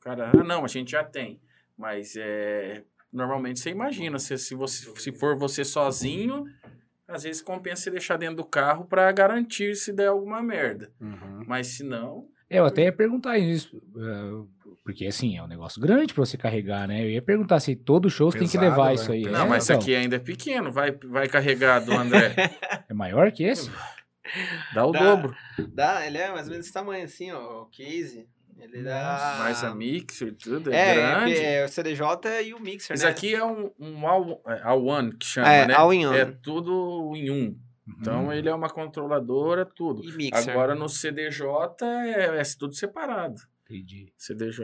[0.00, 1.40] Cara, ah, não, a gente já tem.
[1.76, 2.82] Mas é,
[3.12, 6.44] normalmente você imagina, se, se, você, se for você sozinho,
[7.06, 10.90] às vezes compensa você deixar dentro do carro para garantir se der alguma merda.
[11.00, 11.44] Uhum.
[11.46, 16.14] Mas se não, Eu até ia perguntar isso, eh, porque assim, é um negócio grande
[16.14, 17.02] pra você carregar, né?
[17.04, 18.94] Eu ia perguntar se todo show você tem que Pesado, levar né?
[18.94, 19.22] isso aí.
[19.22, 22.34] não, É, mas então, aqui ainda é pequeno, vai, vai carregar do André.
[22.88, 23.70] É maior que esse?
[24.74, 24.98] Dá o Dá.
[24.98, 25.34] dobro.
[25.74, 28.26] Dá, ele é mais ou menos desse tamanho assim, ó, o case.
[28.60, 29.36] Ele dá...
[29.38, 31.32] Mais a mixer, tudo, é, É, grande.
[31.34, 33.10] é, é o CDJ e o mixer, Isso né?
[33.10, 35.74] aqui é um, um all, é, all one que chama, É, né?
[35.74, 36.16] all in one.
[36.18, 37.58] É tudo em um.
[38.00, 38.32] Então Hum.
[38.32, 40.02] ele é uma controladora, tudo.
[40.04, 40.50] E mixer.
[40.50, 41.46] Agora no CDJ
[41.82, 43.40] é, é tudo separado.
[43.64, 44.12] Entendi.
[44.18, 44.62] CDJ,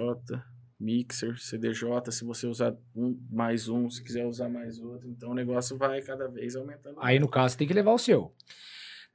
[0.79, 5.09] mixer, CDJ, se você usar um mais um, se quiser usar mais outro.
[5.09, 6.97] Então o negócio vai cada vez aumentando.
[7.01, 8.35] Aí no caso você tem que levar o seu.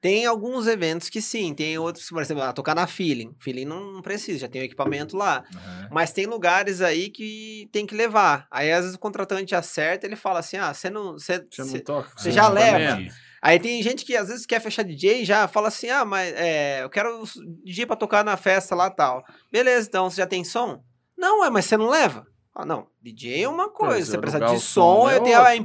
[0.02, 3.36] Tem alguns eventos que sim, tem outros, por exemplo, ah, tocar na Feeling.
[3.38, 5.44] Feeling não, não precisa, já tem o equipamento lá.
[5.92, 8.48] Mas tem lugares aí que tem que levar.
[8.50, 11.14] Aí às vezes o contratante acerta, ele fala assim: ah, você não.
[11.14, 12.10] Você, Você não você- toca?
[12.16, 12.78] você com já equipamento?
[13.02, 13.14] leva.
[13.42, 16.34] Aí tem gente que às vezes quer fechar DJ e já fala assim: ah, mas
[16.34, 17.24] é, eu quero
[17.66, 19.22] DJ pra tocar na festa lá tal.
[19.52, 20.82] Beleza, então você já tem som?
[21.18, 22.26] Não, é, mas você não leva?
[22.56, 22.88] Ah, não.
[23.02, 24.12] DJ é uma coisa.
[24.12, 25.60] Você precisa de som, som é eu tenho a outro, né?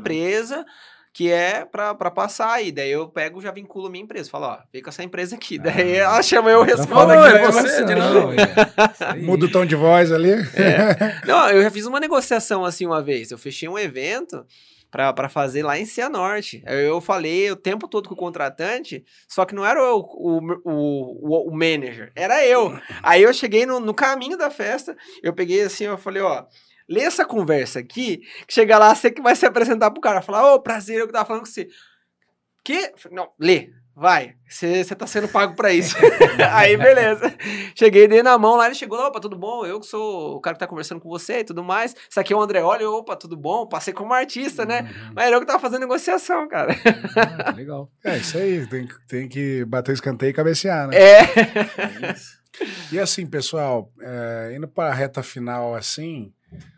[1.14, 2.72] Que é pra, pra passar aí.
[2.72, 4.28] Daí eu pego já vinculo a minha empresa.
[4.28, 5.58] Falo, ó, vem com essa empresa aqui.
[5.58, 7.14] Daí ela chama eu respondo.
[7.14, 8.32] Não, é você de novo.
[8.32, 9.14] é.
[9.22, 10.32] Muda o tom de voz ali.
[11.24, 13.30] Não, eu já fiz uma negociação assim uma vez.
[13.30, 14.44] Eu fechei um evento
[14.90, 16.64] pra, pra fazer lá em Cianorte.
[16.66, 20.40] Eu, eu falei o tempo todo com o contratante, só que não era o, o,
[20.64, 22.76] o, o, o manager, era eu.
[23.04, 26.44] Aí eu cheguei no, no caminho da festa, eu peguei assim, eu falei, ó.
[26.88, 30.20] Lê essa conversa aqui, que chega lá, você que vai se apresentar pro cara.
[30.22, 31.68] Falar, ô, prazer, eu que tava falando com você.
[32.64, 32.92] Que?
[33.10, 33.70] Não, lê.
[33.96, 35.94] Vai, você tá sendo pago pra isso.
[36.52, 37.32] Aí, beleza.
[37.76, 39.64] Cheguei, dei na mão lá, ele chegou opa, tudo bom?
[39.64, 41.94] Eu que sou o cara que tá conversando com você e tudo mais.
[42.10, 43.68] Isso aqui é o André Olha, opa, tudo bom?
[43.68, 44.92] Passei como artista, né?
[45.14, 46.74] Mas era eu que tava fazendo negociação, cara.
[47.46, 47.88] Ah, legal.
[48.02, 50.96] É isso aí, tem, que- tem que bater o escanteio e cabecear, né?
[50.96, 51.20] É.
[51.20, 52.14] É.
[52.90, 56.32] E assim, pessoal, é, indo para a reta final assim,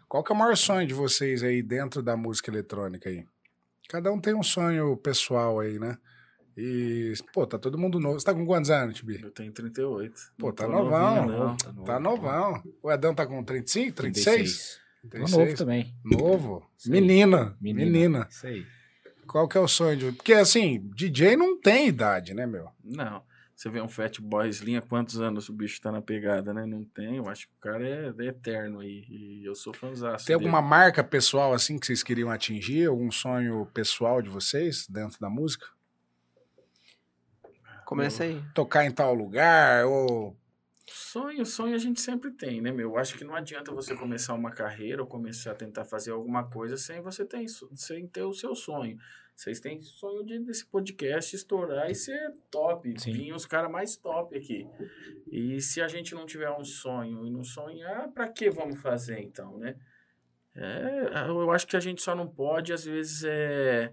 [0.09, 3.25] qual que é o maior sonho de vocês aí dentro da música eletrônica aí?
[3.89, 5.97] Cada um tem um sonho pessoal aí, né?
[6.57, 8.19] E, pô, tá todo mundo novo.
[8.19, 9.21] Você tá com quantos anos, Tibi?
[9.23, 10.15] Eu tenho 38.
[10.39, 11.27] Pô, tá novão.
[11.27, 11.85] novinho, não.
[11.85, 12.63] Tá novão.
[12.83, 14.81] O Edão tá com 35, 36?
[15.11, 15.31] 36.
[15.31, 15.95] Tô novo também.
[16.03, 16.71] Novo.
[16.79, 16.91] Sim.
[16.93, 17.57] Menina.
[17.61, 18.27] Menina.
[18.31, 18.67] Isso aí.
[19.27, 20.13] Qual que é o sonho de...
[20.13, 22.71] Porque, assim, DJ não tem idade, né, meu?
[22.83, 23.23] Não.
[23.57, 26.67] Você vê um Fat Boys linha, quantos anos o bicho tá na pegada, né?
[26.67, 29.07] Não tem, eu acho que o cara é, é eterno aí.
[29.09, 30.27] E eu sou fãzaço.
[30.27, 30.47] Tem dele.
[30.47, 32.87] alguma marca pessoal, assim, que vocês queriam atingir?
[32.87, 35.67] Algum sonho pessoal de vocês dentro da música?
[37.87, 38.45] Começa aí.
[38.55, 40.37] Tocar em tal lugar ou...
[40.89, 42.91] Sonho, sonho a gente sempre tem, né, meu?
[42.91, 46.45] Eu acho que não adianta você começar uma carreira ou começar a tentar fazer alguma
[46.45, 48.99] coisa sem você ter, isso- sem ter o seu sonho.
[49.37, 53.13] Vocês têm sonho de desse podcast estourar e ser top, Sim.
[53.13, 54.67] vir os caras mais top aqui.
[55.31, 59.21] E se a gente não tiver um sonho e não sonhar, pra que vamos fazer
[59.21, 59.77] então, né?
[60.55, 63.93] É, eu acho que a gente só não pode, às vezes, é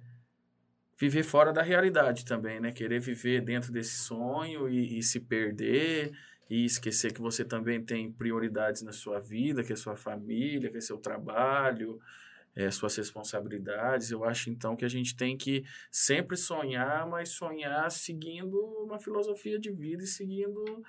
[0.97, 2.71] viver fora da realidade também, né?
[2.71, 6.17] Querer viver dentro desse sonho e, e se perder
[6.49, 10.77] e esquecer que você também tem prioridades na sua vida, que é sua família, que
[10.77, 11.99] é seu trabalho,
[12.55, 14.11] é, suas responsabilidades.
[14.11, 19.59] Eu acho então que a gente tem que sempre sonhar, mas sonhar seguindo uma filosofia
[19.59, 20.83] de vida e seguindo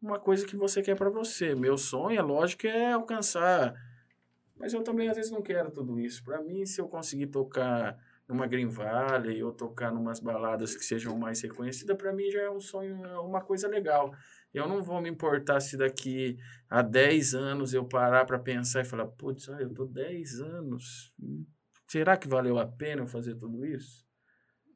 [0.00, 1.54] uma coisa que você quer para você.
[1.54, 3.74] Meu sonho, é lógico, é alcançar,
[4.56, 6.22] mas eu também às vezes não quero tudo isso.
[6.22, 11.16] Para mim, se eu conseguir tocar numa Green Valley ou tocar numas baladas que sejam
[11.16, 14.14] mais reconhecidas, para mim já é um sonho, é uma coisa legal.
[14.54, 16.38] Eu não vou me importar se daqui
[16.70, 21.12] a 10 anos eu parar para pensar e falar, putz, olha, eu tô 10 anos,
[21.88, 24.04] será que valeu a pena eu fazer tudo isso?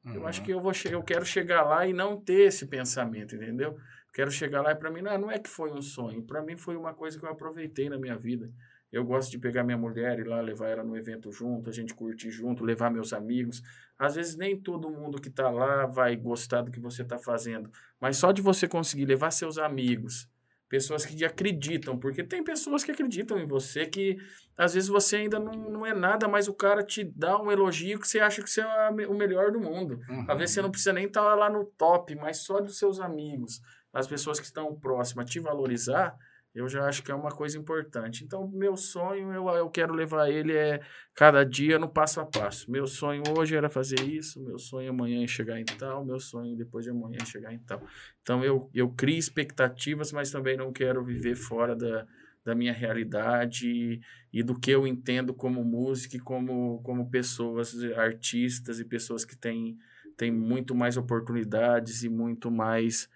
[0.04, 3.76] Eu acho que eu vou eu quero chegar lá e não ter esse pensamento, entendeu?
[4.12, 6.56] Quero chegar lá e para mim não, não é que foi um sonho, para mim
[6.56, 8.50] foi uma coisa que eu aproveitei na minha vida.
[8.90, 11.94] Eu gosto de pegar minha mulher e lá levar ela no evento junto, a gente
[11.94, 13.62] curtir junto, levar meus amigos.
[13.98, 17.70] Às vezes nem todo mundo que está lá vai gostar do que você está fazendo,
[18.00, 20.28] mas só de você conseguir levar seus amigos,
[20.68, 24.18] pessoas que acreditam, porque tem pessoas que acreditam em você que
[24.56, 27.98] às vezes você ainda não, não é nada, mas o cara te dá um elogio
[27.98, 29.98] que você acha que você é o melhor do mundo.
[30.08, 30.26] Uhum.
[30.28, 33.60] Às vezes você não precisa nem estar lá no top, mas só dos seus amigos,
[33.92, 36.16] as pessoas que estão próximas, te valorizar,
[36.58, 38.24] eu já acho que é uma coisa importante.
[38.24, 40.80] Então, meu sonho, eu, eu quero levar ele é
[41.14, 42.70] cada dia no passo a passo.
[42.70, 46.56] Meu sonho hoje era fazer isso, meu sonho amanhã é chegar em tal, meu sonho
[46.56, 47.80] depois de amanhã é chegar em tal.
[48.22, 52.04] Então, eu, eu crio expectativas, mas também não quero viver fora da,
[52.44, 54.00] da minha realidade e,
[54.32, 59.36] e do que eu entendo como música e como, como pessoas, artistas e pessoas que
[59.36, 59.78] têm,
[60.16, 63.08] têm muito mais oportunidades e muito mais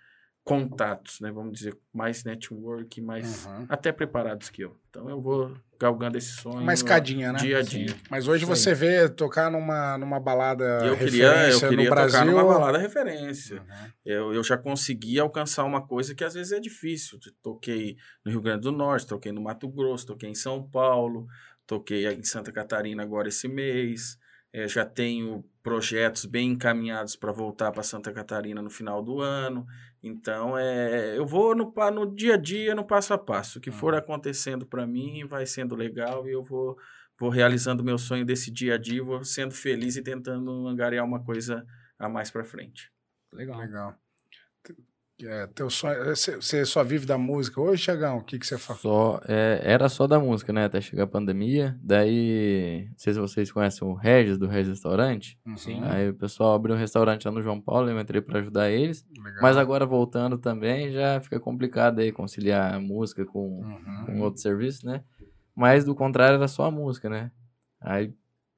[0.45, 1.31] contatos, né?
[1.31, 3.67] Vamos dizer, mais network, mais Uhum.
[3.69, 4.77] até preparados que eu.
[4.91, 7.39] Então eu vou galgando esse sonho Uma escadinha, né?
[7.39, 7.95] dia a dia.
[8.11, 8.49] Mas hoje aí.
[8.49, 12.25] você vê tocar numa, numa balada eu queria, eu referência queria no tocar Brasil.
[12.33, 13.61] numa balada referência.
[13.61, 13.91] Uhum.
[14.05, 17.19] Eu, eu já consegui alcançar uma coisa que às vezes é difícil.
[17.43, 21.27] Toquei no Rio Grande do Norte, toquei no Mato Grosso, toquei em São Paulo,
[21.67, 24.19] toquei em Santa Catarina agora esse mês.
[24.53, 29.67] Eh, já tenho projetos bem encaminhados para voltar para Santa Catarina no final do ano.
[30.03, 33.59] Então, é, eu vou no, no dia a dia, no passo a passo.
[33.59, 36.77] O que for acontecendo para mim vai sendo legal e eu vou,
[37.19, 41.23] vou realizando meu sonho desse dia a dia, vou sendo feliz e tentando angariar uma
[41.23, 41.65] coisa
[41.99, 42.91] a mais para frente.
[43.33, 43.59] Legal.
[43.59, 44.02] Legal.
[45.25, 46.05] É, teu sonho.
[46.07, 48.19] Você você só vive da música hoje, Tiagão?
[48.19, 48.81] O que, que você faz?
[48.81, 50.65] Só, é, era só da música, né?
[50.65, 51.79] Até chegar a pandemia.
[51.83, 55.39] Daí, não sei se vocês conhecem o Regis, do Regis Restaurante.
[55.57, 55.81] Sim.
[55.85, 59.05] Aí o pessoal abriu um restaurante lá no João Paulo, eu entrei pra ajudar eles.
[59.17, 59.43] Legal.
[59.43, 64.05] Mas agora voltando também, já fica complicado aí conciliar a música com, Uhum.
[64.07, 65.03] com outro serviço, né?
[65.55, 67.31] Mas do contrário, era só a música, né?
[67.81, 68.13] Aí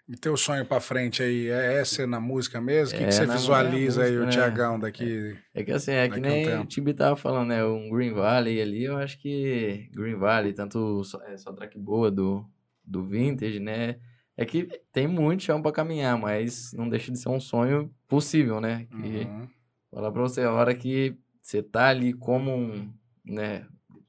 [0.06, 2.94] E teu sonho pra frente aí é, é ser na música mesmo?
[2.94, 4.30] O que, É, que você visualiza na aí, o música, né?
[4.32, 5.36] Tiagão, daqui?
[5.54, 6.62] É que assim, é que um nem tempo.
[6.62, 7.64] o Tibi tava falando, né?
[7.64, 12.10] Um Green Valley ali, eu acho que Green Valley, tanto só, é, só track boa
[12.10, 12.44] do,
[12.84, 13.96] do Vintage, né?
[14.36, 18.60] É que tem muito chão pra caminhar, mas não deixa de ser um sonho possível,
[18.60, 18.86] né?
[18.90, 19.48] Que, Uhum.
[19.90, 22.92] Falar pra você, a hora que você tá ali como um,
[23.24, 23.64] né?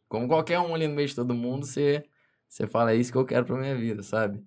[0.10, 2.04] Como qualquer um ali no meio de todo mundo, você,
[2.50, 4.44] você fala, é isso que eu quero pra minha vida, sabe?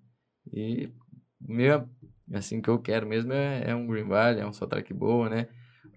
[0.53, 0.91] E
[1.41, 1.89] meu,
[2.33, 5.29] assim, que eu quero mesmo é, é um Green Valley, é um só track boa,
[5.29, 5.49] né?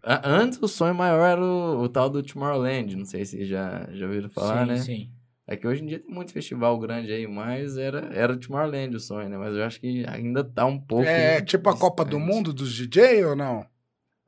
[0.03, 3.87] A- Antes o sonho maior era o, o tal do Tomorrowland, não sei se já,
[3.91, 4.77] já ouviram falar, sim, né?
[4.77, 5.11] sim.
[5.47, 8.95] É que hoje em dia tem muito festival grande aí, mas era, era o Tomorrowland
[8.95, 9.37] o sonho, né?
[9.37, 11.05] Mas eu acho que ainda tá um pouco...
[11.05, 12.19] É tipo a Copa do.
[12.19, 13.65] Mundo dos DJ ou não?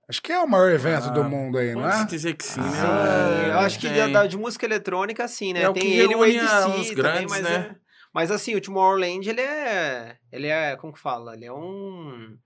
[0.08, 2.06] Acho que é o maior evento Ah, do mundo aí, não é?
[2.06, 2.78] dizer que sim, Ah, né?
[2.78, 5.64] Sim, eu acho que da, de música eletrônica, sim, né?
[5.64, 7.54] É o Tem que ele e o ADC também, grandes, mas, né?
[7.56, 7.76] é-
[8.14, 10.18] mas assim, o Tomorrowland, ele é.
[10.32, 10.76] Ele é.
[10.76, 11.34] Como que fala?
[11.36, 12.38] Ele é um.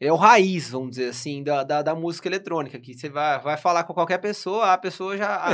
[0.00, 2.78] Ele é o raiz, vamos dizer assim, da, da, da música eletrônica.
[2.78, 5.34] Que você vai, vai falar com qualquer pessoa, a pessoa já.
[5.36, 5.48] a-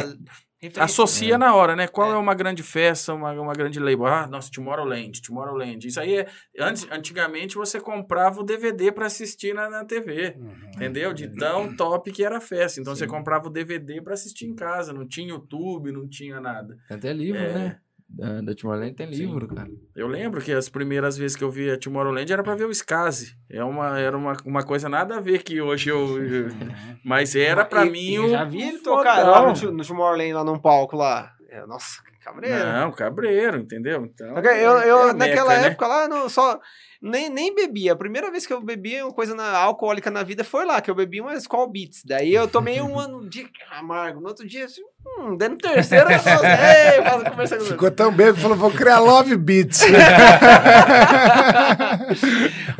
[0.60, 1.86] referência- Associa na hora, né?
[1.86, 2.14] Qual é.
[2.14, 2.16] É.
[2.18, 4.04] uma grande festa, uma, uma grande label?
[4.06, 5.86] Ah, nossa, Tomorrowland, Tomorrowland.
[5.88, 6.26] Isso aí é.
[6.58, 10.36] Antes, antigamente você comprava o DVD pra assistir na, na TV.
[10.38, 10.52] Uhum.
[10.76, 11.12] Entendeu?
[11.14, 12.80] De tão top que era a festa.
[12.80, 13.10] Então você Sim.
[13.10, 14.92] comprava o DVD pra assistir em casa.
[14.92, 16.76] Não tinha YouTube, não tinha nada.
[16.90, 17.52] Até livro, É.
[17.54, 17.80] né?
[18.08, 19.26] Da, da Tomorrowland tem Sim.
[19.26, 19.68] livro, cara.
[19.96, 22.70] Eu lembro que as primeiras vezes que eu vi a Tomorrowland era pra ver o
[22.70, 23.34] Skazi.
[23.50, 25.98] É uma, era uma, uma coisa nada a ver que hoje eu.
[26.22, 26.96] eu- Uhum.
[27.04, 28.28] mas era pra E- mim e o.
[28.30, 31.32] Já vi ele tocar lá no, no Tomorrowland, lá num palco lá.
[31.48, 32.58] É, nossa, cabreiro.
[32.58, 34.04] Não, cabreiro, entendeu?
[34.04, 35.66] Então, Eu, eu, é naquela meca, né?
[35.68, 36.58] época lá, não, só.
[37.02, 37.92] Nem, nem bebia.
[37.92, 40.90] A primeira vez que eu bebi uma coisa na, alcoólica na vida foi lá, que
[40.90, 42.02] eu bebi uma Skol Beats.
[42.02, 44.22] Daí eu tomei um ano de amargo.
[44.22, 48.32] No outro dia, assim, hum, daí no terceiro eu falei, conversando com Ficou tão bem
[48.32, 49.82] que falou, vou criar Love Beats.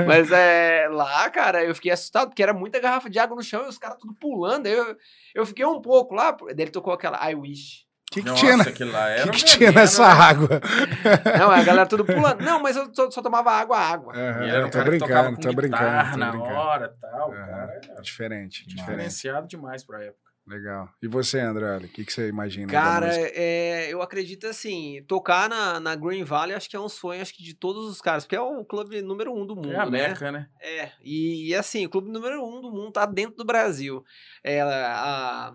[0.06, 3.66] Mas é, lá, cara, eu fiquei assustado, porque era muita garrafa de água no chão
[3.66, 4.66] e os caras tudo pulando.
[4.66, 4.96] Aí eu,
[5.34, 7.83] eu fiquei um pouco lá, daí ele tocou aquela I Wish.
[8.14, 10.22] O que, que Nossa, tinha, na- aquilo lá era que que tinha nessa né?
[10.22, 10.60] água?
[11.36, 12.40] Não, a galera tudo pulando.
[12.42, 14.12] Não, mas eu só, só tomava água, água.
[14.14, 16.10] E era um tô que brincando, tô brincando.
[16.12, 16.54] Tô na brincando.
[16.54, 17.32] hora e tal.
[17.32, 17.36] Aham.
[17.46, 18.76] cara era Diferente, diferente.
[18.76, 20.22] diferenciado demais pra época.
[20.46, 20.88] Legal.
[21.02, 22.70] E você, André, o que, que você imagina?
[22.70, 27.20] Cara, é, eu acredito assim, tocar na, na Green Valley acho que é um sonho
[27.20, 29.78] acho que de todos os caras, porque é o clube número um do mundo, é
[29.78, 30.08] a né?
[30.08, 30.46] meca, né?
[30.60, 34.04] É, e, e assim, o clube número um do mundo tá dentro do Brasil.
[34.44, 35.52] É, a,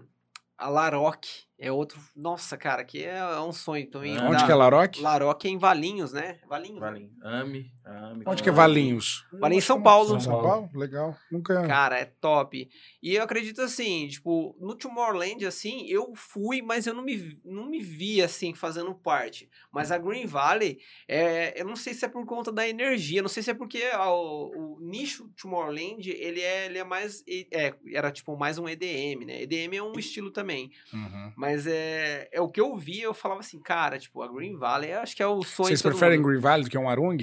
[0.57, 1.99] a Laroque é outro.
[2.15, 4.18] Nossa, cara, que é, é um sonho também.
[4.19, 5.02] Onde da- que é Laroque?
[5.02, 6.40] Laroque é em Valinhos, né?
[6.48, 6.80] Valinhos.
[6.80, 6.88] né?
[6.88, 7.11] Valinho.
[7.23, 8.23] Ame, ame.
[8.26, 8.52] Onde que é.
[8.52, 9.26] Valinhos?
[9.34, 10.19] Valinhos em São Paulo.
[10.19, 10.69] São Paulo?
[10.73, 11.15] Legal.
[11.31, 11.65] Nunca...
[11.68, 12.69] Cara, é top.
[13.03, 17.40] E eu acredito assim, tipo, no Tomorrowland, assim, eu fui, mas eu não me, vi-
[17.44, 19.49] não me vi, assim, fazendo parte.
[19.72, 23.30] Mas a Green Valley, é, eu não sei se é por conta da energia, não
[23.30, 28.11] sei se é porque o, o nicho Tomorrowland, ele é, ele é mais, é, era
[28.11, 29.41] tipo mais um EDM, né?
[29.44, 30.72] EDM é um estilo também.
[30.94, 31.34] Uhum.
[31.36, 34.91] Mas é, é o que eu vi, eu falava assim, cara, tipo, a Green Valley,
[34.91, 36.27] eu acho que é o sonho Vocês preferem mundo.
[36.30, 37.17] Green Valley do que um Arung?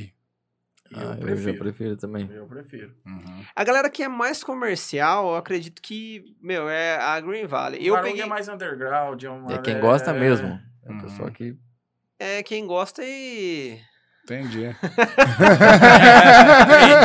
[0.88, 1.58] Eu Ah, eu já prefiro.
[1.58, 2.30] prefiro também.
[2.32, 2.94] Eu prefiro.
[3.04, 3.44] Uhum.
[3.56, 7.80] A galera que é mais comercial, eu acredito que, meu, é a Green Valley.
[7.80, 8.22] Eu Eu Varung peguei...
[8.22, 9.22] é mais underground.
[9.24, 10.60] É, uma, É quem gosta é- mesmo.
[10.84, 11.00] É o Uhum.
[11.00, 11.56] pessoal que.
[12.18, 13.80] É quem gosta e.
[14.24, 14.66] Entendi.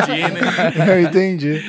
[0.02, 0.40] Entendi, né?
[0.88, 1.60] Eu entendi.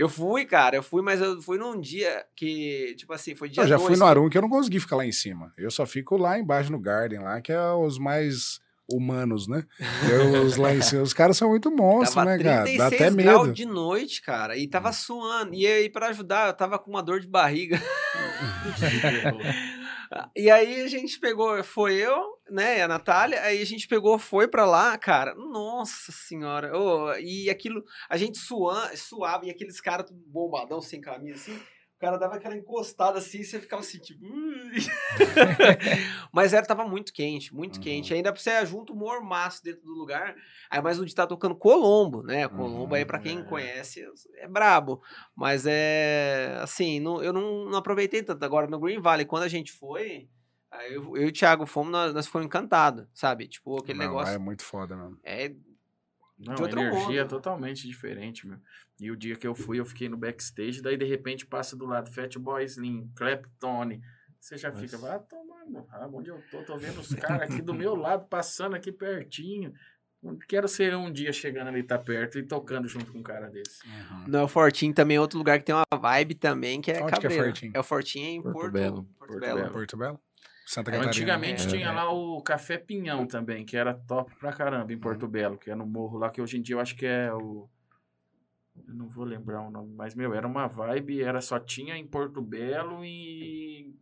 [0.00, 3.62] Eu fui, cara, eu fui, mas eu fui num dia que, tipo assim, foi dia
[3.62, 5.52] Eu já dois fui no Arung que eu não consegui ficar lá em cima.
[5.58, 8.60] Eu só fico lá embaixo no Garden, lá, que é os mais
[8.90, 9.62] humanos, né?
[10.10, 12.60] Eu, os lá em cima, os caras são muito monstros, Tava né, cara?
[12.60, 13.52] Dá 36 até medo.
[13.52, 15.52] de noite, cara, e tava suando.
[15.52, 17.78] E aí, pra ajudar, eu tava com uma dor de barriga.
[20.36, 24.18] E aí a gente pegou, foi eu, né, e a Natália, aí a gente pegou,
[24.18, 29.80] foi pra lá, cara, nossa senhora, ô, e aquilo, a gente suan, suava, e aqueles
[29.80, 31.62] caras bombadão, sem camisa, assim,
[32.00, 34.24] cara dava aquela encostada assim, e você ficava assim, tipo...
[36.32, 37.82] Mas era, tava muito quente, muito Uhum.
[37.82, 40.34] quente, ainda pra você junto um mormaço dentro do lugar,
[40.70, 43.44] aí mais um dia tá tocando Colombo, né, Colombo aí pra quem é.
[43.44, 44.04] conhece
[44.36, 45.02] é brabo,
[45.36, 49.48] mas é, assim, não- eu não, não aproveitei tanto, agora no Green Valley, quando a
[49.48, 50.28] gente foi...
[50.72, 53.48] Aí eu, eu e o Thiago fomos, nós, nós fomos encantados, sabe?
[53.48, 54.34] Tipo, aquele Não, negócio.
[54.34, 55.18] É muito foda mesmo.
[55.24, 55.52] É,
[56.40, 57.18] Não, De energia mundo.
[57.18, 58.58] é totalmente diferente, meu.
[58.98, 61.84] E o dia que eu fui, eu fiquei no backstage, daí de repente passa do
[61.86, 64.00] lado Fatboy Slim, Clapton,
[64.38, 65.18] você já fica, Nossa.
[65.18, 68.26] vai tomar no rabo, onde eu tô, tô vendo os caras aqui do meu lado,
[68.26, 69.74] passando aqui pertinho.
[70.48, 73.86] Quero ser um dia chegando ali, tá perto e tocando junto com um cara desse.
[73.86, 74.24] Uhum.
[74.28, 77.18] Não, o Fortinho também é outro lugar que tem uma vibe também, que é Onde
[77.18, 77.30] que é.
[77.30, 77.72] Fortinho?
[77.74, 79.04] É o Fortinho em Porto Porto, Belo.
[79.04, 79.60] Porto Porto Belo.
[79.60, 79.72] Belo.
[79.72, 80.20] Porto Belo?
[80.70, 81.08] Santa É, Catarina.
[81.10, 81.68] Antigamente É.
[81.68, 85.68] tinha lá o Café Pinhão também, que era top pra caramba em Porto Belo, que
[85.68, 87.68] é no morro lá, que hoje em dia eu acho que é o.
[88.86, 92.06] Eu não vou lembrar o nome, mas, meu, era uma vibe, era só tinha em
[92.06, 93.96] Porto Belo e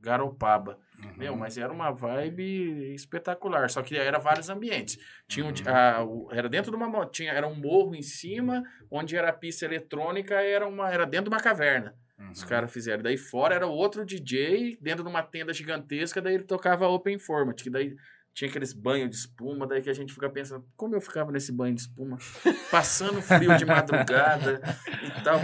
[0.00, 0.78] Garopaba.
[1.02, 1.12] Uhum.
[1.16, 4.96] Meu, mas era uma vibe espetacular, só que era vários ambientes.
[5.26, 5.54] Tinha um, Uhum.
[5.66, 9.32] a- o- era dentro de uma tinha era um morro em cima, onde era a
[9.32, 11.94] pista eletrônica, era uma era dentro de uma caverna.
[12.32, 12.48] Os Uhum.
[12.48, 13.02] caras fizeram.
[13.02, 17.62] Daí fora era outro DJ dentro de uma tenda gigantesca, daí ele tocava Open Format,
[17.62, 17.94] que daí
[18.32, 21.50] tinha aqueles banhos de espuma, daí que a gente fica pensando, como eu ficava nesse
[21.52, 22.18] banho de espuma,
[22.70, 24.60] passando frio de madrugada
[25.02, 25.40] e tal.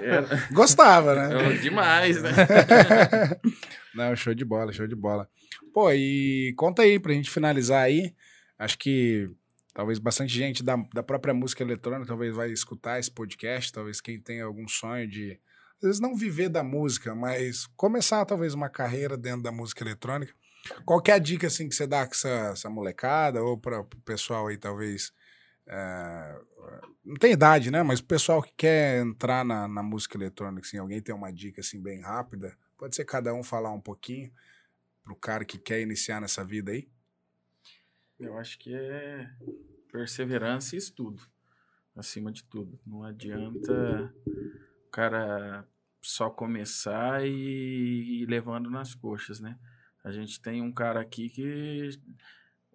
[0.00, 1.34] Era, Gostava, né?
[1.40, 2.30] era demais, né?
[3.94, 5.28] Não, show de bola, show de bola.
[5.72, 8.14] Pô, e conta aí pra gente finalizar aí.
[8.58, 9.28] Acho que
[9.72, 14.20] talvez bastante gente da, da própria música eletrônica talvez vai escutar esse podcast, talvez quem
[14.20, 15.38] tenha algum sonho de
[15.84, 20.34] vezes não viver da música, mas começar talvez uma carreira dentro da música eletrônica.
[20.84, 23.86] Qual é a dica assim que você dá com essa, essa molecada ou para o
[24.04, 25.12] pessoal aí talvez
[25.66, 26.40] é,
[27.04, 27.82] não tem idade, né?
[27.82, 31.60] Mas o pessoal que quer entrar na, na música eletrônica, assim, alguém tem uma dica
[31.60, 34.32] assim bem rápida, pode ser cada um falar um pouquinho
[35.02, 36.88] pro cara que quer iniciar nessa vida aí.
[38.18, 39.28] Eu acho que é
[39.90, 41.22] perseverança e estudo,
[41.94, 42.78] acima de tudo.
[42.86, 44.12] Não adianta
[44.86, 45.66] o cara
[46.04, 49.56] só começar e ir levando nas coxas, né?
[50.04, 51.90] A gente tem um cara aqui que,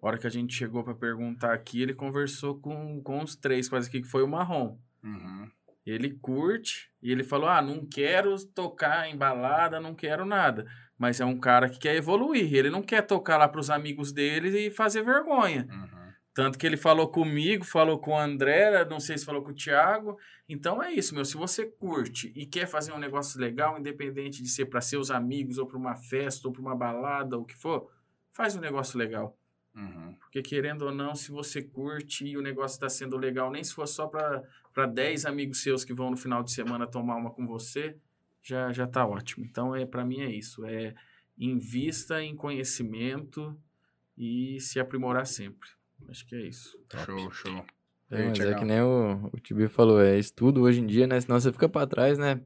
[0.02, 3.68] a hora que a gente chegou para perguntar aqui, ele conversou com, com os três
[3.68, 4.76] quase aqui, que foi o Marrom.
[5.02, 5.48] Uhum.
[5.86, 10.66] Ele curte e ele falou: Ah, não quero tocar em balada, não quero nada.
[10.98, 12.52] Mas é um cara que quer evoluir.
[12.52, 15.66] Ele não quer tocar lá pros amigos dele e fazer vergonha.
[15.70, 15.99] Uhum.
[16.32, 19.54] Tanto que ele falou comigo, falou com o André, não sei se falou com o
[19.54, 20.16] Thiago.
[20.48, 21.24] Então é isso, meu.
[21.24, 25.58] Se você curte e quer fazer um negócio legal, independente de ser para seus amigos,
[25.58, 27.90] ou para uma festa, ou para uma balada, ou o que for,
[28.32, 29.36] faz um negócio legal.
[29.74, 30.14] Uhum.
[30.20, 33.74] Porque querendo ou não, se você curte e o negócio está sendo legal, nem se
[33.74, 37.46] for só para 10 amigos seus que vão no final de semana tomar uma com
[37.46, 37.96] você,
[38.42, 39.44] já já tá ótimo.
[39.44, 40.94] Então é para mim é isso, é
[41.36, 43.56] invista em conhecimento
[44.16, 45.68] e se aprimorar sempre.
[46.08, 46.78] Acho que é isso.
[47.04, 47.64] Show, show.
[48.10, 51.06] E É, mas é que nem o, o Tibi falou, é estudo hoje em dia,
[51.06, 51.20] né?
[51.20, 52.40] Senão você fica pra trás, né?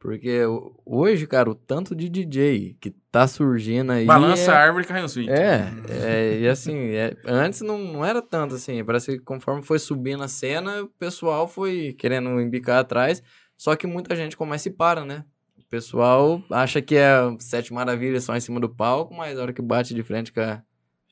[0.00, 0.40] Porque
[0.86, 4.06] hoje, cara, o tanto de DJ que tá surgindo aí.
[4.06, 4.54] Balança é...
[4.54, 5.38] a árvore e cai os vídeos.
[5.38, 9.78] É, é, e assim, é, antes não, não era tanto assim, parece que conforme foi
[9.78, 13.22] subindo a cena, o pessoal foi querendo embicar atrás,
[13.58, 15.22] só que muita gente começa e para, né?
[15.58, 19.52] O pessoal acha que é sete maravilhas só em cima do palco, mas a hora
[19.52, 20.62] que bate de frente com a,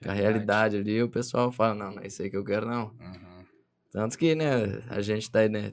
[0.05, 0.21] a Verdade.
[0.21, 2.85] realidade ali, o pessoal fala, não, não é isso aí que eu quero não.
[3.01, 3.45] Uhum.
[3.91, 5.73] Tanto que, né, a gente tá aí, né,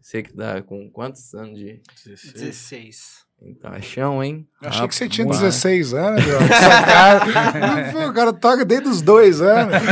[0.00, 1.80] sei que dá com quantos anos de...
[2.04, 2.32] 16.
[2.34, 3.22] 16.
[3.44, 4.46] Então é chão, hein?
[4.62, 5.40] Eu achei que você tinha Rapaz.
[5.42, 6.38] 16 anos, meu.
[6.48, 8.08] Cara...
[8.08, 9.74] O cara toca desde os dois anos.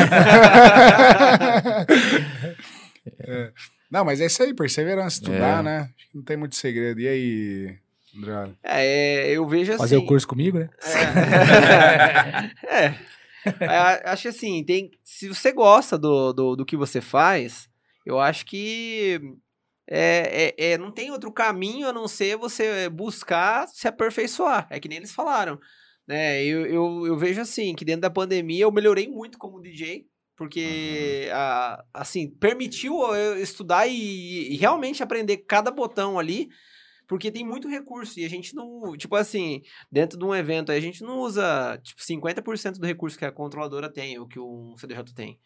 [3.22, 3.50] É.
[3.90, 5.62] Não, mas é isso aí, perseverança, estudar, É.
[5.62, 5.78] né?
[5.96, 7.00] Acho que não tem muito segredo.
[7.00, 7.76] E aí,
[8.16, 8.50] André?
[8.62, 9.78] É, eu vejo assim.
[9.80, 10.68] Fazer o curso comigo, né?
[12.68, 12.84] É.
[12.86, 12.94] é.
[13.60, 17.68] É, Acho que assim, tem, se você gosta do, do, do que você faz,
[18.04, 19.20] eu acho que
[19.88, 24.68] é, é, é, não tem outro caminho a não ser você buscar se aperfeiçoar.
[24.70, 25.58] É que nem eles falaram.
[26.06, 26.44] Né?
[26.44, 30.06] Eu, eu, eu vejo assim, que dentro da pandemia eu melhorei muito como DJ.
[30.36, 36.48] Porque, a, assim, permitiu eu estudar e, e realmente aprender cada botão ali.
[37.10, 38.96] Porque tem muito recurso e a gente não.
[38.96, 43.24] Tipo assim, dentro de um evento a gente não usa, tipo, 50% do recurso que
[43.24, 45.40] a controladora tem, ou que um CDJ tem.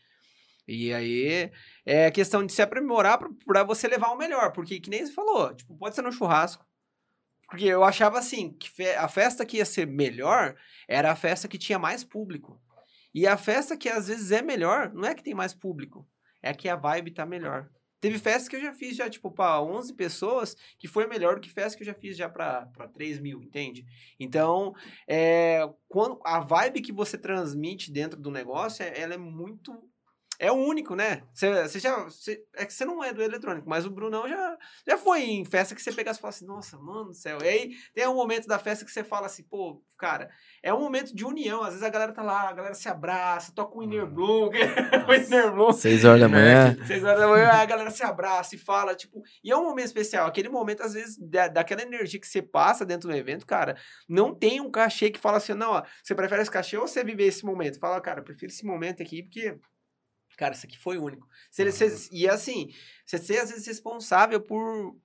[0.68, 1.50] E aí
[1.86, 5.54] é questão de se aprimorar pra você levar o melhor, porque que nem você falou,
[5.54, 6.66] tipo, pode ser no churrasco.
[7.48, 10.54] Porque eu achava assim, que a festa que ia ser melhor
[10.86, 12.60] era a festa que tinha mais público.
[13.14, 16.06] E a festa que às vezes é melhor, não é que tem mais público,
[16.42, 17.70] é que a vibe tá melhor.
[18.04, 21.40] Teve festa que eu já fiz já, tipo, pra 11 pessoas, que foi melhor do
[21.40, 23.86] que festa que eu já fiz já pra 3 mil, entende?
[24.20, 24.74] Então,
[25.08, 29.72] é, quando a vibe que você transmite dentro do negócio, é- ela é muito.
[30.46, 31.22] É único, né?
[31.32, 32.04] Você, você já.
[32.04, 35.44] você- é que você não é do eletrônico, mas o Brunão já, já foi em
[35.44, 37.38] festa que você pegasse e fala assim, nossa, mano do céu.
[37.42, 40.28] E aí tem um momento da festa que você fala assim, pô, cara,
[40.62, 41.62] é um momento de união.
[41.62, 44.50] Às vezes a galera tá lá, a galera se abraça, toca um Inner Bloom,
[45.08, 45.72] o Inner Bloom.
[45.72, 46.76] Seis horas da manhã.
[46.86, 49.86] Seis horas da manhã, a galera se abraça e fala, tipo, e é um momento
[49.86, 50.26] especial.
[50.26, 53.76] Aquele momento, às vezes, da, daquela energia que você passa dentro do evento, cara,
[54.08, 57.02] não tem um cachê que fala assim, não, ó, você prefere esse cachê ou você
[57.04, 57.78] viver esse momento?
[57.78, 59.58] Fala, cara, eu prefiro esse momento aqui, porque,
[60.36, 61.28] cara, isso aqui foi único.
[61.50, 62.72] Você- você- e assim,
[63.04, 64.96] você ser, às vezes, responsável por.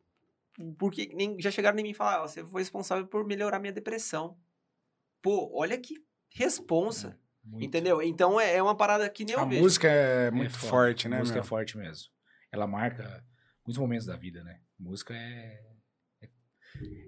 [0.78, 3.72] Porque nem, já chegaram em mim e falaram, ó, você foi responsável por melhorar minha
[3.72, 4.38] depressão.
[5.22, 5.96] Pô, olha que
[6.30, 7.18] responsa.
[7.44, 7.64] Muito.
[7.66, 8.02] Entendeu?
[8.02, 9.62] Então é, é uma parada que nem A eu vejo.
[9.62, 10.70] música é muito foda.
[10.70, 11.44] forte, né, A música meu?
[11.44, 12.12] é forte mesmo.
[12.52, 13.24] Ela marca
[13.66, 14.60] muitos momentos da vida, né?
[14.78, 15.66] Música é.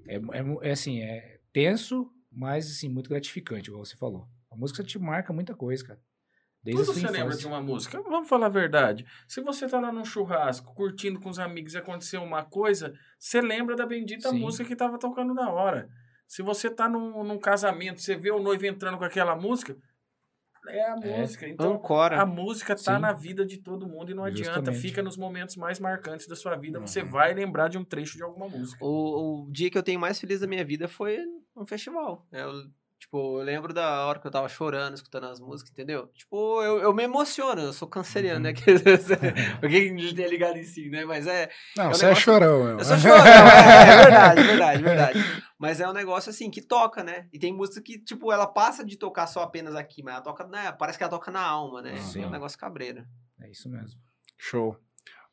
[0.07, 4.27] É, é, é assim, é tenso, mas assim, muito gratificante, igual você falou.
[4.49, 6.01] A música te marca muita coisa, cara.
[6.63, 7.39] Desde sua você lembra infância.
[7.39, 9.05] de uma música, vamos falar a verdade.
[9.27, 13.41] Se você tá lá num churrasco, curtindo com os amigos e aconteceu uma coisa, você
[13.41, 14.39] lembra da bendita Sim.
[14.39, 15.89] música que tava tocando na hora.
[16.27, 19.75] Se você tá num, num casamento, você vê o noivo entrando com aquela música,
[20.67, 21.19] é a É.
[21.21, 21.47] música.
[21.47, 22.21] Então, Ancora.
[22.21, 23.01] a música tá Sim.
[23.01, 24.53] na vida de todo mundo e não adianta.
[24.59, 24.79] Justamente.
[24.81, 26.79] Fica nos momentos mais marcantes da sua vida.
[26.79, 27.09] Você Uhum.
[27.09, 28.77] vai lembrar de um trecho de alguma música.
[28.85, 31.17] O, o dia que eu tenho mais feliz da minha vida foi
[31.57, 32.27] um festival.
[32.31, 32.51] Eu,
[33.01, 36.07] tipo, eu lembro da hora que eu tava chorando, escutando as músicas, entendeu?
[36.13, 38.53] Tipo, eu, eu me emociono, eu sou canceriano, né?
[39.61, 41.03] Alguém tem ligado em si, né?
[41.03, 41.49] Mas é.
[41.75, 42.77] Não, É um você é negócio- chorão, meu.
[42.79, 45.19] Eu sou chorão, é, é verdade, verdade, verdade.
[45.57, 47.27] Mas é um negócio assim que toca, né?
[47.33, 50.45] E tem música que, tipo, ela passa de tocar só apenas aqui, mas ela toca,
[50.47, 50.71] né?
[50.71, 51.97] Parece que ela toca na alma, né?
[51.97, 52.23] Sim.
[52.23, 53.03] É um negócio cabreiro.
[53.41, 53.99] É isso mesmo.
[54.37, 54.77] Show.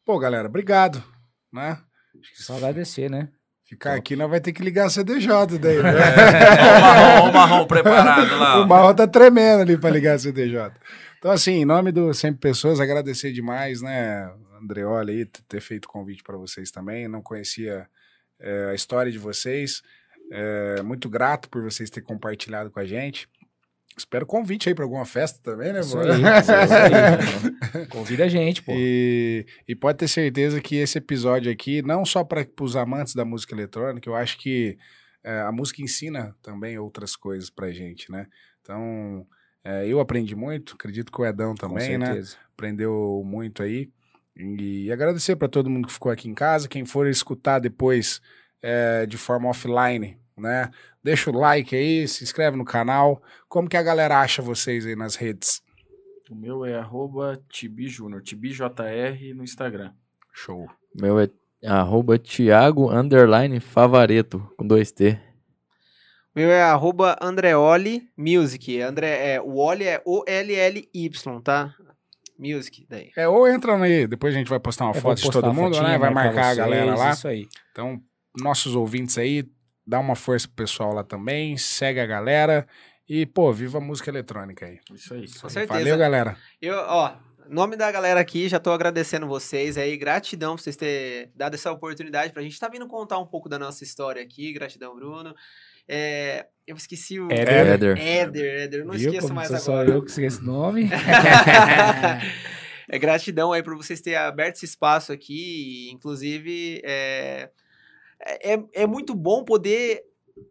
[0.04, 1.02] Pô, galera, obrigado,
[1.52, 1.78] né?
[2.34, 3.30] Só agradecer, né?
[3.68, 5.92] Ficar aqui, nós vai ter que ligar a CDJ daí, né?
[5.92, 8.60] Olha o marrom, o marrom preparado lá.
[8.64, 10.72] O Marro tá tremendo ali pra ligar a CDJ.
[11.18, 15.88] Então, assim, em nome do Sempre Pessoas, agradecer demais, né, Andreoli, aí, ter feito o
[15.88, 17.08] convite para vocês também.
[17.08, 17.86] Não conhecia
[18.40, 19.82] é, a história de vocês.
[20.32, 23.28] É, muito grato por vocês terem compartilhado com a gente.
[23.98, 27.86] Espero convite aí para alguma festa também, né, aí.
[27.90, 28.72] Convida a gente, pô.
[28.74, 33.24] E, e pode ter certeza que esse episódio aqui, não só para os amantes da
[33.24, 34.78] música eletrônica, eu acho que
[35.24, 38.26] é, a música ensina também outras coisas pra gente, né?
[38.60, 39.26] Então,
[39.64, 42.22] é, eu aprendi muito, acredito que o Edão também, Com né?
[42.54, 43.90] Aprendeu muito aí.
[44.36, 48.20] E agradecer para todo mundo que ficou aqui em casa, quem for escutar depois
[48.62, 50.70] é, de forma offline, né?
[51.02, 53.22] Deixa o like aí, se inscreve no canal.
[53.48, 55.62] Como que a galera acha vocês aí nas redes?
[56.30, 59.92] O meu é arroba Tibi Júnior, TibiJR no Instagram.
[60.32, 60.68] Show.
[60.94, 61.28] Meu é
[61.66, 65.18] arroba Thiago underline Favareto, com dois T.
[66.34, 68.80] O meu é arroba Andreoli Music.
[68.80, 71.74] André, é, o Oli é O-L-L-Y, tá?
[72.38, 73.10] Music, daí.
[73.16, 75.50] É, ou entra aí, depois a gente vai postar uma É, foto de postar todo
[75.50, 75.98] a mundo, fotinha, né?
[75.98, 77.10] Vai marcar a vocês, galera lá.
[77.10, 77.48] Isso aí.
[77.72, 78.00] Então,
[78.40, 79.44] nossos ouvintes aí,
[79.88, 82.66] dá uma força pro pessoal lá também, segue a galera
[83.08, 84.78] e, pô, viva a música eletrônica aí.
[84.92, 85.26] Isso aí.
[85.40, 85.78] Com certeza.
[85.78, 86.36] Valeu, galera.
[86.60, 87.16] Eu, ó,
[87.48, 89.96] nome da galera aqui, já tô agradecendo vocês aí.
[89.96, 93.58] Gratidão por vocês terem dado essa oportunidade pra gente tá vindo contar um pouco da
[93.58, 94.52] nossa história aqui.
[94.52, 95.34] Gratidão, Bruno.
[95.88, 97.32] É, eu esqueci o.
[97.32, 97.48] Éder.
[97.48, 97.98] Éder.
[97.98, 99.90] Éder, Éder, não Viu esqueço mais sou só agora.
[99.90, 100.90] eu que esqueço esse nome?
[102.90, 105.88] é gratidão aí por vocês terem aberto esse espaço aqui.
[105.90, 107.48] Inclusive, é,
[108.20, 110.08] é, é muito bom poder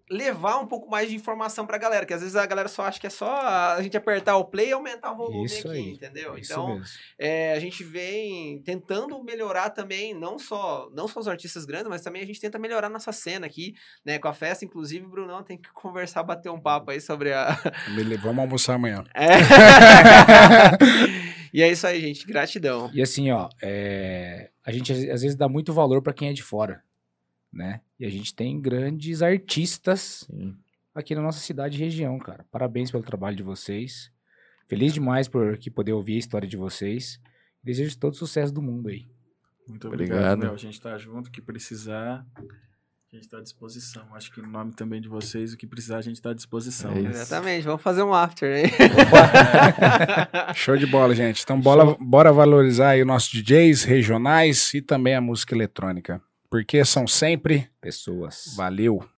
[0.09, 2.99] levar um pouco mais de informação pra galera, que às vezes a galera só acha
[2.99, 5.91] que é só a gente apertar o play e aumentar o volume Isso aqui, aí.
[5.91, 6.35] entendeu?
[6.35, 6.81] É isso então,
[7.19, 12.01] é, a gente vem tentando melhorar também, não só, não só os artistas grandes, mas
[12.01, 13.75] também a gente tenta melhorar nossa cena aqui,
[14.05, 14.63] né, com a festa.
[14.63, 17.57] Inclusive, Brunão tem que conversar, bater um papo aí sobre a,
[18.21, 19.03] Vamos almoçar amanhã.
[19.13, 19.37] é.
[21.53, 22.25] e é isso aí, gente.
[22.25, 22.89] Gratidão.
[22.93, 26.43] E assim, ó, é, a gente às vezes dá muito valor pra quem é de
[26.43, 26.81] fora,
[27.51, 27.81] né?
[27.99, 30.55] E a gente tem grandes artistas Sim.
[30.93, 32.45] aqui na nossa cidade e região, cara.
[32.51, 34.11] Parabéns pelo trabalho de vocês.
[34.67, 37.19] Feliz demais por aqui poder ouvir a história de vocês.
[37.63, 39.07] Desejo todo sucesso do mundo aí.
[39.67, 40.53] Muito obrigado, Obrigado.
[40.53, 42.25] A gente tá junto, o que precisar,
[43.11, 44.03] a gente tá à disposição.
[44.13, 46.91] Acho que em nome também de vocês, o que precisar, a gente tá à disposição.
[46.91, 46.99] É.
[46.99, 47.63] Exatamente.
[47.63, 48.69] Vamos fazer um after aí.
[50.55, 51.41] Show de bola, gente.
[51.41, 56.21] Então, bola, bora valorizar aí os nossos DJs regionais e também a música eletrônica.
[56.49, 57.69] Porque são sempre.
[57.81, 58.53] Pessoas.
[58.55, 59.07] Valeu.